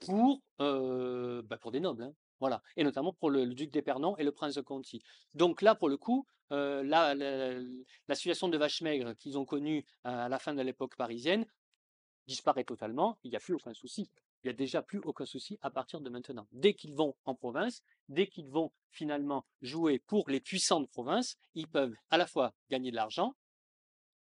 pour, 0.00 0.42
bah, 0.58 1.58
pour 1.60 1.72
des 1.72 1.80
nobles, 1.80 2.04
hein, 2.04 2.14
voilà, 2.44 2.62
et 2.76 2.84
notamment 2.84 3.14
pour 3.14 3.30
le, 3.30 3.46
duc 3.46 3.70
d'Épernon 3.70 4.18
et 4.18 4.22
le 4.22 4.30
prince 4.30 4.54
de 4.54 4.60
Conti. 4.60 5.02
Donc 5.32 5.62
là, 5.62 5.74
pour 5.74 5.88
le 5.88 5.96
coup, 5.96 6.26
euh, 6.52 6.82
la, 6.82 8.14
situation 8.14 8.50
de 8.50 8.58
vache 8.58 8.82
maigre 8.82 9.14
qu'ils 9.14 9.38
ont 9.38 9.46
connue 9.46 9.86
à 10.04 10.28
la 10.28 10.38
fin 10.38 10.52
de 10.52 10.60
l'époque 10.60 10.94
parisienne 10.94 11.46
disparaît 12.26 12.64
totalement. 12.64 13.18
Il 13.24 13.30
n'y 13.30 13.36
a 13.36 13.40
plus 13.40 13.54
aucun 13.54 13.72
souci. 13.72 14.10
Il 14.42 14.48
n'y 14.48 14.50
a 14.50 14.52
déjà 14.52 14.82
plus 14.82 15.00
aucun 15.04 15.24
souci 15.24 15.58
à 15.62 15.70
partir 15.70 16.02
de 16.02 16.10
maintenant. 16.10 16.46
Dès 16.52 16.74
qu'ils 16.74 16.94
vont 16.94 17.16
en 17.24 17.34
province, 17.34 17.82
dès 18.10 18.26
qu'ils 18.26 18.50
vont 18.50 18.72
finalement 18.90 19.46
jouer 19.62 20.00
pour 20.00 20.28
les 20.28 20.40
puissants 20.40 20.82
de 20.82 20.86
province, 20.86 21.38
ils 21.54 21.66
peuvent 21.66 21.94
à 22.10 22.18
la 22.18 22.26
fois 22.26 22.52
gagner 22.68 22.90
de 22.90 22.96
l'argent, 22.96 23.34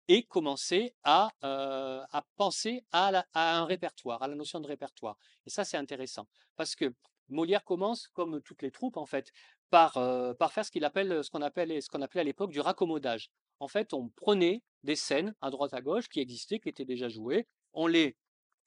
et 0.09 0.25
commencer 0.25 0.95
à, 1.05 1.31
euh, 1.45 2.05
penser 2.37 2.85
à, 2.93 3.25
à 3.33 3.57
un 3.57 3.65
répertoire, 3.65 4.23
à 4.23 4.29
la 4.29 4.35
notion 4.35 4.61
de 4.61 4.67
répertoire. 4.67 5.17
Et 5.47 5.51
ça, 5.51 5.65
c'est 5.65 5.77
intéressant, 5.77 6.29
parce 6.57 6.75
que 6.75 6.95
Molière 7.29 7.65
commence, 7.65 8.09
comme 8.09 8.41
toutes 8.43 8.63
les 8.63 8.71
troupes, 8.71 8.97
en 8.97 9.07
fait, 9.07 9.33
par, 9.71 9.97
euh, 9.97 10.35
par 10.35 10.53
faire 10.53 10.65
ce 10.65 10.71
qu'il 10.71 10.85
appelle, 10.85 11.25
ce 11.25 11.31
qu'on 11.31 11.43
appelle, 11.43 11.83
ce 11.83 11.89
qu'on 11.89 12.03
appelait 12.03 12.21
à 12.21 12.25
l'époque 12.25 12.51
du 12.51 12.61
raccommodage. 12.61 13.31
En 13.61 13.69
fait, 13.69 13.95
on 13.95 14.09
prenait 14.09 14.63
des 14.83 14.97
scènes 14.97 15.35
à 15.41 15.51
droite 15.51 15.75
à 15.75 15.81
gauche 15.81 16.09
qui 16.09 16.21
existaient, 16.21 16.59
qui 16.59 16.69
étaient 16.69 16.85
déjà 16.85 17.09
jouées, 17.09 17.47
on 17.73 17.87
les 17.87 18.17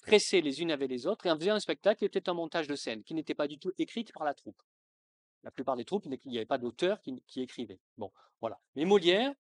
pressait 0.01 0.41
les 0.41 0.61
unes 0.61 0.71
avec 0.71 0.89
les 0.89 1.07
autres 1.07 1.25
et 1.25 1.31
on 1.31 1.37
faisait 1.37 1.49
un 1.49 1.59
spectacle 1.59 1.99
qui 1.99 2.05
était 2.05 2.29
un 2.29 2.33
montage 2.33 2.67
de 2.67 2.75
scènes, 2.75 3.03
qui 3.03 3.13
n'était 3.13 3.33
pas 3.33 3.47
du 3.47 3.57
tout 3.57 3.71
écrite 3.77 4.13
par 4.13 4.23
la 4.23 4.33
troupe. 4.33 4.61
La 5.43 5.51
plupart 5.51 5.75
des 5.75 5.85
troupes, 5.85 6.05
il 6.05 6.31
n'y 6.31 6.37
avait 6.37 6.45
pas 6.45 6.57
d'auteur 6.57 7.01
qui, 7.01 7.21
qui 7.27 7.41
écrivait. 7.41 7.79
Bon, 7.97 8.11
voilà. 8.39 8.59
Mais 8.75 8.85
Molière, 8.85 9.33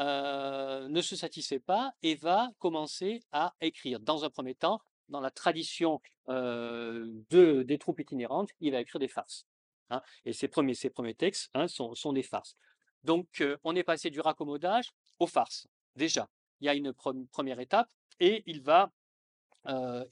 euh, 0.00 0.86
ne 0.88 1.00
se 1.00 1.16
satisfait 1.16 1.58
pas 1.58 1.92
et 2.02 2.14
va 2.14 2.50
commencer 2.58 3.20
à 3.32 3.54
écrire. 3.60 3.98
Dans 3.98 4.24
un 4.24 4.30
premier 4.30 4.54
temps, 4.54 4.80
dans 5.08 5.20
la 5.20 5.30
tradition 5.30 6.00
de, 6.28 7.62
des 7.62 7.78
troupes 7.78 8.00
itinérantes, 8.00 8.50
il 8.60 8.72
va 8.72 8.80
écrire 8.80 8.98
des 8.98 9.08
farces. 9.08 9.46
hein. 9.90 10.02
et 10.24 10.32
ses 10.32 10.48
premiers, 10.48 10.74
textes 11.14 11.50
hein, 11.54 11.66
sont, 11.68 12.12
des 12.12 12.22
farces. 12.22 12.56
Donc, 13.04 13.42
on 13.64 13.74
est 13.76 13.84
passé 13.84 14.10
du 14.10 14.20
raccommodage 14.20 14.90
aux 15.18 15.26
farces. 15.26 15.66
Déjà, 15.96 16.28
il 16.60 16.66
y 16.66 16.68
a 16.68 16.74
une 16.74 16.90
pre- 16.90 17.26
première 17.28 17.60
étape 17.60 17.88
et 18.20 18.42
il 18.46 18.62
va 18.62 18.90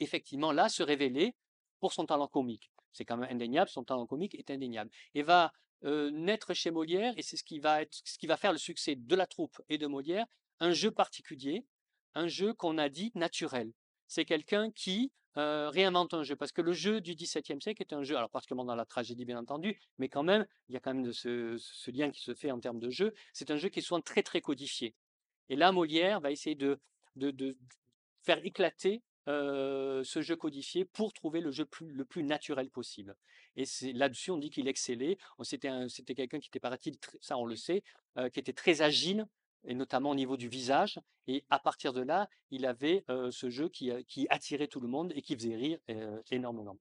effectivement 0.01 0.53
là 0.53 0.69
se 0.69 0.83
révéler 0.83 1.35
pour 1.81 1.93
son 1.93 2.05
talent 2.07 2.29
comique. 2.29 2.71
C'est 2.93 3.05
quand 3.05 3.17
même 3.17 3.31
indéniable, 3.31 3.71
son 3.71 3.85
talent 3.85 4.07
comique 4.07 4.35
est 4.35 4.51
indéniable. 4.51 4.91
Et 5.15 5.23
va 5.23 5.53
naître 5.83 6.55
chez 6.55 6.71
Molière, 6.71 7.13
et 7.17 7.23
c'est 7.23 7.37
ce 7.37 7.45
qui 7.45 7.59
va 7.59 8.37
faire 8.37 8.53
le 8.53 8.59
succès 8.59 8.97
de 8.97 9.15
la 9.15 9.27
troupe 9.27 9.61
et 9.69 9.79
de 9.79 9.87
Molière, 9.87 10.27
un 10.61 10.73
jeu 10.73 10.91
particulier, 10.91 11.65
un 12.15 12.29
jeu 12.29 12.55
qu'on 12.55 12.79
a 12.79 12.89
dit 12.89 13.13
naturel. 13.15 13.73
C'est 14.09 14.25
quelqu'un 14.25 14.71
qui 14.71 15.11
euh, 15.39 15.69
réinvente 15.69 16.15
un 16.15 16.23
jeu, 16.23 16.35
parce 16.35 16.53
que 16.53 16.63
le 16.63 16.73
jeu 16.73 17.03
du 17.03 17.15
XVIIe 17.15 17.61
siècle 17.61 17.83
est 17.83 17.93
un 17.93 18.03
jeu, 18.03 18.17
alors 18.17 18.31
particulièrement 18.31 18.65
dans 18.65 18.75
la 18.75 18.87
tragédie 18.87 19.27
bien 19.27 19.39
entendu, 19.39 19.79
mais 19.99 20.09
quand 20.09 20.23
même, 20.23 20.47
il 20.69 20.75
y 20.75 20.77
a 20.79 20.81
quand 20.81 20.95
même 20.95 21.13
ce, 21.13 21.91
lien 21.91 22.11
qui 22.11 22.23
se 22.23 22.33
fait 22.33 22.51
en 22.51 22.59
termes 22.59 22.79
de 22.81 22.89
jeu. 22.89 23.13
C'est 23.35 23.51
un 23.51 23.57
jeu 23.57 23.69
qui 23.69 23.81
est 23.81 23.83
souvent 23.83 24.01
très 24.01 24.23
très 24.23 24.41
codifié. 24.41 24.95
Et 25.51 25.57
là, 25.57 25.73
Molière 25.73 26.21
va 26.21 26.31
essayer 26.31 26.57
de, 26.57 26.79
faire 28.23 28.45
éclater 28.45 29.03
euh, 29.29 30.03
ce 30.05 30.23
jeu 30.23 30.37
codifié 30.37 30.87
pour 30.87 31.13
trouver 31.13 31.41
le 31.41 31.51
jeu 31.51 31.69
le 31.83 32.05
plus 32.05 32.23
naturel 32.23 32.71
possible. 32.71 33.15
Et 33.57 33.65
là-dessus, 33.93 34.31
on 34.31 34.39
dit 34.39 34.51
qu'il 34.51 34.69
excellait. 34.69 35.19
C'était 35.43 35.69
un- 35.69 35.89
c'était 35.89 36.15
quelqu'un 36.15 36.41
qui 36.41 36.49
était, 36.49 36.61
paraît-il, 36.61 36.97
ça 37.21 37.37
on 37.37 37.45
le 37.45 37.57
sait, 37.57 37.83
euh, 38.17 38.31
qui 38.31 38.41
était 38.41 38.53
très 38.53 38.81
agile, 38.83 39.27
et 39.67 39.75
notamment 39.75 40.11
au 40.11 40.15
niveau 40.15 40.37
du 40.37 40.49
visage. 40.49 40.99
Et 41.27 41.45
à 41.51 41.59
partir 41.59 41.93
de 41.93 42.01
là, 42.03 42.29
il 42.51 42.67
avait 42.67 43.05
euh, 43.11 43.31
ce 43.31 43.51
jeu 43.51 43.69
qui, 43.69 43.91
a- 43.91 44.03
qui 44.05 44.27
attirait 44.31 44.69
tout 44.69 44.81
le 44.81 44.89
monde 44.89 45.13
et 45.15 45.23
qui 45.23 45.35
faisait 45.35 45.57
rire 45.57 45.79
euh, 45.91 46.21
énormément. 46.31 46.79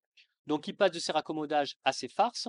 Donc 0.48 0.67
il 0.67 0.76
passe 0.76 0.91
de 0.91 1.00
ses 1.00 1.12
raccommodages 1.12 1.76
à 1.84 1.91
ses 1.91 2.08
farces. 2.08 2.48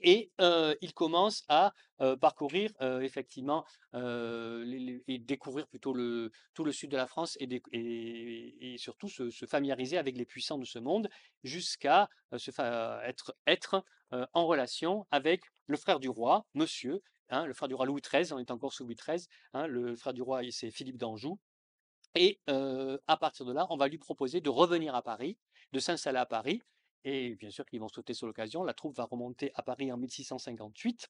Et 0.00 0.30
euh, 0.40 0.76
il 0.80 0.94
commence 0.94 1.44
à 1.48 1.72
euh, 2.00 2.16
parcourir 2.16 2.70
euh, 2.80 3.00
effectivement 3.00 3.64
euh, 3.94 5.00
et 5.08 5.18
découvrir 5.18 5.66
plutôt 5.66 5.92
le, 5.92 6.30
tout 6.54 6.62
le 6.62 6.70
sud 6.70 6.90
de 6.92 6.96
la 6.96 7.08
France 7.08 7.36
et, 7.40 8.76
surtout 8.78 9.08
se, 9.08 9.28
se 9.30 9.44
familiariser 9.46 9.98
avec 9.98 10.16
les 10.16 10.24
puissants 10.24 10.58
de 10.58 10.64
ce 10.64 10.78
monde 10.78 11.08
jusqu'à 11.42 12.08
euh, 12.32 13.00
être, 13.02 13.34
être 13.48 13.84
euh, 14.12 14.24
en 14.34 14.46
relation 14.46 15.04
avec 15.10 15.42
le 15.66 15.76
frère 15.76 15.98
du 15.98 16.08
roi, 16.08 16.46
monsieur, 16.54 17.02
hein, 17.30 17.46
le 17.46 17.54
frère 17.54 17.68
du 17.68 17.74
roi 17.74 17.86
Louis 17.86 18.02
XIII, 18.02 18.32
on 18.32 18.38
est 18.38 18.50
encore 18.50 18.72
sous 18.72 18.84
Louis 18.84 18.96
XIII, 18.96 19.26
hein, 19.52 19.66
le 19.66 19.96
frère 19.96 20.14
du 20.14 20.22
roi 20.22 20.42
c'est 20.50 20.70
Philippe 20.70 20.98
d'Anjou. 20.98 21.38
Et 22.14 22.40
à 22.48 23.16
partir 23.16 23.46
de 23.46 23.52
là, 23.52 23.66
on 23.70 23.76
va 23.76 23.86
lui 23.86 23.98
proposer 23.98 24.40
de 24.40 24.48
revenir 24.48 24.94
à 24.94 25.02
Paris, 25.02 25.36
de 25.72 25.78
s'installer 25.78 26.18
à 26.18 26.26
Paris. 26.26 26.62
Et 27.04 27.36
bien 27.36 27.50
sûr 27.50 27.64
qu'ils 27.64 27.80
vont 27.80 27.88
sauter 27.88 28.14
sur 28.14 28.26
l'occasion. 28.26 28.64
La 28.64 28.74
troupe 28.74 28.96
va 28.96 29.04
remonter 29.04 29.52
à 29.54 29.62
Paris 29.62 29.92
en 29.92 29.98
1658. 29.98 31.08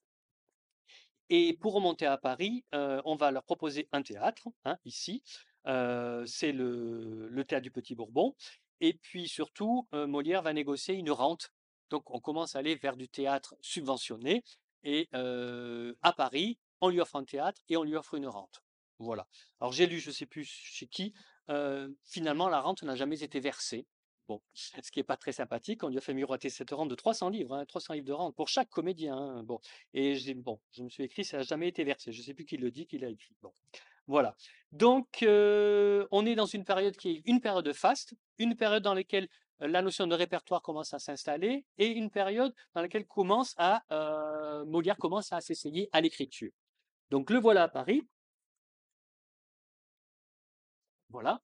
Et 1.29 1.53
pour 1.53 1.73
remonter 1.73 2.05
à 2.05 2.17
Paris, 2.17 2.65
on 2.73 3.15
va 3.15 3.31
leur 3.31 3.43
proposer 3.43 3.87
un 3.91 4.01
théâtre, 4.01 4.47
hein, 4.65 4.77
ici. 4.85 5.23
C'est 5.65 6.51
le, 6.51 7.43
théâtre 7.47 7.63
du 7.63 7.71
Petit 7.71 7.95
Bourbon. 7.95 8.35
Et 8.81 8.93
puis 8.93 9.27
surtout, 9.27 9.87
Molière 9.93 10.41
va 10.41 10.53
négocier 10.53 10.95
une 10.95 11.11
rente. 11.11 11.51
Donc 11.89 12.09
on 12.11 12.19
commence 12.19 12.55
à 12.55 12.59
aller 12.59 12.75
vers 12.75 12.95
du 12.95 13.09
théâtre 13.09 13.55
subventionné. 13.61 14.43
Et 14.83 15.09
à 15.11 16.13
Paris, 16.13 16.57
on 16.81 16.89
lui 16.89 17.01
offre 17.01 17.15
un 17.15 17.23
théâtre 17.23 17.61
et 17.69 17.77
on 17.77 17.83
lui 17.83 17.95
offre 17.95 18.15
une 18.15 18.27
rente. 18.27 18.63
Voilà. 18.99 19.27
Alors 19.61 19.71
j'ai 19.71 19.85
lu, 19.87 19.99
je 19.99 20.09
ne 20.09 20.13
sais 20.13 20.25
plus 20.25 20.45
chez 20.45 20.87
qui, 20.87 21.13
finalement 22.05 22.49
la 22.49 22.59
rente 22.59 22.83
n'a 22.83 22.95
jamais 22.95 23.23
été 23.23 23.39
versée. 23.39 23.85
Bon, 24.27 24.41
ce 24.53 24.91
qui 24.91 24.99
n'est 24.99 25.03
pas 25.03 25.17
très 25.17 25.31
sympathique, 25.31 25.83
on 25.83 25.89
lui 25.89 25.97
a 25.97 26.01
fait 26.01 26.13
miroiter 26.13 26.49
cette 26.49 26.69
rente 26.71 26.89
de 26.89 26.95
300 26.95 27.29
livres, 27.29 27.55
hein, 27.55 27.65
300 27.65 27.95
livres 27.95 28.05
de 28.05 28.13
rente 28.13 28.35
pour 28.35 28.47
chaque 28.47 28.69
comédien. 28.69 29.17
hein, 29.17 29.43
bon, 29.43 29.59
et 29.93 30.15
bon, 30.35 30.59
je 30.71 30.83
me 30.83 30.89
suis 30.89 31.03
écrit, 31.03 31.25
ça 31.25 31.37
n'a 31.37 31.43
jamais 31.43 31.67
été 31.67 31.83
versé. 31.83 32.11
Je 32.11 32.19
ne 32.19 32.23
sais 32.23 32.33
plus 32.33 32.45
qui 32.45 32.57
le 32.57 32.69
dit, 32.69 32.85
qui 32.85 32.99
l'a 32.99 33.09
écrit. 33.09 33.35
Bon, 33.41 33.53
voilà. 34.05 34.35
Donc, 34.71 35.19
on 35.23 36.25
est 36.25 36.35
dans 36.35 36.45
une 36.45 36.63
période 36.63 36.95
qui 36.95 37.09
est 37.09 37.21
une 37.25 37.41
période 37.41 37.73
faste, 37.73 38.13
une 38.37 38.55
période 38.55 38.83
dans 38.83 38.93
laquelle 38.93 39.27
la 39.59 39.81
notion 39.81 40.07
de 40.07 40.15
répertoire 40.15 40.61
commence 40.61 40.93
à 40.93 40.99
s'installer, 40.99 41.65
et 41.77 41.87
une 41.87 42.09
période 42.09 42.53
dans 42.73 42.81
laquelle 42.81 43.05
commence 43.05 43.55
à, 43.57 43.83
euh, 43.91 44.65
Molière 44.65 44.97
commence 44.97 45.31
à 45.33 45.41
s'essayer 45.41 45.89
à 45.91 46.01
l'écriture. 46.01 46.51
Donc, 47.09 47.29
le 47.29 47.39
voilà 47.39 47.63
à 47.63 47.67
Paris. 47.67 48.07
Voilà. 51.09 51.41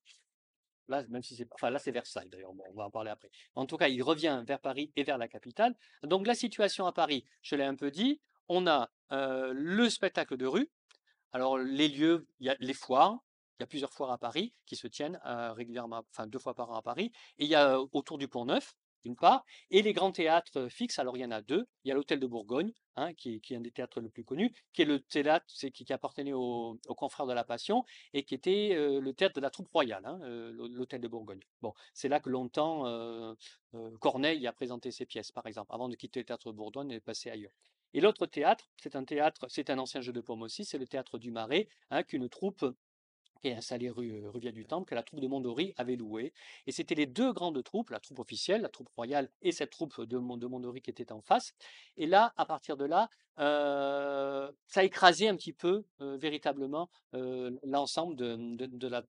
Là, 0.88 1.04
même 1.10 1.24
si 1.24 1.36
c'est, 1.36 1.48
enfin 1.54 1.72
là, 1.72 1.80
c'est 1.80 1.92
Versailles 1.92 2.30
d'ailleurs. 2.30 2.54
Bon, 2.54 2.64
on 2.70 2.74
va 2.74 2.86
en 2.86 2.92
parler 2.92 3.10
après. 3.10 3.32
En 3.56 3.66
tout 3.66 3.78
cas, 3.78 3.88
il 3.88 4.04
revient 4.04 4.44
vers 4.46 4.60
Paris 4.60 4.92
et 4.96 5.04
vers 5.04 5.18
la 5.18 5.28
capitale. 5.28 5.76
Donc, 6.04 6.28
la 6.28 6.36
situation 6.36 6.86
à 6.86 6.94
Paris, 6.94 7.26
je 7.42 7.56
l'ai 7.56 7.64
un 7.64 7.76
peu 7.76 7.90
dit. 7.90 8.22
On 8.48 8.68
a 8.68 8.92
euh, 9.12 9.52
le 9.56 9.90
spectacle 9.90 10.38
de 10.38 10.46
rue. 10.46 10.70
Alors, 11.32 11.58
les 11.58 11.88
lieux, 11.88 12.28
il 12.40 12.48
y 12.48 12.50
a 12.50 12.56
les 12.60 12.74
foires. 12.74 13.25
Il 13.60 13.62
y 13.62 13.64
a 13.64 13.68
plusieurs 13.68 13.94
foires 13.94 14.12
à 14.12 14.18
Paris 14.18 14.54
qui 14.66 14.76
se 14.76 14.88
tiennent 14.88 15.20
euh, 15.26 15.54
régulièrement, 15.54 16.04
enfin 16.12 16.28
deux 16.28 16.40
fois 16.40 16.54
par 16.54 16.72
an 16.72 16.76
à 16.76 16.82
Paris. 16.82 17.12
Et 17.38 17.46
il 17.46 17.50
y 17.50 17.56
a 17.56 17.80
autour 17.80 18.18
du 18.18 18.28
Pont 18.28 18.46
Neuf, 18.46 18.76
d'une 19.04 19.16
part, 19.16 19.46
et 19.70 19.82
les 19.82 19.94
grands 19.94 20.12
théâtres 20.12 20.68
fixes. 20.68 21.00
Alors, 21.00 21.16
il 21.16 21.22
y 21.22 21.26
en 21.26 21.32
a 21.32 21.42
deux. 21.42 21.68
Il 21.84 21.90
y 21.90 21.92
a 21.92 21.96
l'Hôtel 21.96 22.20
de 22.20 22.28
Bourgogne, 22.28 22.74
hein, 22.96 23.14
qui, 23.14 23.40
est, 23.50 23.56
un 23.56 23.62
des 23.62 23.72
théâtres 23.72 24.02
le 24.02 24.10
plus 24.10 24.24
connus, 24.24 24.52
qui 24.74 24.82
est 24.82 24.86
le 24.86 25.00
théâtre 25.00 25.46
qui, 25.74 25.94
appartenait 25.94 26.34
aux 26.34 26.80
au 26.88 26.96
confrères 26.96 27.28
de 27.28 27.34
la 27.34 27.44
Passion 27.44 27.86
et 28.14 28.24
qui 28.24 28.34
était 28.34 28.76
le 28.76 29.14
théâtre 29.14 29.36
de 29.36 29.42
la 29.42 29.52
troupe 29.52 29.70
royale, 29.70 30.06
hein, 30.06 30.20
l'Hôtel 30.52 31.02
de 31.02 31.08
Bourgogne. 31.08 31.42
Bon, 31.62 31.74
c'est 31.94 32.10
là 32.10 32.20
que 32.20 32.30
longtemps 32.30 33.36
Corneille 34.00 34.48
a 34.48 34.54
présenté 34.54 34.90
ses 34.90 35.06
pièces, 35.06 35.32
par 35.32 35.46
exemple, 35.46 35.72
avant 35.74 35.88
de 35.88 35.96
quitter 35.96 36.22
le 36.22 36.26
théâtre 36.26 36.52
de 36.52 36.58
Bourgogne 36.58 36.90
et 36.92 36.96
de 36.96 37.04
passer 37.04 37.30
ailleurs. 37.30 37.54
Et 37.96 38.02
l'autre 38.02 38.26
théâtre, 38.26 38.70
c'est 38.76 38.98
un 38.98 39.06
théâtre, 39.06 39.46
c'est 39.48 39.70
un 39.70 39.80
ancien 39.80 40.02
jeu 40.02 40.12
de 40.12 40.20
paume 40.20 40.42
aussi, 40.42 40.66
c'est 40.66 40.78
le 40.78 40.86
théâtre 40.86 41.18
du 41.18 41.32
Marais, 41.32 41.70
hein, 41.92 42.04
qu'une 42.04 42.28
troupe 42.28 42.66
qui 43.46 43.52
est 43.52 43.58
installée 43.58 43.92
rue, 43.92 44.24
Via 44.34 44.52
du 44.52 44.66
Temple, 44.66 44.90
que 44.90 44.96
la 44.96 45.04
troupe 45.04 45.20
de 45.20 45.28
Mondori 45.28 45.76
avait 45.78 45.96
loué. 45.96 46.34
Et 46.66 46.72
c'était 46.72 46.96
les 46.96 47.06
deux 47.06 47.32
grandes 47.32 47.64
troupes, 47.64 47.92
la 47.92 48.00
troupe 48.00 48.18
officielle, 48.18 48.62
la 48.62 48.70
troupe 48.70 48.90
royale, 48.90 49.30
et 49.44 49.52
cette 49.52 49.70
troupe 49.70 50.02
de, 50.02 50.18
de 50.18 50.48
Mondori 50.48 50.82
qui 50.82 50.90
était 50.90 51.12
en 51.12 51.22
face. 51.22 51.54
Et 51.96 52.08
là, 52.08 52.34
à 52.38 52.48
partir 52.48 52.76
de 52.76 52.86
là, 52.86 53.08
euh, 53.38 54.52
ça 54.66 54.80
a 54.80 54.84
écrasé 54.84 55.28
un 55.28 55.36
petit 55.36 55.54
peu, 55.54 55.86
euh, 56.02 56.18
véritablement, 56.18 56.90
euh, 57.14 57.52
l'ensemble 57.64 58.16
de, 58.16 58.66
de, 58.66 58.88
la 58.88 59.04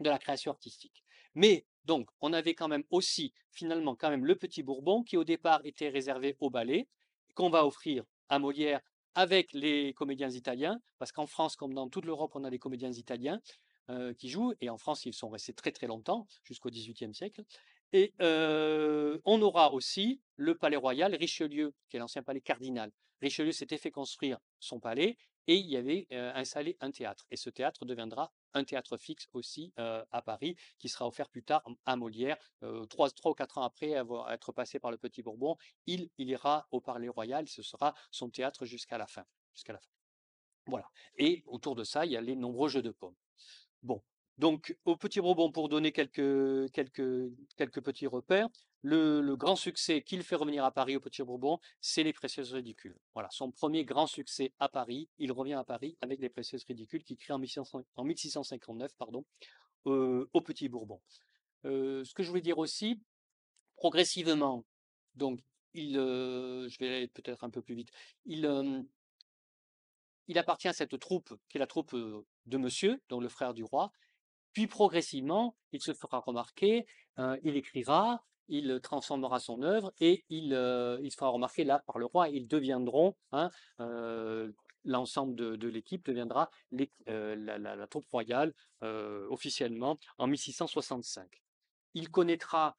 de 0.00 0.10
la 0.10 0.18
création 0.18 0.50
artistique. 0.50 1.04
Mais 1.36 1.64
donc, 1.84 2.08
on 2.20 2.32
avait 2.32 2.54
quand 2.54 2.68
même 2.68 2.82
aussi, 2.90 3.34
finalement, 3.52 3.94
quand 3.94 4.10
même 4.10 4.24
le 4.24 4.34
Petit 4.34 4.64
Bourbon 4.64 5.04
qui 5.04 5.16
au 5.16 5.22
départ 5.22 5.60
était 5.62 5.90
réservé 5.90 6.36
au 6.40 6.50
ballet, 6.50 6.88
qu'on 7.36 7.50
va 7.50 7.64
offrir 7.64 8.02
à 8.28 8.40
Molière 8.40 8.80
avec 9.14 9.52
les 9.52 9.92
comédiens 9.94 10.30
italiens, 10.30 10.80
parce 10.98 11.12
qu'en 11.12 11.26
France, 11.26 11.56
comme 11.56 11.74
dans 11.74 11.88
toute 11.88 12.04
l'Europe, 12.04 12.32
on 12.34 12.44
a 12.44 12.50
des 12.50 12.58
comédiens 12.58 12.92
italiens 12.92 13.40
euh, 13.90 14.14
qui 14.14 14.28
jouent, 14.28 14.54
et 14.60 14.70
en 14.70 14.78
France, 14.78 15.04
ils 15.04 15.14
sont 15.14 15.28
restés 15.28 15.52
très 15.52 15.72
très 15.72 15.86
longtemps, 15.86 16.26
jusqu'au 16.42 16.70
XVIIIe 16.70 17.14
siècle. 17.14 17.42
Et 17.92 18.12
euh, 18.20 19.18
on 19.24 19.40
aura 19.42 19.72
aussi 19.72 20.20
le 20.36 20.56
palais 20.56 20.76
royal 20.76 21.14
Richelieu, 21.14 21.74
qui 21.88 21.96
est 21.96 22.00
l'ancien 22.00 22.22
palais 22.22 22.40
cardinal. 22.40 22.90
Richelieu 23.22 23.52
s'était 23.52 23.78
fait 23.78 23.90
construire 23.90 24.38
son 24.58 24.80
palais 24.80 25.16
et 25.46 25.54
il 25.54 25.66
y 25.66 25.76
avait 25.76 26.06
euh, 26.12 26.32
installé 26.34 26.76
un 26.80 26.90
théâtre. 26.90 27.26
Et 27.30 27.36
ce 27.36 27.50
théâtre 27.50 27.84
deviendra 27.84 28.32
un 28.54 28.64
théâtre 28.64 28.96
fixe 28.96 29.28
aussi 29.32 29.72
euh, 29.78 30.04
à 30.10 30.22
Paris, 30.22 30.56
qui 30.78 30.88
sera 30.88 31.06
offert 31.06 31.28
plus 31.28 31.42
tard 31.42 31.62
à 31.84 31.96
Molière. 31.96 32.38
Euh, 32.62 32.86
trois, 32.86 33.10
trois 33.10 33.32
ou 33.32 33.34
quatre 33.34 33.58
ans 33.58 33.62
après 33.62 33.94
avoir 33.94 34.32
être 34.32 34.52
passé 34.52 34.78
par 34.78 34.90
le 34.90 34.96
Petit 34.96 35.22
Bourbon, 35.22 35.56
il, 35.86 36.10
ira 36.18 36.66
au 36.70 36.80
Palais 36.80 37.08
Royal. 37.08 37.46
Ce 37.48 37.62
sera 37.62 37.94
son 38.10 38.30
théâtre 38.30 38.64
jusqu'à 38.64 38.98
la 38.98 39.06
fin. 39.06 39.24
Jusqu'à 39.52 39.72
la 39.72 39.80
fin. 39.80 39.90
Voilà. 40.66 40.88
Et 41.18 41.42
autour 41.46 41.74
de 41.74 41.84
ça, 41.84 42.06
il 42.06 42.12
y 42.12 42.16
a 42.16 42.20
les 42.20 42.36
nombreux 42.36 42.68
jeux 42.68 42.82
de 42.82 42.90
pommes. 42.90 43.16
Bon. 43.82 44.02
Donc, 44.38 44.76
au 44.84 44.96
Petit 44.96 45.20
Bourbon, 45.20 45.52
pour 45.52 45.68
donner 45.68 45.92
quelques, 45.92 46.72
petits 46.72 48.06
repères, 48.06 48.48
le, 48.82 49.34
grand 49.36 49.54
succès 49.54 50.02
qu'il 50.02 50.24
fait 50.24 50.34
revenir 50.34 50.64
à 50.64 50.72
Paris 50.72 50.96
au 50.96 51.00
Petit 51.00 51.22
Bourbon, 51.22 51.60
c'est 51.80 52.02
les 52.02 52.12
Précieuses 52.12 52.52
Ridicules. 52.52 52.98
Voilà, 53.14 53.28
son 53.30 53.52
premier 53.52 53.84
grand 53.84 54.08
succès 54.08 54.52
à 54.58 54.68
Paris, 54.68 55.08
il 55.18 55.30
revient 55.30 55.54
à 55.54 55.64
Paris 55.64 55.96
avec 56.00 56.18
les 56.20 56.28
Précieuses 56.28 56.64
Ridicules 56.64 57.04
qu'il 57.04 57.16
crée 57.16 57.32
en, 57.32 57.38
1659 57.38 58.92
pardon, 58.98 59.24
euh, 59.86 60.28
au 60.32 60.40
Petit 60.40 60.68
Bourbon. 60.68 61.00
Euh, 61.64 62.04
ce 62.04 62.12
que 62.12 62.24
je 62.24 62.28
voulais 62.28 62.42
dire 62.42 62.58
aussi, 62.58 63.00
progressivement, 63.76 64.64
donc 65.14 65.40
il, 65.74 65.96
euh, 65.96 66.68
je 66.68 66.78
vais 66.80 67.06
peut-être 67.06 67.44
un 67.44 67.50
peu 67.50 67.62
plus 67.62 67.76
vite, 67.76 67.90
il, 68.26 68.84
il 70.26 70.38
appartient 70.38 70.68
à 70.68 70.72
cette 70.72 70.98
troupe 70.98 71.38
qui 71.48 71.56
est 71.56 71.60
la 71.60 71.68
troupe 71.68 71.94
de 71.94 72.58
Monsieur, 72.58 73.00
donc 73.08 73.22
le 73.22 73.28
frère 73.28 73.54
du 73.54 73.62
roi, 73.62 73.92
puis 74.54 74.66
progressivement, 74.66 75.56
il 75.72 75.82
se 75.82 75.92
fera 75.92 76.20
remarquer, 76.20 76.86
il 77.42 77.56
écrira, 77.56 78.24
il 78.48 78.80
transformera 78.80 79.40
son 79.40 79.62
œuvre 79.62 79.92
et 80.00 80.24
il, 80.30 80.52
il 81.02 81.10
se 81.10 81.16
fera 81.16 81.30
remarquer 81.30 81.64
là 81.64 81.82
par 81.86 81.98
le 81.98 82.06
roi. 82.06 82.28
Ils 82.28 82.46
deviendront, 82.46 83.16
hein, 83.32 83.50
l'ensemble 84.84 85.34
de, 85.34 85.68
l'équipe 85.68 86.04
deviendra 86.06 86.50
la, 86.70 87.86
troupe 87.88 88.06
royale 88.10 88.54
officiellement 88.80 89.98
en 90.18 90.28
1665. 90.28 91.42
Il 91.94 92.10
connaîtra 92.10 92.76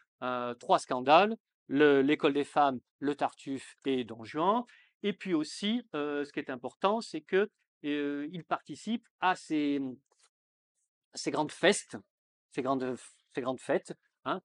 trois 0.59 0.79
scandales 0.79 1.35
l'école 1.67 2.33
des 2.33 2.43
femmes, 2.43 2.79
le 2.99 3.15
Tartuffe 3.15 3.75
et 3.85 4.03
Don 4.03 4.23
Juan. 4.23 4.63
Et 5.03 5.13
puis 5.13 5.33
aussi, 5.33 5.85
ce 5.93 6.31
qui 6.31 6.39
est 6.39 6.49
important, 6.49 7.01
c'est 7.01 7.21
que 7.21 7.49
il 7.83 8.43
participe 8.47 9.07
à 9.19 9.35
ces, 9.35 9.79
ces 11.15 11.31
grandes 11.31 11.51
ces 11.51 12.61
grandes, 12.61 13.59
fêtes, 13.59 13.93
hein, 14.23 14.41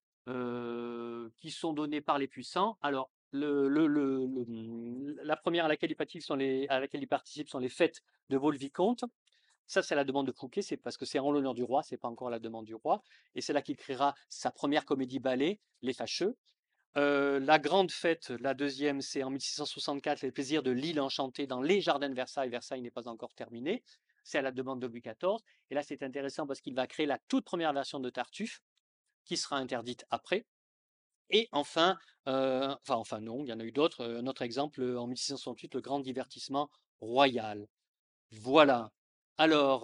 qui 1.37 1.51
sont 1.51 1.73
donnés 1.73 2.01
par 2.01 2.19
les 2.19 2.29
puissants. 2.29 2.79
Alors, 2.83 3.11
mmh, 3.33 5.15
la 5.23 5.37
première 5.37 5.67
à 5.67 5.69
laquelle, 5.69 5.91
il 5.91 5.97
participe 5.97 6.23
sont 6.23 6.37
les, 6.37 6.67
à 6.69 6.81
laquelle 6.81 7.03
il 7.03 7.09
participe 7.09 7.49
sont 7.49 7.59
les 7.59 7.69
fêtes 7.69 8.03
de 8.29 8.37
Vaux-le-Vicomte. 8.37 9.05
Ça, 9.67 9.83
c'est 9.83 9.95
la 9.95 10.03
demande 10.03 10.27
de 10.27 10.33
Fouquet, 10.33 10.63
c'est 10.63 10.77
parce 10.77 10.97
que 10.97 11.05
c'est 11.05 11.21
en 11.21 11.31
l'honneur 11.31 11.55
du 11.55 11.63
roi, 11.63 11.85
c'est 11.85 11.97
pas 11.97 12.09
encore 12.09 12.29
la 12.29 12.41
demande 12.41 12.65
du 12.65 12.75
roi. 12.75 13.03
Et 13.37 13.41
c'est 13.41 13.53
là 13.53 13.63
qu'il 13.63 13.77
créera 13.77 14.17
sa 14.29 14.51
première 14.51 14.85
comédie 14.85 15.21
ballet, 15.21 15.61
Les 15.83 15.93
Fâcheux. 15.93 16.37
La 16.95 17.59
grande 17.59 17.91
fête, 17.91 18.31
la 18.31 18.55
deuxième, 18.55 19.01
c'est 19.01 19.23
en 19.23 19.31
1664, 19.31 20.23
Les 20.23 20.33
Plaisirs 20.33 20.63
de 20.63 20.71
l'île 20.71 21.01
enchantée 21.01 21.47
dans 21.47 21.63
les 21.63 21.81
jardins 21.81 22.09
de 22.09 22.15
Versailles. 22.15 22.51
Versailles 22.51 22.83
n'est 22.83 22.91
pas 22.91 23.09
encore 23.09 23.35
terminé. 23.35 23.83
C'est 24.25 24.39
à 24.39 24.43
la 24.43 24.53
demande 24.53 24.81
de 24.81 24.87
Louis 24.87 25.01
XIV. 25.01 25.39
Et 25.71 25.75
là, 25.75 25.83
c'est 25.83 26.03
intéressant 26.03 26.47
parce 26.47 26.61
qu'il 26.61 26.75
va 26.75 26.87
créer 26.87 27.07
la 27.07 27.19
toute 27.29 27.45
première 27.45 27.73
version 27.73 28.01
de 28.01 28.11
Tartuffe, 28.11 28.61
qui 29.25 29.37
sera 29.37 29.57
interdite 29.57 30.05
après. 30.11 30.47
Et 31.31 31.49
enfin, 31.53 31.97
enfin, 32.27 33.21
non, 33.21 33.45
il 33.45 33.49
y 33.49 33.53
en 33.53 33.61
a 33.61 33.65
eu 33.65 33.73
d'autres. 33.73 34.05
Un 34.05 34.27
autre 34.27 34.43
exemple, 34.43 34.83
en 34.83 35.07
1668, 35.07 35.75
le 35.75 35.81
grand 35.81 36.01
divertissement 36.01 36.71
royal. 37.01 37.67
Voilà. 38.33 38.91
Alors, 39.39 39.83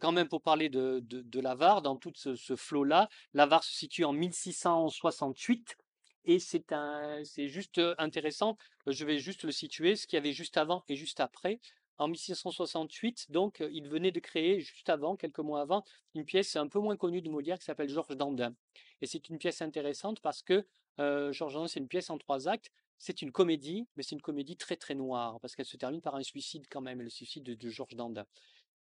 quand 0.00 0.12
même, 0.12 0.28
pour 0.28 0.40
parler 0.40 0.68
de, 0.70 1.40
l'Avare, 1.40 1.82
dans 1.82 1.96
tout 1.96 2.12
ce 2.14 2.56
flot-là, 2.56 3.08
l'Avare 3.32 3.64
se 3.64 3.74
situe 3.74 4.04
en 4.04 4.12
1668. 4.12 5.76
Et 6.24 6.38
c'est 6.38 6.72
un, 6.72 7.22
c'est 7.24 7.48
juste 7.48 7.80
intéressant. 7.98 8.56
Je 8.86 9.04
vais 9.04 9.18
juste 9.18 9.44
le 9.44 9.52
situer, 9.52 9.96
ce 9.96 10.06
qu'il 10.06 10.16
y 10.16 10.20
avait 10.20 10.32
juste 10.32 10.56
avant 10.56 10.84
et 10.88 10.96
juste 10.96 11.20
après 11.20 11.60
en 11.98 12.08
1668, 12.08 13.30
donc, 13.30 13.62
il 13.70 13.88
venait 13.88 14.10
de 14.10 14.20
créer, 14.20 14.60
juste 14.60 14.88
avant, 14.88 15.16
quelques 15.16 15.38
mois 15.38 15.60
avant, 15.60 15.84
une 16.14 16.24
pièce 16.24 16.56
un 16.56 16.66
peu 16.66 16.80
moins 16.80 16.96
connue 16.96 17.22
de 17.22 17.30
Molière 17.30 17.58
qui 17.58 17.64
s'appelle 17.64 17.88
Georges 17.88 18.16
Dandin. 18.16 18.54
Et 19.00 19.06
c'est 19.06 19.28
une 19.28 19.38
pièce 19.38 19.62
intéressante 19.62 20.20
parce 20.20 20.42
que 20.42 20.66
Georges 20.98 21.54
Dandin, 21.54 21.68
c'est 21.68 21.80
une 21.80 21.88
pièce 21.88 22.10
en 22.10 22.18
trois 22.18 22.48
actes. 22.48 22.70
C'est 22.98 23.22
une 23.22 23.32
comédie, 23.32 23.86
mais 23.96 24.02
c'est 24.02 24.14
une 24.14 24.22
comédie 24.22 24.56
très 24.56 24.76
très 24.76 24.94
noire 24.94 25.38
parce 25.40 25.54
qu'elle 25.54 25.66
se 25.66 25.76
termine 25.76 26.00
par 26.00 26.14
un 26.14 26.22
suicide 26.22 26.66
quand 26.70 26.80
même, 26.80 27.02
le 27.02 27.10
suicide 27.10 27.44
de, 27.44 27.68
Georges 27.68 27.96
Dandin. 27.96 28.24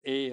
Et 0.04 0.32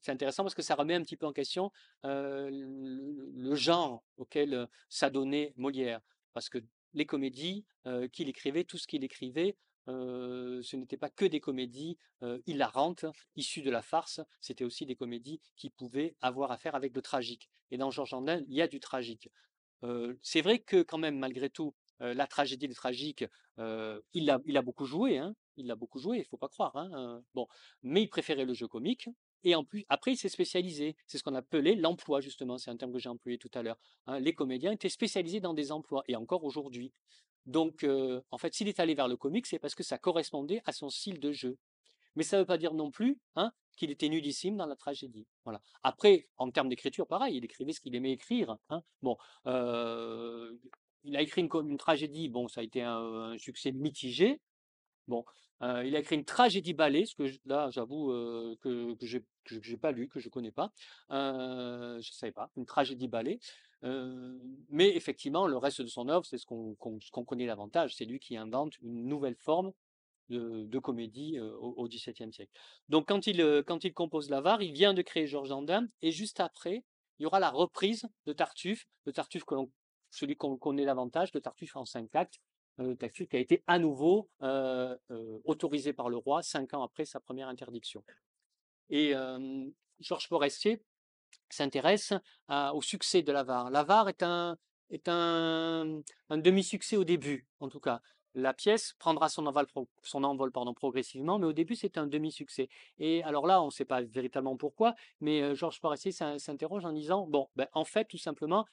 c'est 0.00 0.12
intéressant 0.12 0.42
parce 0.42 0.54
que 0.54 0.62
ça 0.62 0.74
remet 0.74 0.94
un 0.94 1.02
petit 1.02 1.16
peu 1.16 1.26
en 1.26 1.32
question 1.32 1.70
le, 2.02 3.54
genre 3.54 4.02
auquel 4.16 4.68
s'adonnait 4.88 5.52
Molière. 5.56 6.00
Parce 6.32 6.48
que 6.48 6.58
les 6.94 7.06
comédies 7.06 7.64
qu'il 8.12 8.28
écrivait, 8.28 8.64
tout 8.64 8.78
ce 8.78 8.86
qu'il 8.86 9.04
écrivait, 9.04 9.56
ce 9.86 10.76
n'était 10.76 10.96
pas 10.96 11.10
que 11.10 11.24
des 11.24 11.40
comédies 11.40 11.98
hilarantes, 12.46 13.04
issues 13.36 13.62
de 13.62 13.70
la 13.70 13.82
farce, 13.82 14.20
c'était 14.40 14.64
aussi 14.64 14.86
des 14.86 14.96
comédies 14.96 15.40
qui 15.56 15.70
pouvaient 15.70 16.16
avoir 16.20 16.50
affaire 16.50 16.74
avec 16.74 16.94
le 16.94 17.02
tragique. 17.02 17.50
Et 17.70 17.76
dans 17.76 17.90
Georges 17.90 18.14
Andin, 18.14 18.42
il 18.48 18.54
y 18.54 18.62
a 18.62 18.68
du 18.68 18.80
tragique. 18.80 19.30
c'est 20.22 20.42
vrai 20.42 20.58
que 20.58 20.82
quand 20.82 20.98
même, 20.98 21.18
malgré 21.18 21.50
tout, 21.50 21.74
la 22.00 22.26
tragédie, 22.26 22.66
le 22.66 22.74
tragique, 22.74 23.24
il, 23.58 24.30
a, 24.30 24.40
il 24.44 24.56
a 24.56 24.62
beaucoup 24.62 24.84
joué, 24.84 25.18
hein, 25.18 25.34
il 25.56 25.66
l'a 25.66 25.76
beaucoup 25.76 25.98
joué, 25.98 26.18
il 26.18 26.24
faut 26.24 26.36
pas 26.36 26.48
croire. 26.48 26.76
Hein, 26.76 27.22
bon, 27.34 27.46
mais 27.82 28.02
il 28.02 28.08
préférait 28.08 28.44
le 28.44 28.54
jeu 28.54 28.66
comique. 28.66 29.08
Et 29.44 29.54
en 29.54 29.64
plus, 29.64 29.84
après, 29.88 30.12
il 30.12 30.16
s'est 30.16 30.28
spécialisé. 30.28 30.96
C'est 31.06 31.18
ce 31.18 31.22
qu'on 31.22 31.34
appelait 31.34 31.74
l'emploi, 31.74 32.20
justement. 32.20 32.58
C'est 32.58 32.70
un 32.70 32.76
terme 32.76 32.92
que 32.92 32.98
j'ai 32.98 33.08
employé 33.08 33.38
tout 33.38 33.50
à 33.54 33.62
l'heure. 33.62 33.78
Hein. 34.06 34.20
les 34.20 34.34
comédiens 34.34 34.72
étaient 34.72 34.88
spécialisés 34.88 35.40
dans 35.40 35.54
des 35.54 35.72
emplois, 35.72 36.04
et 36.08 36.16
encore 36.16 36.44
aujourd'hui. 36.44 36.92
Donc, 37.46 37.86
en 38.30 38.38
fait, 38.38 38.54
s'il 38.54 38.68
est 38.68 38.80
allé 38.80 38.94
vers 38.94 39.08
le 39.08 39.16
comique, 39.16 39.46
c'est 39.46 39.58
parce 39.58 39.74
que 39.74 39.82
ça 39.82 39.98
correspondait 39.98 40.62
à 40.66 40.72
son 40.72 40.90
style 40.90 41.20
de 41.20 41.32
jeu. 41.32 41.56
Mais 42.16 42.24
ça 42.24 42.36
ne 42.36 42.42
veut 42.42 42.46
pas 42.46 42.58
dire 42.58 42.74
non 42.74 42.90
plus 42.90 43.18
hein, 43.36 43.52
qu'il 43.76 43.90
était 43.90 44.08
nudissime 44.08 44.56
dans 44.56 44.66
la 44.66 44.76
tragédie. 44.76 45.26
Voilà. 45.44 45.60
Après, 45.82 46.28
en 46.36 46.50
termes 46.50 46.68
d'écriture, 46.68 47.06
pareil, 47.06 47.36
il 47.36 47.44
écrivait 47.44 47.72
ce 47.72 47.80
qu'il 47.80 47.94
aimait 47.94 48.12
écrire. 48.12 48.56
Hein. 48.68 48.82
Bon, 49.00 49.16
il 51.04 51.16
a 51.16 51.22
écrit 51.22 51.42
une, 51.42 51.78
tragédie, 51.78 52.28
bon, 52.28 52.48
ça 52.48 52.60
a 52.60 52.64
été 52.64 52.82
un, 52.82 53.36
succès 53.38 53.72
mitigé. 53.72 54.40
Bon, 55.08 55.24
il 55.62 55.96
a 55.96 55.98
écrit 55.98 56.16
une 56.16 56.24
tragédie 56.24 56.74
ballet, 56.74 57.04
ce 57.04 57.14
que 57.14 57.24
là, 57.44 57.68
j'avoue 57.70 58.08
que, 58.60 58.94
que 58.94 59.06
je 59.06 59.70
n'ai 59.70 59.76
pas 59.76 59.92
lu, 59.92 60.08
que 60.08 60.20
je 60.20 60.28
connais 60.28 60.52
pas. 60.52 60.72
je 61.10 61.96
ne 61.96 62.14
savais 62.14 62.32
pas, 62.32 62.50
une 62.56 62.66
tragédie 62.66 63.08
ballet 63.08 63.40
mais 63.82 64.94
effectivement, 64.94 65.46
le 65.46 65.56
reste 65.56 65.82
de 65.82 65.86
son 65.86 66.08
œuvre, 66.08 66.24
c'est 66.24 66.38
ce 66.38 66.46
qu'on 66.46 67.24
connaît 67.24 67.46
davantage. 67.46 67.94
C'est 67.94 68.04
lui 68.04 68.18
qui 68.18 68.36
invente 68.36 68.78
une 68.80 69.06
nouvelle 69.06 69.36
forme 69.36 69.72
de, 70.28 70.78
comédie 70.78 71.40
au 71.40 71.88
XVIIe 71.88 72.32
siècle. 72.32 72.52
Donc 72.88 73.08
quand 73.08 73.26
il, 73.26 73.94
compose 73.94 74.30
l'avare, 74.30 74.62
il 74.62 74.72
vient 74.72 74.94
de 74.94 75.02
créer 75.02 75.26
Georges 75.26 75.48
Dandin, 75.48 75.88
et 76.02 76.12
juste 76.12 76.40
après, 76.40 76.84
il 77.18 77.24
y 77.24 77.26
aura 77.26 77.40
la 77.40 77.50
reprise 77.50 78.06
de 78.26 78.32
Tartuffe, 78.32 78.86
le 79.04 79.12
Tartuffe 79.12 79.44
que 79.44 79.54
celui 80.10 80.36
qu'on 80.36 80.56
connaît 80.56 80.84
davantage, 80.84 81.32
le 81.34 81.40
Tartuffe 81.40 81.76
en 81.76 81.84
cinq 81.84 82.14
actes, 82.14 82.40
le 82.78 82.96
Tartuffe 82.96 83.28
qui 83.28 83.36
a 83.36 83.40
été 83.40 83.62
à 83.66 83.78
nouveau 83.78 84.28
autorisé 85.44 85.92
par 85.92 86.08
le 86.08 86.16
roi 86.16 86.42
cinq 86.42 86.74
ans 86.74 86.82
après 86.82 87.04
sa 87.04 87.20
première 87.20 87.48
interdiction. 87.48 88.02
Et 88.88 89.14
Georges 90.00 90.26
Forestier, 90.28 90.82
s'intéresse 91.48 92.12
au 92.48 92.82
succès 92.82 93.22
de 93.22 93.32
l'avare. 93.32 93.70
L'avare 93.70 94.08
est 94.08 94.22
un, 94.22 94.56
est 94.90 95.08
un 95.08 96.02
demi-succès 96.30 96.96
au 96.96 97.04
début, 97.04 97.46
en 97.60 97.68
tout 97.68 97.80
cas. 97.80 98.00
La 98.34 98.54
pièce 98.54 98.94
prendra 98.98 99.28
son 99.28 99.46
envol, 99.46 99.66
son 100.02 100.22
envol 100.22 100.52
pardon, 100.52 100.72
progressivement, 100.72 101.38
mais 101.38 101.46
au 101.46 101.52
début 101.52 101.74
c'est 101.74 101.98
un 101.98 102.06
demi-succès. 102.06 102.68
Et 102.98 103.22
alors 103.24 103.46
là, 103.46 103.60
on 103.62 103.66
ne 103.66 103.70
sait 103.70 103.84
pas 103.84 104.02
véritablement 104.02 104.56
pourquoi, 104.56 104.94
mais 105.20 105.54
Georges 105.56 105.80
Forestier 105.80 106.12
s'interroge 106.12 106.84
en 106.84 106.92
disant, 106.92 107.26
bon, 107.26 107.48
ben, 107.56 107.66
en 107.72 107.84
fait, 107.84 108.04
tout 108.06 108.18
simplement, 108.18 108.66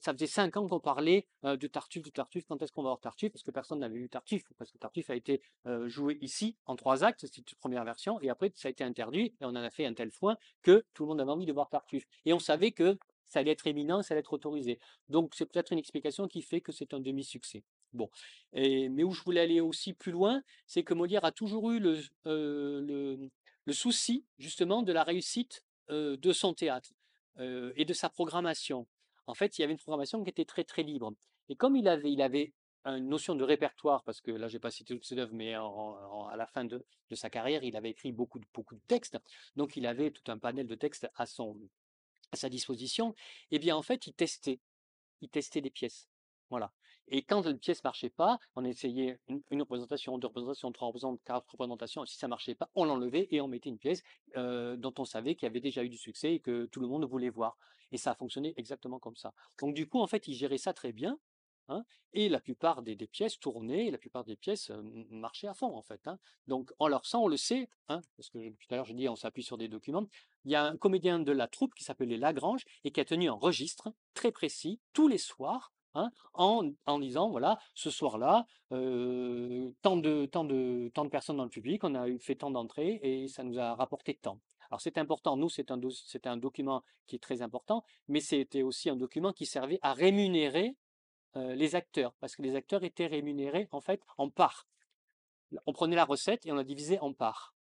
ça 0.00 0.12
faisait 0.12 0.26
cinq 0.26 0.56
ans 0.56 0.68
qu'on 0.68 0.80
parlait 0.80 1.26
de 1.42 1.66
Tartuffe, 1.66 2.04
de 2.04 2.10
Tartuffe, 2.10 2.46
quand 2.46 2.62
est-ce 2.62 2.72
qu'on 2.72 2.82
va 2.82 2.90
voir 2.90 3.00
Tartuffe? 3.00 3.32
Parce 3.32 3.42
que 3.42 3.50
personne 3.50 3.80
n'avait 3.80 3.98
vu 3.98 4.08
Tartuffe, 4.08 4.44
parce 4.56 4.70
que 4.70 4.78
Tartuffe 4.78 5.10
a 5.10 5.16
été 5.16 5.42
joué 5.86 6.18
ici 6.20 6.56
en 6.66 6.76
trois 6.76 7.02
actes, 7.04 7.26
c'était 7.26 7.40
une 7.40 7.58
première 7.58 7.84
version, 7.84 8.20
et 8.20 8.30
après 8.30 8.52
ça 8.54 8.68
a 8.68 8.70
été 8.70 8.84
interdit, 8.84 9.34
et 9.40 9.44
on 9.44 9.48
en 9.48 9.56
a 9.56 9.70
fait 9.70 9.86
un 9.86 9.94
tel 9.94 10.10
foin 10.10 10.36
que 10.62 10.84
tout 10.94 11.02
le 11.04 11.08
monde 11.08 11.20
avait 11.20 11.32
envie 11.32 11.46
de 11.46 11.52
voir 11.52 11.68
Tartuffe. 11.68 12.06
Et 12.24 12.32
on 12.32 12.38
savait 12.38 12.72
que 12.72 12.98
ça 13.26 13.40
allait 13.40 13.50
être 13.50 13.66
éminent, 13.66 14.02
ça 14.02 14.14
allait 14.14 14.20
être 14.20 14.32
autorisé. 14.32 14.78
Donc 15.08 15.34
c'est 15.34 15.44
peut-être 15.44 15.72
une 15.72 15.78
explication 15.78 16.28
qui 16.28 16.40
fait 16.40 16.60
que 16.60 16.72
c'est 16.72 16.94
un 16.94 17.00
demi-succès. 17.00 17.62
Bon, 17.92 18.08
mais 18.52 19.02
où 19.02 19.12
je 19.12 19.22
voulais 19.22 19.40
aller 19.40 19.60
aussi 19.60 19.92
plus 19.92 20.12
loin, 20.12 20.42
c'est 20.66 20.82
que 20.82 20.94
Molière 20.94 21.24
a 21.24 21.32
toujours 21.32 21.70
eu 21.70 21.80
le 22.24 23.30
souci 23.70 24.24
justement 24.38 24.82
de 24.82 24.92
la 24.92 25.02
réussite 25.02 25.64
de 25.90 26.32
son 26.32 26.54
théâtre 26.54 26.90
et 27.38 27.84
de 27.84 27.92
sa 27.92 28.08
programmation. 28.08 28.86
En 29.28 29.34
fait, 29.34 29.58
il 29.58 29.60
y 29.60 29.64
avait 29.64 29.74
une 29.74 29.78
programmation 29.78 30.24
qui 30.24 30.30
était 30.30 30.46
très 30.46 30.64
très 30.64 30.82
libre. 30.82 31.12
Et 31.50 31.54
comme 31.54 31.76
il 31.76 31.86
avait, 31.86 32.10
il 32.10 32.22
avait 32.22 32.54
une 32.86 33.08
notion 33.08 33.34
de 33.34 33.44
répertoire, 33.44 34.02
parce 34.04 34.22
que 34.22 34.30
là, 34.30 34.48
je 34.48 34.54
n'ai 34.54 34.60
pas 34.60 34.70
cité 34.70 34.94
toutes 34.94 35.04
ses 35.04 35.18
œuvres, 35.18 35.34
mais 35.34 35.52
à 35.54 36.36
la 36.36 36.46
fin 36.46 36.64
de, 36.64 36.84
sa 37.12 37.28
carrière, 37.28 37.62
il 37.62 37.76
avait 37.76 37.90
écrit 37.90 38.10
beaucoup 38.10 38.38
de, 38.38 38.46
beaucoup 38.54 38.74
de 38.74 38.80
textes. 38.88 39.18
Donc, 39.54 39.76
il 39.76 39.86
avait 39.86 40.10
tout 40.10 40.32
un 40.32 40.38
panel 40.38 40.66
de 40.66 40.74
textes 40.74 41.10
à, 41.14 41.26
son, 41.26 41.60
à 42.32 42.36
sa 42.36 42.48
disposition. 42.48 43.14
Et 43.50 43.58
bien, 43.58 43.76
en 43.76 43.82
fait, 43.82 44.06
il 44.06 44.14
testait. 44.14 44.60
Il 45.20 45.28
testait 45.28 45.60
des 45.60 45.70
pièces. 45.70 46.08
Voilà. 46.48 46.72
Et 47.10 47.22
quand 47.22 47.42
une 47.46 47.58
pièce 47.58 47.82
marchait 47.84 48.10
pas, 48.10 48.38
on 48.54 48.64
essayait 48.64 49.18
une, 49.28 49.62
représentation, 49.62 50.18
deux 50.18 50.26
représentations, 50.26 50.70
trois 50.72 50.88
représentations, 50.88 51.22
quatre 51.24 51.50
représentations. 51.52 52.04
Si 52.06 52.16
ça 52.16 52.28
marchait 52.28 52.54
pas, 52.54 52.68
on 52.74 52.84
l'enlevait 52.84 53.28
et 53.30 53.40
on 53.40 53.48
mettait 53.48 53.70
une 53.70 53.78
pièce 53.78 54.02
dont 54.34 54.94
on 54.98 55.04
savait 55.04 55.34
qu'il 55.34 55.46
y 55.46 55.50
avait 55.50 55.60
déjà 55.60 55.82
eu 55.84 55.88
du 55.88 55.96
succès 55.96 56.34
et 56.34 56.40
que 56.40 56.66
tout 56.66 56.80
le 56.80 56.86
monde 56.86 57.04
voulait 57.04 57.30
voir. 57.30 57.56
Et 57.92 57.96
ça 57.96 58.10
a 58.10 58.14
fonctionné 58.14 58.52
exactement 58.56 58.98
comme 58.98 59.16
ça. 59.16 59.32
Donc 59.58 59.74
du 59.74 59.88
coup, 59.88 60.00
en 60.00 60.06
fait, 60.06 60.28
il 60.28 60.34
gérait 60.34 60.58
ça 60.58 60.74
très 60.74 60.92
bien. 60.92 61.18
Hein, 61.70 61.84
et 62.14 62.30
la 62.30 62.40
plupart 62.40 62.80
des, 62.80 62.96
pièces 62.96 63.38
tournaient, 63.38 63.90
la 63.90 63.98
plupart 63.98 64.24
des 64.24 64.36
pièces 64.36 64.72
marchaient 65.10 65.48
à 65.48 65.54
fond 65.54 65.76
en 65.76 65.82
fait. 65.82 66.00
Hein. 66.08 66.18
Donc 66.46 66.72
en 66.78 66.88
leur 66.88 67.04
sent, 67.04 67.18
on 67.18 67.28
le 67.28 67.36
sait, 67.36 67.68
hein, 67.88 68.00
parce 68.16 68.30
que 68.30 68.38
tout 68.48 68.66
à 68.70 68.76
l'heure 68.76 68.86
je 68.86 68.94
dis 68.94 69.06
on 69.06 69.16
s'appuie 69.16 69.42
sur 69.42 69.58
des 69.58 69.68
documents. 69.68 70.06
Il 70.46 70.50
y 70.50 70.54
a 70.54 70.64
un 70.64 70.78
comédien 70.78 71.18
de 71.18 71.30
la 71.30 71.46
troupe 71.46 71.74
qui 71.74 71.84
s'appelait 71.84 72.16
Lagrange 72.16 72.64
et 72.84 72.90
qui 72.90 73.00
a 73.00 73.04
tenu 73.04 73.28
un 73.28 73.34
registre 73.34 73.92
très 74.14 74.32
précis 74.32 74.80
tous 74.94 75.08
les 75.08 75.18
soirs 75.18 75.74
Hein, 75.94 76.10
en, 76.34 76.98
disant 76.98 77.30
voilà, 77.30 77.58
ce 77.74 77.90
soir-là, 77.90 78.46
euh, 78.72 79.72
tant, 79.82 79.96
de, 79.96 80.26
tant, 80.26 80.44
de, 80.44 80.90
tant 80.94 81.04
de 81.04 81.10
personnes 81.10 81.38
dans 81.38 81.44
le 81.44 81.50
public, 81.50 81.82
on 81.82 81.94
a 81.94 82.06
fait 82.18 82.36
tant 82.36 82.50
d'entrées 82.50 83.00
et 83.02 83.26
ça 83.26 83.42
nous 83.42 83.58
a 83.58 83.74
rapporté 83.74 84.14
tant. 84.14 84.38
Alors 84.70 84.80
c'est 84.80 84.98
important, 84.98 85.36
nous 85.36 85.48
c'est 85.48 85.70
un, 85.70 85.80
un 86.24 86.36
document 86.36 86.82
qui 87.06 87.16
est 87.16 87.20
très 87.20 87.40
important, 87.40 87.84
mais 88.06 88.20
c'était 88.20 88.62
aussi 88.62 88.90
un 88.90 88.96
document 88.96 89.32
qui 89.32 89.46
servait 89.46 89.78
à 89.82 89.94
rémunérer 89.94 90.76
euh, 91.36 91.54
les 91.54 91.74
acteurs, 91.74 92.14
parce 92.20 92.36
que 92.36 92.42
les 92.42 92.54
acteurs 92.54 92.84
étaient 92.84 93.06
rémunérés 93.06 93.68
en 93.72 93.80
fait 93.80 94.02
en 94.18 94.28
parts. 94.28 94.66
On 95.66 95.72
prenait 95.72 95.96
la 95.96 96.04
recette 96.04 96.44
et 96.44 96.52
on 96.52 96.56
la 96.56 96.64
divisait 96.64 96.98
en 97.00 97.14
parts. 97.14 97.54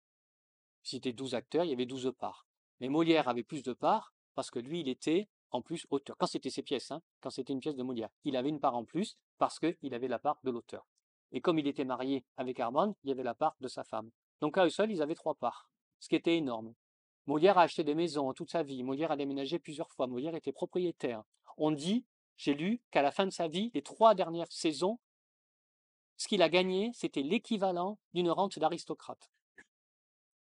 Si 0.83 0.97
c'était 0.97 1.13
12 1.13 1.35
acteurs, 1.35 1.65
il 1.65 1.71
y 1.71 1.75
avait 1.75 1.87
12 1.87 2.13
parts. 2.19 2.47
Mais 2.81 2.89
Molière 2.89 3.29
avait 3.29 3.45
plus 3.45 3.63
de 3.63 3.73
parts 3.73 4.13
parce 4.35 4.51
que 4.51 4.59
lui, 4.59 4.81
il 4.81 4.89
était 4.89 5.29
en 5.51 5.63
plus 5.63 5.87
auteur. 5.91 6.17
Quand 6.19 6.27
c'était 6.27 6.51
ses 6.51 6.63
pièces, 6.63 6.91
hein, 6.91 7.03
quand 7.21 7.31
c'était 7.31 7.53
une 7.53 7.61
pièce 7.61 7.77
de 7.77 7.83
Molière, 7.83 8.11
il 8.25 8.37
avait 8.37 8.49
une 8.49 8.61
part 8.61 8.77
en 8.77 8.85
plus 8.85 9.17
parce 9.39 9.59
qu'il 9.59 9.95
avait 9.95 10.09
la 10.09 10.19
part 10.19 10.39
de 10.45 10.51
l'auteur. 10.51 10.87
Et 11.33 11.41
comme 11.41 11.59
il 11.59 11.67
était 11.67 11.85
marié 11.85 12.25
avec 12.37 12.61
Armand, 12.61 12.97
il 13.05 13.11
avait 13.11 13.23
la 13.23 13.35
part 13.35 13.57
de 13.61 13.69
sa 13.69 13.85
femme. 13.85 14.11
Donc 14.41 14.59
à 14.59 14.67
eux 14.67 14.71
seuls, 14.71 14.91
ils 14.91 15.03
avaient 15.03 15.15
trois 15.15 15.35
parts, 15.35 15.71
ce 16.01 16.09
qui 16.09 16.17
était 16.17 16.37
énorme. 16.37 16.75
Molière 17.27 17.59
a 17.59 17.63
acheté 17.63 17.83
des 17.83 17.95
maisons 17.95 18.33
toute 18.33 18.51
sa 18.51 18.63
vie. 18.63 18.83
Molière 18.85 19.11
a 19.11 19.17
déménagé 19.17 19.59
plusieurs 19.59 19.91
fois. 19.91 20.07
Molière 20.07 20.37
était 20.37 20.53
propriétaire. 20.53 21.25
On 21.57 21.73
dit, 21.73 22.05
j'ai 22.37 22.55
lu, 22.55 22.81
qu'à 22.91 23.03
la 23.03 23.11
fin 23.11 23.27
de 23.27 23.31
sa 23.31 23.49
vie, 23.49 23.71
les 23.75 23.83
trois 23.83 24.15
dernières 24.15 24.51
saisons, 24.53 24.99
ce 26.17 26.29
qu'il 26.29 26.43
a 26.43 26.49
gagné, 26.49 26.91
c'était 26.95 27.23
l'équivalent 27.23 27.99
d'une 28.15 28.31
rente 28.31 28.59
d'aristocrate. 28.59 29.31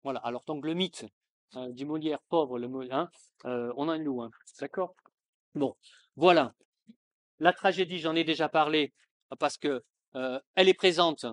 Voilà. 0.04 0.20
Alors 0.22 0.44
donc 0.46 0.66
le 0.66 0.74
mythe 0.74 1.06
euh, 1.56 1.72
du 1.72 1.86
Molière 1.86 2.22
pauvre, 2.30 2.60
le 2.60 2.70
hein, 2.92 3.10
on 3.44 3.88
en 3.88 3.94
est 3.94 4.04
loin. 4.04 4.30
D'accord? 4.60 4.96
Bon, 5.56 5.76
voilà. 6.16 6.54
La 7.40 7.54
tragédie, 7.54 8.00
j'en 8.00 8.16
ai 8.16 8.24
déjà 8.24 8.50
parlé 8.50 8.94
parce 9.40 9.58
que 9.58 9.84
elle 10.14 10.68
est 10.68 10.74
présente 10.74 11.26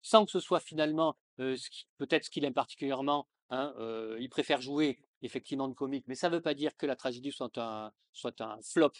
sans 0.00 0.24
que 0.24 0.30
ce 0.30 0.40
soit 0.40 0.60
finalement 0.60 1.16
peut-être 1.36 2.24
ce 2.24 2.30
qu'il 2.30 2.44
aime 2.44 2.54
particulièrement. 2.54 3.28
Hein, 3.50 3.74
il 4.18 4.28
préfère 4.30 4.60
jouer 4.60 4.98
effectivement 5.22 5.68
de 5.68 5.74
comique, 5.74 6.04
mais 6.08 6.14
ça 6.14 6.28
ne 6.28 6.36
veut 6.36 6.40
pas 6.40 6.54
dire 6.54 6.76
que 6.76 6.86
la 6.86 6.96
tragédie 6.96 7.32
soit 7.32 7.56
un, 7.58 7.92
flop 8.62 8.92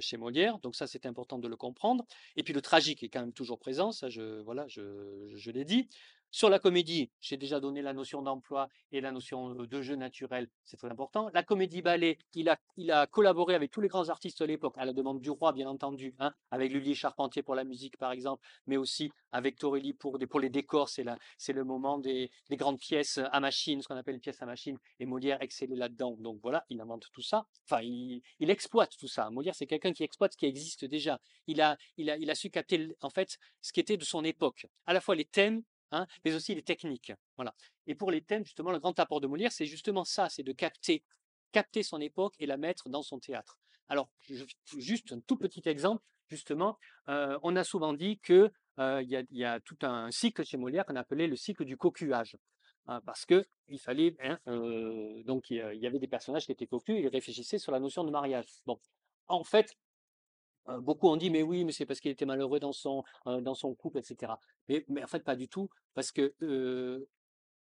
chez 0.00 0.16
Molière. 0.16 0.58
Donc 0.60 0.76
ça, 0.76 0.86
c'est 0.86 1.06
important 1.06 1.38
de 1.38 1.48
le 1.48 1.56
comprendre. 1.56 2.06
Et 2.36 2.42
puis 2.42 2.54
le 2.54 2.62
tragique 2.62 3.02
est 3.02 3.08
quand 3.08 3.20
même 3.20 3.32
toujours 3.32 3.58
présent. 3.58 3.92
Ça, 3.92 4.08
je 4.08 4.40
voilà, 4.42 4.66
je 4.68 5.50
l'ai 5.50 5.64
dit. 5.64 5.88
Sur 6.30 6.50
la 6.50 6.58
comédie, 6.58 7.10
j'ai 7.20 7.38
déjà 7.38 7.58
donné 7.58 7.80
la 7.80 7.94
notion 7.94 8.20
d'emploi 8.20 8.68
et 8.92 9.00
la 9.00 9.12
notion 9.12 9.54
de 9.54 9.82
jeu 9.82 9.96
naturel, 9.96 10.48
c'est 10.64 10.76
très 10.76 10.90
important. 10.90 11.30
La 11.32 11.42
comédie 11.42 11.80
ballet, 11.80 12.18
il 12.34 12.50
a, 12.50 12.58
il 12.76 12.90
a 12.90 13.06
collaboré 13.06 13.54
avec 13.54 13.70
tous 13.70 13.80
les 13.80 13.88
grands 13.88 14.10
artistes 14.10 14.40
de 14.40 14.44
l'époque, 14.44 14.74
à 14.76 14.84
la 14.84 14.92
demande 14.92 15.20
du 15.20 15.30
roi, 15.30 15.52
bien 15.52 15.68
entendu, 15.68 16.14
hein, 16.18 16.34
avec 16.50 16.70
Lully 16.72 16.94
Charpentier 16.94 17.42
pour 17.42 17.54
la 17.54 17.64
musique, 17.64 17.96
par 17.96 18.12
exemple, 18.12 18.46
mais 18.66 18.76
aussi 18.76 19.10
avec 19.32 19.56
Torelli 19.56 19.94
pour, 19.94 20.18
les 20.18 20.50
décors. 20.50 20.90
C'est, 20.90 21.04
le 21.52 21.64
moment 21.64 21.98
des, 21.98 22.30
des, 22.50 22.56
grandes 22.56 22.78
pièces 22.78 23.18
à 23.32 23.40
machine, 23.40 23.80
ce 23.80 23.88
qu'on 23.88 23.96
appelle 23.96 24.14
les 24.14 24.20
pièces 24.20 24.42
à 24.42 24.46
machine, 24.46 24.78
et 25.00 25.06
Molière 25.06 25.40
excellait 25.40 25.76
là-dedans. 25.76 26.16
Donc 26.18 26.40
voilà, 26.42 26.64
il 26.68 26.80
invente 26.80 27.06
tout 27.12 27.22
ça. 27.22 27.46
Enfin, 27.64 27.80
il, 27.82 28.22
il 28.38 28.50
exploite 28.50 28.96
tout 28.98 29.08
ça. 29.08 29.30
Molière, 29.30 29.54
c'est 29.54 29.66
quelqu'un 29.66 29.92
qui 29.92 30.02
exploite 30.02 30.32
ce 30.32 30.36
qui 30.36 30.46
existe 30.46 30.84
déjà. 30.84 31.20
Il 31.46 31.62
a, 31.62 31.78
il 31.96 32.10
a, 32.10 32.18
il 32.18 32.30
a 32.30 32.34
su 32.34 32.50
capter, 32.50 32.94
en 33.00 33.10
fait, 33.10 33.38
ce 33.62 33.72
qui 33.72 33.80
était 33.80 33.96
de 33.96 34.04
son 34.04 34.24
époque. 34.24 34.66
À 34.86 34.92
la 34.92 35.00
fois 35.00 35.14
les 35.14 35.24
thèmes, 35.24 35.62
Hein, 35.90 36.06
mais 36.24 36.34
aussi 36.34 36.54
les 36.54 36.62
techniques. 36.62 37.12
Voilà. 37.36 37.54
Et 37.86 37.94
pour 37.94 38.10
les 38.10 38.20
thèmes, 38.20 38.44
justement, 38.44 38.70
le 38.70 38.78
grand 38.78 38.98
apport 38.98 39.20
de 39.20 39.26
Molière, 39.26 39.52
c'est 39.52 39.66
justement 39.66 40.04
ça, 40.04 40.28
c'est 40.28 40.42
de 40.42 40.52
capter, 40.52 41.02
capter 41.52 41.82
son 41.82 42.00
époque 42.00 42.34
et 42.38 42.46
la 42.46 42.58
mettre 42.58 42.88
dans 42.88 43.02
son 43.02 43.18
théâtre. 43.18 43.58
Alors, 43.88 44.10
juste 44.76 45.12
un 45.12 45.20
tout 45.20 45.36
petit 45.36 45.66
exemple, 45.66 46.02
justement, 46.28 46.78
euh, 47.08 47.38
on 47.42 47.56
a 47.56 47.64
souvent 47.64 47.94
dit 47.94 48.18
que 48.18 48.50
euh, 48.78 49.02
il 49.02 49.26
y, 49.30 49.44
a 49.44 49.60
tout 49.60 49.78
un 49.82 50.10
cycle 50.10 50.44
chez 50.44 50.56
Molière 50.56 50.84
qu'on 50.84 50.96
appelait 50.96 51.26
le 51.26 51.36
cycle 51.36 51.64
du 51.64 51.76
cocuage. 51.76 52.36
Hein, 52.86 53.00
parce 53.04 53.26
que 53.26 53.44
il 53.68 53.78
fallait, 53.78 54.14
hein, 54.22 54.38
euh, 54.46 55.22
donc 55.24 55.50
il 55.50 55.56
y 55.56 55.86
avait 55.86 55.98
des 55.98 56.06
personnages 56.06 56.46
qui 56.46 56.52
étaient 56.52 56.66
cocus, 56.66 56.96
ils 56.98 57.08
réfléchissaient 57.08 57.58
sur 57.58 57.72
la 57.72 57.80
notion 57.80 58.04
de 58.04 58.10
mariage. 58.10 58.46
Bon, 58.66 58.80
en 59.26 59.44
fait, 59.44 59.74
beaucoup 60.80 61.08
ont 61.08 61.16
dit, 61.16 61.30
mais 61.30 61.42
oui, 61.42 61.64
mais 61.64 61.72
c'est 61.72 61.86
parce 61.86 62.00
qu'il 62.00 62.10
était 62.10 62.26
malheureux 62.26 62.60
dans 62.60 62.72
son, 62.72 63.04
couple, 63.76 63.98
etc. 63.98 64.32
Mais, 64.68 64.84
mais, 64.88 65.02
en 65.02 65.06
fait, 65.06 65.24
pas 65.24 65.36
du 65.36 65.48
tout, 65.48 65.68
parce 65.94 66.12
que 66.12 66.34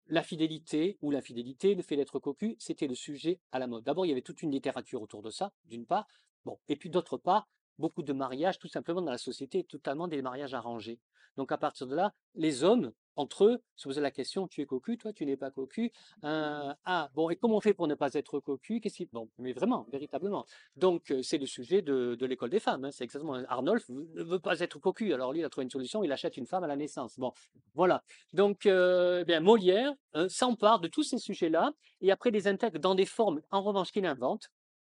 la 0.10 0.24
fidélité 0.24 0.97
ou 1.02 1.12
l'infidélité, 1.12 1.76
le 1.76 1.84
fait 1.84 1.95
d'être 1.95 2.20
cocu, 2.20 2.56
c'était 2.60 2.88
le 2.88 2.95
sujet 2.95 3.39
à 3.52 3.60
la 3.60 3.68
mode. 3.68 3.84
D'abord, 3.84 4.06
il 4.06 4.10
y 4.10 4.12
avait 4.12 4.22
toute 4.22 4.41
une 4.41 4.52
littérature 4.52 5.02
autour 5.02 5.22
de 5.22 5.30
ça, 5.30 5.54
d'une 5.66 5.86
part. 5.86 6.08
Bon, 6.45 6.58
et 6.68 6.76
puis 6.76 6.89
d'autre 6.89 7.18
part, 7.18 7.47
beaucoup 7.80 8.04
de 8.04 8.14
mariages, 8.14 8.60
tout 8.60 8.68
simplement 8.68 9.02
dans 9.02 9.12
la 9.12 9.18
société, 9.18 9.64
totalement 9.64 10.08
des 10.08 10.22
mariages 10.22 10.54
arrangés. 10.54 11.00
Donc 11.38 11.52
à 11.52 11.58
partir 11.58 11.88
de 11.88 11.96
là, 11.96 12.14
les 12.36 12.64
hommes 12.64 12.92
entre 13.20 13.44
eux, 13.44 13.62
se 13.76 13.88
poser 13.88 14.00
la 14.00 14.12
question, 14.12 14.48
tu 14.48 14.62
es 14.62 14.66
cocu, 14.66 14.98
toi, 14.98 15.12
tu 15.12 15.26
n'es 15.26 15.36
pas 15.36 15.52
cocu? 15.52 15.92
Euh, 16.24 16.74
ah, 16.86 17.10
bon, 17.14 17.30
et 17.30 17.36
comment 17.36 17.58
on 17.58 17.60
fait 17.60 17.74
pour 17.74 17.88
ne 17.88 17.96
pas 17.96 18.14
être 18.14 18.40
cocu? 18.40 18.80
Qu'est-ce 18.80 18.96
qui... 18.96 19.10
Bon, 19.12 19.30
mais 19.38 19.52
vraiment, 19.52 19.86
véritablement. 19.92 20.46
Donc, 20.78 21.12
euh, 21.12 21.22
c'est 21.22 21.38
le 21.38 21.46
sujet 21.46 21.82
de, 21.82 22.18
l'école 22.26 22.50
des 22.50 22.62
femmes. 22.62 22.86
Hein. 22.86 22.92
C'est 22.92 23.04
exactement. 23.04 23.34
Arnolphe 23.50 23.90
ne 23.90 24.24
veut 24.24 24.40
pas 24.40 24.62
être 24.62 24.80
cocu. 24.80 25.14
Alors, 25.14 25.34
lui, 25.34 25.42
il 25.42 25.46
a 25.46 25.50
trouvé 25.50 25.66
une 25.66 25.70
solution, 25.70 26.02
il 26.02 26.12
achète 26.14 26.38
une 26.38 26.46
femme 26.46 26.64
à 26.64 26.68
la 26.68 26.78
naissance. 26.78 27.20
Bon, 27.20 27.34
voilà. 27.76 28.04
Donc, 28.32 28.66
euh, 28.66 29.20
eh 29.22 29.26
bien, 29.26 29.42
Molière 29.42 29.94
s'empare 30.30 30.80
de 30.80 30.88
tous 30.88 31.04
ces 31.04 31.18
sujets-là 31.18 31.74
et 32.00 32.12
après 32.12 32.32
les 32.32 32.48
intègre 32.48 32.80
dans 32.80 32.96
des 32.96 33.06
formes, 33.06 33.42
en 33.52 33.62
revanche, 33.62 33.92
qu'il 33.92 34.06
invente, 34.06 34.50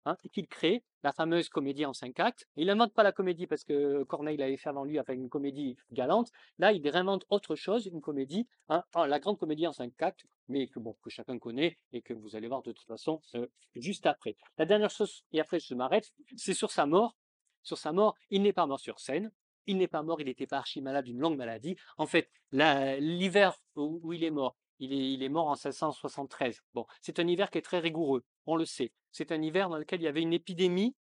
hein, 0.05 0.17
qu'il 0.33 0.47
crée, 0.47 0.83
la 1.03 1.13
fameuse 1.13 1.49
comédie 1.49 1.85
en 1.85 1.93
cinq 1.93 2.21
actes. 2.21 2.47
Il 2.57 2.67
n'invente 2.67 2.93
pas 2.95 3.03
la 3.03 3.13
comédie 3.13 3.47
parce 3.47 3.65
que 3.65 4.05
Corneille 4.05 4.37
l'avait 4.37 4.57
fait 4.57 4.69
avant 4.69 4.85
lui 4.85 4.99
avec 4.99 5.17
une 5.17 5.29
comédie 5.29 5.77
galante. 5.91 6.31
Là, 6.59 6.73
il 6.73 6.89
réinvente 6.89 7.25
autre 7.31 7.55
chose, 7.55 7.87
une 7.87 8.01
comédie, 8.01 8.47
hein, 8.69 8.85
la 8.95 9.19
grande 9.19 9.39
comédie 9.39 9.67
en 9.67 9.73
cinq 9.73 10.01
actes, 10.01 10.25
mais 10.49 10.69
que, 10.69 10.79
bon, 10.79 10.97
que 11.03 11.11
chacun 11.11 11.39
connaît 11.39 11.79
et 11.93 12.03
que 12.03 12.15
vous 12.15 12.37
allez 12.37 12.49
voir 12.49 12.63
de 12.63 12.73
toute 12.73 12.87
façon 12.87 13.21
euh, 13.35 13.47
juste 13.75 14.07
après. 14.07 14.37
La 14.59 14.67
dernière 14.67 14.91
chose, 14.91 15.25
et 15.33 15.41
après 15.41 15.61
je 15.61 15.75
m'arrête, 15.75 16.13
c'est 16.37 16.55
sur 16.55 16.71
sa 16.71 16.87
mort. 16.87 17.17
Sur 17.63 17.79
sa 17.79 17.93
mort, 17.93 18.17
il 18.31 18.43
n'est 18.43 18.53
pas 18.53 18.67
mort 18.67 18.81
sur 18.81 18.99
scène. 18.99 19.31
Il 19.67 19.77
n'est 19.77 19.89
pas 19.89 20.03
mort, 20.03 20.21
il 20.21 20.25
n'était 20.25 20.49
pas 20.49 20.59
archi 20.59 20.81
malade 20.81 21.05
d'une 21.05 21.21
longue 21.21 21.37
maladie. 21.37 21.77
En 21.97 22.07
fait, 22.07 22.29
l'hiver 22.51 23.57
où 23.77 24.13
il 24.13 24.25
est 24.25 24.31
mort, 24.33 24.57
il 24.85 25.23
est, 25.23 25.29
mort 25.29 25.47
en 25.47 25.53
1673. 25.53 26.61
Bon, 26.75 26.87
c'est 27.01 27.21
un 27.21 27.27
hiver 27.27 27.51
qui 27.51 27.59
est 27.59 27.63
très 27.63 27.79
rigoureux, 27.79 28.25
on 28.47 28.57
le 28.57 28.65
sait. 28.65 28.93
C'est 29.13 29.31
un 29.31 29.41
hiver 29.41 29.69
dans 29.69 29.77
lequel 29.77 30.01
il 30.01 30.05
y 30.05 30.09
avait 30.09 30.23
une 30.23 30.33
épidémie 30.33 30.97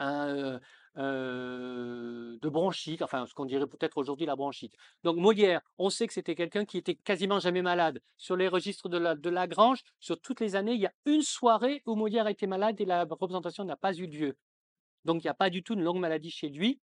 euh, 0.00 0.58
de 0.94 2.48
bronchite, 2.50 3.00
enfin 3.00 3.26
ce 3.26 3.32
qu'on 3.32 3.46
dirait 3.46 3.66
peut-être 3.66 3.96
aujourd'hui 3.96 4.26
la 4.26 4.36
bronchite. 4.36 4.74
Donc 5.04 5.16
Molière, 5.16 5.62
on 5.78 5.88
sait 5.88 6.06
que 6.06 6.12
c'était 6.12 6.34
quelqu'un 6.34 6.66
qui 6.66 6.76
était 6.76 6.94
quasiment 6.94 7.38
jamais 7.40 7.62
malade. 7.62 8.02
Sur 8.18 8.36
les 8.36 8.48
registres 8.48 8.90
de, 8.90 8.98
la, 8.98 9.14
de 9.14 9.30
Lagrange, 9.30 9.82
sur 9.98 10.20
toutes 10.20 10.40
les 10.40 10.54
années, 10.54 10.74
il 10.74 10.80
y 10.80 10.86
a 10.86 10.92
une 11.06 11.22
soirée 11.22 11.82
où 11.86 11.94
Molière 11.94 12.26
a 12.26 12.30
été 12.30 12.46
malade 12.46 12.78
et 12.78 12.84
la 12.84 13.04
représentation 13.04 13.64
n'a 13.64 13.76
pas 13.76 13.94
eu 13.94 14.06
lieu. 14.06 14.36
Donc 15.06 15.22
il 15.22 15.26
n'y 15.26 15.30
a 15.30 15.34
pas 15.34 15.48
du 15.48 15.62
tout 15.62 15.74
une 15.74 15.82
longue 15.82 15.98
maladie 15.98 16.30
chez 16.30 16.50
lui, 16.50 16.80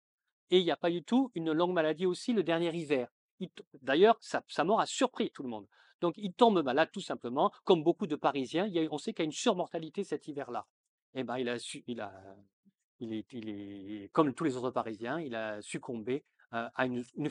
et 0.50 0.58
il 0.58 0.64
n'y 0.64 0.70
a 0.70 0.76
pas 0.76 0.90
du 0.90 1.02
tout 1.02 1.30
une 1.34 1.52
longue 1.52 1.72
maladie 1.72 2.04
aussi 2.04 2.34
le 2.34 2.42
dernier 2.42 2.74
hiver. 2.74 3.08
D'ailleurs, 3.80 4.18
sa 4.20 4.64
mort 4.64 4.80
a 4.80 4.86
surpris 4.86 5.30
tout 5.30 5.42
le 5.42 5.48
monde. 5.48 5.66
Donc 6.04 6.14
il 6.18 6.32
tombe 6.34 6.62
malade 6.62 6.90
tout 6.92 7.00
simplement, 7.00 7.50
comme 7.64 7.82
beaucoup 7.82 8.06
de 8.06 8.16
Parisiens. 8.16 8.66
On 8.90 8.98
sait 8.98 9.12
qu'il 9.14 9.22
y 9.22 9.26
a 9.26 9.30
une 9.32 9.32
surmortalité 9.46 10.04
cet 10.04 10.28
hiver-là. 10.28 10.62
Et 11.14 11.22
ben 11.24 11.38
il 11.38 11.48
a, 11.48 11.58
su- 11.58 11.84
il 11.86 12.00
a, 12.00 12.12
il 12.98 13.10
est, 13.14 13.26
il 13.32 13.48
est 13.48 14.10
comme 14.12 14.34
tous 14.34 14.44
les 14.44 14.54
autres 14.56 14.70
Parisiens, 14.70 15.18
il 15.28 15.34
a 15.34 15.62
succombé 15.62 16.16
euh, 16.52 16.68
à 16.74 16.82
une, 16.84 17.02
une. 17.16 17.30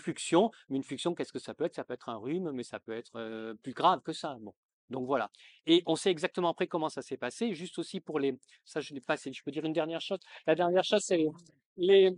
Mais 0.70 0.78
une 0.80 0.84
fluxion, 0.84 1.14
qu'est-ce 1.14 1.34
que 1.34 1.44
ça 1.48 1.54
peut 1.54 1.66
être? 1.66 1.76
Ça 1.76 1.84
peut 1.84 1.94
être 1.94 2.10
un 2.10 2.18
rhume, 2.18 2.52
mais 2.52 2.64
ça 2.64 2.80
peut 2.80 2.98
être 3.02 3.16
euh, 3.16 3.54
plus 3.64 3.74
grave 3.74 4.02
que 4.02 4.14
ça. 4.14 4.38
Bon. 4.42 4.54
Donc 4.90 5.06
voilà. 5.06 5.30
Et 5.66 5.84
on 5.86 5.96
sait 5.96 6.12
exactement 6.12 6.50
après 6.50 6.68
comment 6.68 6.90
ça 6.90 7.02
s'est 7.02 7.18
passé. 7.18 7.54
Juste 7.54 7.78
aussi 7.78 8.00
pour 8.00 8.20
les, 8.20 8.32
ça 8.66 8.80
je 8.82 8.94
n'ai 8.94 9.02
pas, 9.02 9.16
je 9.16 9.44
peux 9.44 9.52
dire 9.52 9.66
une 9.66 9.74
dernière 9.82 10.02
chose? 10.02 10.20
La 10.48 10.56
dernière 10.56 10.84
chose, 10.84 11.04
c'est 11.10 11.26
les, 11.78 12.12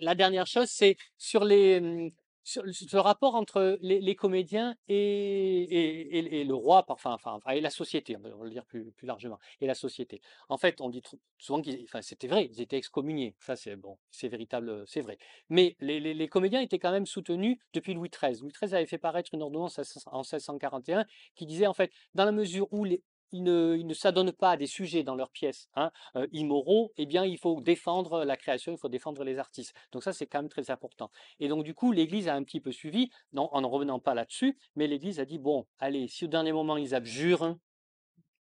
la 0.00 0.14
dernière 0.14 0.46
chose, 0.46 0.68
c'est 0.68 0.96
sur 1.16 1.44
les, 1.44 1.80
le 1.80 2.10
ce 2.44 2.96
rapport 2.96 3.34
entre 3.34 3.78
les, 3.80 4.14
comédiens 4.14 4.76
et, 4.88 6.44
le 6.46 6.54
roi, 6.54 6.84
enfin, 6.88 7.12
enfin, 7.14 7.38
et 7.52 7.60
la 7.60 7.70
société, 7.70 8.16
on 8.16 8.20
va 8.20 8.44
le 8.44 8.50
dire 8.50 8.64
plus, 8.66 8.92
plus 8.92 9.06
largement, 9.06 9.38
et 9.60 9.66
la 9.66 9.74
société. 9.74 10.20
En 10.48 10.58
fait, 10.58 10.80
on 10.80 10.90
dit 10.90 11.02
souvent 11.38 11.62
qu'ils, 11.62 11.82
enfin, 11.84 12.02
c'était 12.02 12.28
vrai, 12.28 12.46
ils 12.50 12.60
étaient 12.60 12.76
excommuniés. 12.76 13.34
Ça, 13.40 13.56
c'est 13.56 13.76
bon, 13.76 13.98
c'est 14.10 14.28
véritable, 14.28 14.84
c'est 14.86 15.00
vrai. 15.00 15.18
Mais 15.48 15.76
les, 15.80 16.00
les- 16.00 16.14
les 16.14 16.28
comédiens 16.28 16.60
étaient 16.60 16.78
quand 16.78 16.92
même 16.92 17.06
soutenus 17.06 17.58
depuis 17.72 17.94
Louis 17.94 18.10
XIII. 18.10 18.40
Louis 18.40 18.52
XIII 18.52 18.74
avait 18.74 18.86
fait 18.86 18.98
paraître 18.98 19.30
une 19.32 19.42
ordonnance 19.42 19.78
en 20.06 20.18
1641 20.18 21.06
qui 21.34 21.46
disait, 21.46 21.66
en 21.66 21.74
fait, 21.74 21.90
dans 22.14 22.24
la 22.24 22.32
mesure 22.32 22.68
où 22.72 22.84
les, 22.84 23.02
ils 23.34 23.42
ne, 23.42 23.76
ils 23.76 23.86
ne 23.86 23.94
s'adonnent 23.94 24.32
pas 24.32 24.52
à 24.52 24.56
des 24.56 24.68
sujets 24.68 25.02
dans 25.02 25.16
leurs 25.16 25.30
pièces 25.30 25.68
hein, 25.74 25.90
immoraux, 26.30 26.92
eh 26.96 27.04
bien, 27.04 27.24
il 27.24 27.36
faut 27.36 27.60
défendre 27.60 28.24
la 28.24 28.36
création, 28.36 28.72
il 28.72 28.78
faut 28.78 28.88
défendre 28.88 29.24
les 29.24 29.38
artistes. 29.38 29.74
Donc 29.90 30.04
ça, 30.04 30.12
c'est 30.12 30.26
quand 30.26 30.38
même 30.38 30.48
très 30.48 30.70
important. 30.70 31.10
Et 31.40 31.48
donc, 31.48 31.64
du 31.64 31.74
coup, 31.74 31.90
l'Église 31.90 32.28
a 32.28 32.34
un 32.34 32.44
petit 32.44 32.60
peu 32.60 32.70
suivi, 32.70 33.10
en 33.36 33.60
ne 33.60 33.66
revenant 33.66 33.98
pas 33.98 34.14
là-dessus, 34.14 34.56
mais 34.76 34.86
l'Église 34.86 35.18
a 35.18 35.24
dit, 35.24 35.38
bon, 35.38 35.66
allez, 35.80 36.06
si 36.06 36.26
au 36.26 36.28
dernier 36.28 36.52
moment 36.52 36.76
ils 36.76 36.94
abjurent, 36.94 37.56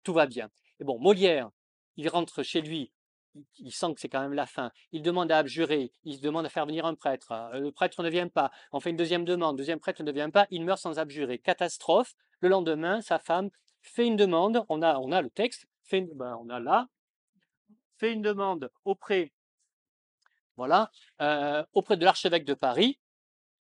tout 0.05 0.12
va 0.12 0.26
bien. 0.26 0.51
Et 0.78 0.84
bon, 0.84 0.99
Molière, 0.99 1.51
il 1.97 2.09
rentre 2.11 2.43
chez 2.43 2.61
lui, 2.61 2.93
il, 3.59 3.72
sent 3.72 3.95
que 3.95 4.01
c'est 4.01 4.11
quand 4.11 4.20
même 4.20 4.34
la 4.34 4.47
fin. 4.47 4.72
Il 4.93 5.01
demande 5.01 5.32
à 5.32 5.38
abjurer, 5.38 5.95
il 6.05 6.20
demande 6.20 6.45
à 6.45 6.51
faire 6.51 6.66
venir 6.66 6.84
un 6.84 6.95
prêtre. 6.95 7.32
Euh, 7.32 7.61
Le 7.61 7.72
prêtre 7.72 8.03
ne 8.03 8.11
vient 8.11 8.28
pas. 8.28 8.51
On 8.72 8.80
fait 8.80 8.90
une 8.90 8.97
deuxième 8.97 9.24
demande, 9.24 9.57
deuxième 9.57 9.80
prêtre 9.80 10.03
ne 10.03 10.12
vient 10.12 10.28
pas, 10.28 10.47
il 10.51 10.64
meurt 10.64 10.80
sans 10.80 10.99
abjurer. 10.99 11.38
Catastrophe. 11.38 12.14
Le 12.40 12.49
lendemain, 12.49 13.01
sa 13.01 13.20
femme 13.20 13.51
fait 13.83 14.07
une 14.07 14.16
demande. 14.16 14.64
On 14.68 14.83
a, 14.83 14.91
a 15.16 15.22
le 15.22 15.30
texte. 15.30 15.66
Fait 15.85 15.99
une- 15.99 16.12
ben, 16.14 16.39
on 16.41 16.49
a 16.49 16.61
là. 16.61 16.89
Fait 17.99 18.12
une 18.12 18.22
demande 18.22 18.70
auprès, 18.85 19.33
voilà, 20.57 20.91
euh, 21.20 21.64
auprès 21.72 21.97
de 21.97 22.05
l'archevêque 22.05 22.45
de 22.45 22.55
Paris, 22.55 22.99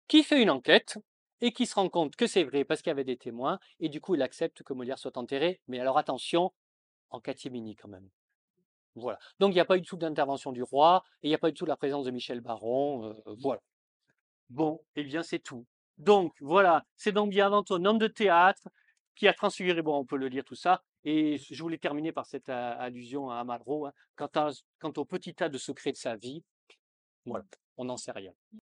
qui 0.08 0.22
fait 0.22 0.42
une 0.42 0.50
enquête 0.50 0.98
et 1.40 1.52
qui 1.52 1.66
se 1.66 1.74
rend 1.74 1.88
compte 1.88 2.16
que 2.16 2.26
c'est 2.26 2.44
vrai 2.44 2.64
parce 2.64 2.82
qu'il 2.82 2.90
y 2.90 2.92
avait 2.92 3.04
des 3.04 3.16
témoins. 3.16 3.58
Et 3.80 3.88
du 3.88 4.00
coup, 4.00 4.14
il 4.14 4.22
accepte 4.22 4.62
que 4.62 4.72
Molière 4.72 4.98
soit 4.98 5.16
enterré. 5.18 5.60
Mais 5.68 5.80
alors 5.80 5.98
attention, 5.98 6.52
en 7.10 7.20
catimini 7.20 7.76
quand 7.76 7.88
même. 7.88 8.08
Voilà. 8.94 9.18
Donc 9.40 9.50
il 9.52 9.54
n'y 9.54 9.60
a 9.60 9.64
pas 9.64 9.76
eu 9.76 9.80
du 9.80 9.86
tout 9.88 9.96
d'intervention 9.96 10.52
du 10.52 10.62
roi 10.62 11.04
et 11.22 11.28
il 11.28 11.30
n'y 11.30 11.34
a 11.34 11.38
pas 11.38 11.50
du 11.50 11.54
tout 11.54 11.66
la 11.66 11.76
présence 11.76 12.04
de 12.04 12.10
Michel 12.10 12.40
Baron. 12.40 13.06
euh, 13.06 13.34
voilà. 13.40 13.60
Bon, 14.50 14.80
eh 14.96 15.04
bien 15.04 15.22
c'est 15.22 15.38
tout. 15.38 15.66
Donc 15.98 16.34
voilà, 16.40 16.84
c'est 16.96 17.12
donc 17.12 17.30
bien 17.30 17.46
avant 17.46 17.62
tout 17.62 17.74
un 17.74 17.84
homme 17.84 17.98
de 17.98 18.08
théâtre 18.08 18.68
qui 19.14 19.28
a 19.28 19.32
transfiguré, 19.32 19.82
bon 19.82 19.98
on 19.98 20.04
peut 20.04 20.16
le 20.16 20.28
lire 20.28 20.44
tout 20.44 20.54
ça, 20.54 20.82
et 21.04 21.38
je 21.38 21.62
voulais 21.62 21.78
terminer 21.78 22.12
par 22.12 22.26
cette 22.26 22.48
euh, 22.48 22.74
allusion 22.78 23.30
à 23.30 23.42
Malraux, 23.44 23.86
hein. 23.86 23.92
quant, 24.16 24.50
quant 24.78 24.92
au 24.96 25.04
petit 25.04 25.34
tas 25.34 25.48
de 25.48 25.58
secrets 25.58 25.92
de 25.92 25.96
sa 25.96 26.16
vie, 26.16 26.42
voilà, 27.24 27.44
on 27.76 27.84
n'en 27.84 27.96
sait 27.96 28.12
rien. 28.12 28.32